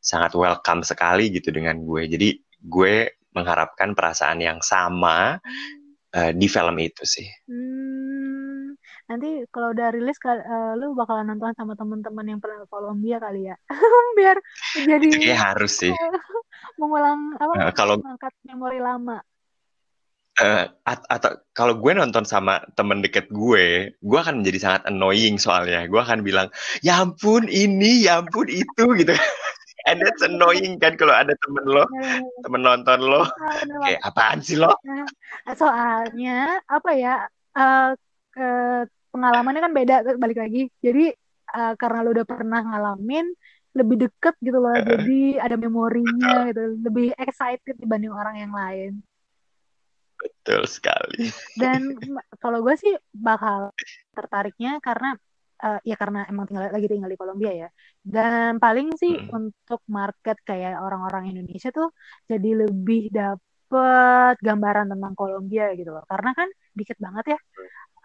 sangat 0.00 0.32
welcome 0.32 0.80
sekali 0.80 1.28
gitu 1.28 1.52
dengan 1.52 1.76
gue. 1.84 2.08
Jadi 2.08 2.40
gue 2.56 3.20
mengharapkan 3.36 3.92
perasaan 3.92 4.40
yang 4.40 4.64
sama 4.64 5.36
uh, 6.16 6.32
di 6.32 6.48
film 6.48 6.72
itu 6.80 7.04
sih. 7.04 7.28
Hmm, 7.52 8.72
nanti 9.12 9.44
kalau 9.52 9.76
udah 9.76 9.92
rilis, 9.92 10.16
uh, 10.24 10.72
lu 10.80 10.96
bakalan 10.96 11.28
nonton 11.28 11.52
sama 11.52 11.76
teman-teman 11.76 12.32
yang 12.32 12.40
pernah 12.40 12.64
ke 12.64 12.66
Kolombia 12.72 13.20
kali 13.20 13.52
ya, 13.52 13.60
biar 14.16 14.40
jadi. 14.88 15.04
Itu 15.04 15.36
harus 15.36 15.84
sih. 15.84 15.92
mengulang 16.80 17.36
apa? 17.36 17.54
Uh, 17.60 17.72
kalau 17.76 18.00
mengangkat 18.00 18.32
memori 18.48 18.80
lama 18.80 19.20
uh, 20.42 20.64
atau 20.86 21.30
kalau 21.52 21.74
gue 21.78 21.92
nonton 21.94 22.22
sama 22.22 22.62
temen 22.78 23.02
deket 23.02 23.28
gue, 23.30 23.92
gue 23.92 24.18
akan 24.18 24.42
menjadi 24.42 24.58
sangat 24.58 24.82
annoying 24.88 25.36
soalnya. 25.36 25.84
Gue 25.90 26.00
akan 26.00 26.22
bilang, 26.22 26.48
ya 26.80 27.02
ampun 27.02 27.50
ini, 27.50 28.06
ya 28.06 28.22
ampun 28.22 28.46
itu 28.46 28.84
gitu. 28.98 29.14
And 29.88 30.04
that's 30.04 30.20
annoying 30.20 30.76
kan 30.76 31.00
kalau 31.00 31.16
ada 31.16 31.32
temen 31.40 31.64
lo, 31.64 31.88
temen 32.44 32.60
nonton 32.60 33.00
lo, 33.00 33.24
kayak 33.88 34.04
apaan 34.04 34.44
sih 34.44 34.60
lo? 34.60 34.76
Nah, 34.84 35.08
soalnya 35.56 36.60
apa 36.68 36.90
ya, 36.92 37.24
uh, 37.56 37.96
uh, 38.36 38.82
pengalamannya 39.08 39.64
kan 39.64 39.72
beda 39.72 39.94
balik 40.20 40.44
lagi. 40.44 40.68
Jadi 40.84 41.08
uh, 41.56 41.72
karena 41.80 42.04
lo 42.04 42.12
udah 42.12 42.26
pernah 42.28 42.60
ngalamin, 42.68 43.32
lebih 43.72 43.96
deket 44.10 44.36
gitu 44.44 44.60
loh. 44.60 44.76
Jadi 44.76 45.40
ada 45.40 45.56
memorinya 45.56 46.52
gitu, 46.52 46.84
lebih 46.84 47.16
excited 47.16 47.80
dibanding 47.80 48.12
orang 48.12 48.36
yang 48.44 48.52
lain. 48.52 49.00
Betul 50.18 50.66
sekali. 50.66 51.30
Dan 51.54 51.94
kalau 52.42 52.58
gue 52.66 52.74
sih 52.74 52.94
bakal 53.14 53.70
tertariknya 54.10 54.82
karena 54.82 55.14
uh, 55.62 55.80
ya 55.86 55.94
karena 55.94 56.26
emang 56.26 56.50
tinggal 56.50 56.70
lagi 56.70 56.90
tinggal 56.90 57.10
di 57.10 57.18
Kolombia 57.18 57.52
ya. 57.54 57.68
Dan 58.02 58.58
paling 58.58 58.98
sih 58.98 59.14
hmm. 59.14 59.30
untuk 59.30 59.80
market 59.86 60.42
kayak 60.42 60.78
orang-orang 60.82 61.30
Indonesia 61.34 61.70
tuh 61.70 61.94
jadi 62.26 62.66
lebih 62.66 63.14
dapet 63.14 64.36
gambaran 64.42 64.90
tentang 64.90 65.14
Kolombia 65.14 65.70
gitu 65.78 65.94
loh. 65.94 66.04
Karena 66.10 66.30
kan 66.34 66.48
dikit 66.74 66.98
banget 66.98 67.38
ya 67.38 67.38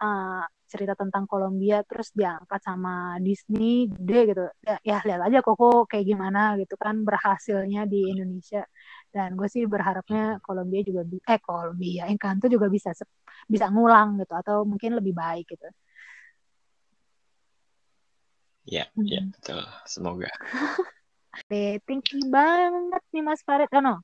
uh, 0.02 0.44
cerita 0.66 0.98
tentang 0.98 1.30
Kolombia 1.30 1.86
terus 1.86 2.10
diangkat 2.10 2.60
sama 2.62 3.18
Disney 3.22 3.86
gede 3.90 4.20
gitu. 4.34 4.44
Ya, 4.62 4.76
ya 4.82 4.96
lihat 5.06 5.20
aja 5.30 5.38
Koko 5.42 5.86
kayak 5.86 6.06
gimana 6.06 6.58
gitu 6.58 6.74
kan 6.74 7.06
berhasilnya 7.06 7.86
di 7.86 8.10
Indonesia 8.10 8.66
dan 9.14 9.38
gue 9.38 9.46
sih 9.46 9.62
berharapnya 9.70 10.42
Kolombia 10.42 10.82
juga 10.82 11.06
eh 11.30 11.38
Kolombia 11.38 12.10
Encanto 12.10 12.50
juga 12.50 12.66
bisa 12.66 12.90
bisa 13.46 13.70
ngulang 13.70 14.18
gitu 14.18 14.34
atau 14.34 14.66
mungkin 14.66 14.98
lebih 14.98 15.14
baik 15.14 15.46
gitu 15.54 15.68
ya 18.66 18.90
hmm. 18.90 19.06
ya 19.06 19.22
betul 19.30 19.62
semoga 19.86 20.28
thank 21.86 22.12
you 22.14 22.22
banget 22.30 23.02
nih 23.10 23.22
Mas 23.24 23.42
Farid. 23.42 23.70
Oh 23.74 23.82
no, 23.82 24.02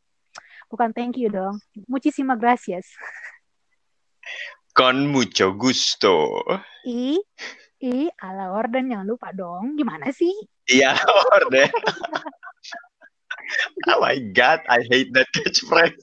bukan 0.67 0.91
thank 0.91 1.17
you 1.17 1.31
dong. 1.31 1.63
Muchísimas 1.87 2.39
gracias. 2.39 2.87
Con 4.77 5.11
mucho 5.11 5.55
gusto. 5.59 6.47
I, 6.87 7.19
i, 7.83 8.07
a 8.07 8.29
la 8.33 8.55
orden 8.55 8.91
jangan 8.91 9.07
lupa 9.07 9.35
dong. 9.35 9.75
Gimana 9.75 10.15
sih? 10.15 10.31
Iya, 10.71 10.95
orden. 11.35 11.71
oh 13.91 14.01
my 14.01 14.19
god, 14.33 14.61
I 14.69 14.85
hate 14.87 15.11
that 15.15 15.29
catchphrase. 15.35 15.99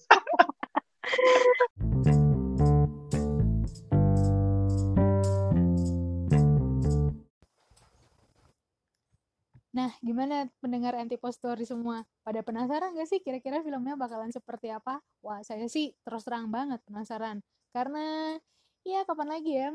Nah, 9.77 9.93
gimana 10.01 10.49
pendengar 10.57 10.97
Antipostori 10.97 11.61
semua? 11.61 12.01
Pada 12.25 12.41
penasaran 12.41 12.97
gak 12.97 13.09
sih 13.13 13.21
kira-kira 13.21 13.61
filmnya 13.61 13.93
bakalan 13.93 14.33
seperti 14.33 14.73
apa? 14.73 14.97
Wah, 15.21 15.45
saya 15.45 15.69
sih 15.69 15.93
terus 16.01 16.25
terang 16.25 16.49
banget 16.49 16.81
penasaran. 16.89 17.45
Karena 17.69 18.33
ya 18.81 19.05
kapan 19.05 19.29
lagi 19.37 19.53
ya 19.53 19.69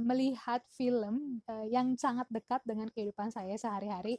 melihat 0.00 0.64
film 0.72 1.44
eh, 1.44 1.68
yang 1.68 1.92
sangat 2.00 2.24
dekat 2.32 2.64
dengan 2.64 2.88
kehidupan 2.88 3.28
saya 3.28 3.52
sehari-hari 3.60 4.16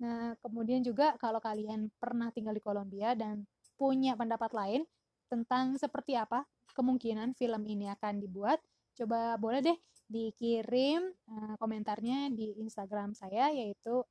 Nah, 0.00 0.32
kemudian 0.40 0.80
juga 0.80 1.12
kalau 1.20 1.44
kalian 1.44 1.92
pernah 2.00 2.32
tinggal 2.32 2.56
di 2.56 2.64
Kolombia 2.64 3.12
dan 3.12 3.44
punya 3.76 4.16
pendapat 4.16 4.48
lain 4.56 4.88
tentang 5.28 5.76
seperti 5.76 6.16
apa 6.16 6.48
kemungkinan 6.72 7.36
film 7.36 7.68
ini 7.68 7.92
akan 7.92 8.16
dibuat, 8.20 8.60
coba 8.96 9.36
boleh 9.36 9.60
deh 9.60 9.76
dikirim 10.10 11.06
uh, 11.30 11.54
komentarnya 11.60 12.34
di 12.34 12.58
Instagram 12.58 13.14
saya 13.14 13.54
yaitu 13.54 14.02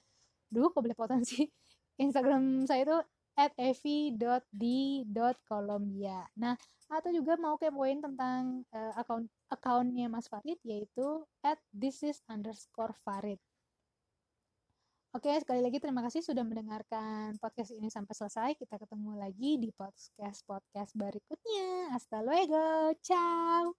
Duh, 0.53 0.69
kok 0.71 0.85
belepotan 0.85 1.25
sih? 1.27 1.51
Instagram 1.97 2.69
saya 2.69 2.85
itu 2.85 3.01
at 3.43 3.51
evi.d.colombia. 3.59 6.23
Nah, 6.39 6.55
atau 6.87 7.11
juga 7.11 7.35
mau 7.41 7.57
kepoin 7.59 7.99
tentang 7.99 8.63
uh, 8.71 8.95
akun 8.95 9.27
akunnya 9.51 10.07
Mas 10.07 10.31
Farid 10.31 10.63
yaitu 10.63 11.27
at 11.43 11.59
thisis 11.75 12.23
underscore 12.31 12.95
Farid. 13.03 13.43
Oke, 15.13 15.29
sekali 15.45 15.61
lagi 15.61 15.77
terima 15.77 16.01
kasih 16.09 16.25
sudah 16.25 16.41
mendengarkan 16.41 17.37
podcast 17.37 17.77
ini 17.77 17.93
sampai 17.93 18.17
selesai. 18.17 18.57
Kita 18.57 18.81
ketemu 18.81 19.21
lagi 19.21 19.61
di 19.61 19.69
podcast-podcast 19.69 20.97
berikutnya. 20.97 21.93
Hasta 21.93 22.25
luego. 22.25 22.97
Ciao. 23.05 23.77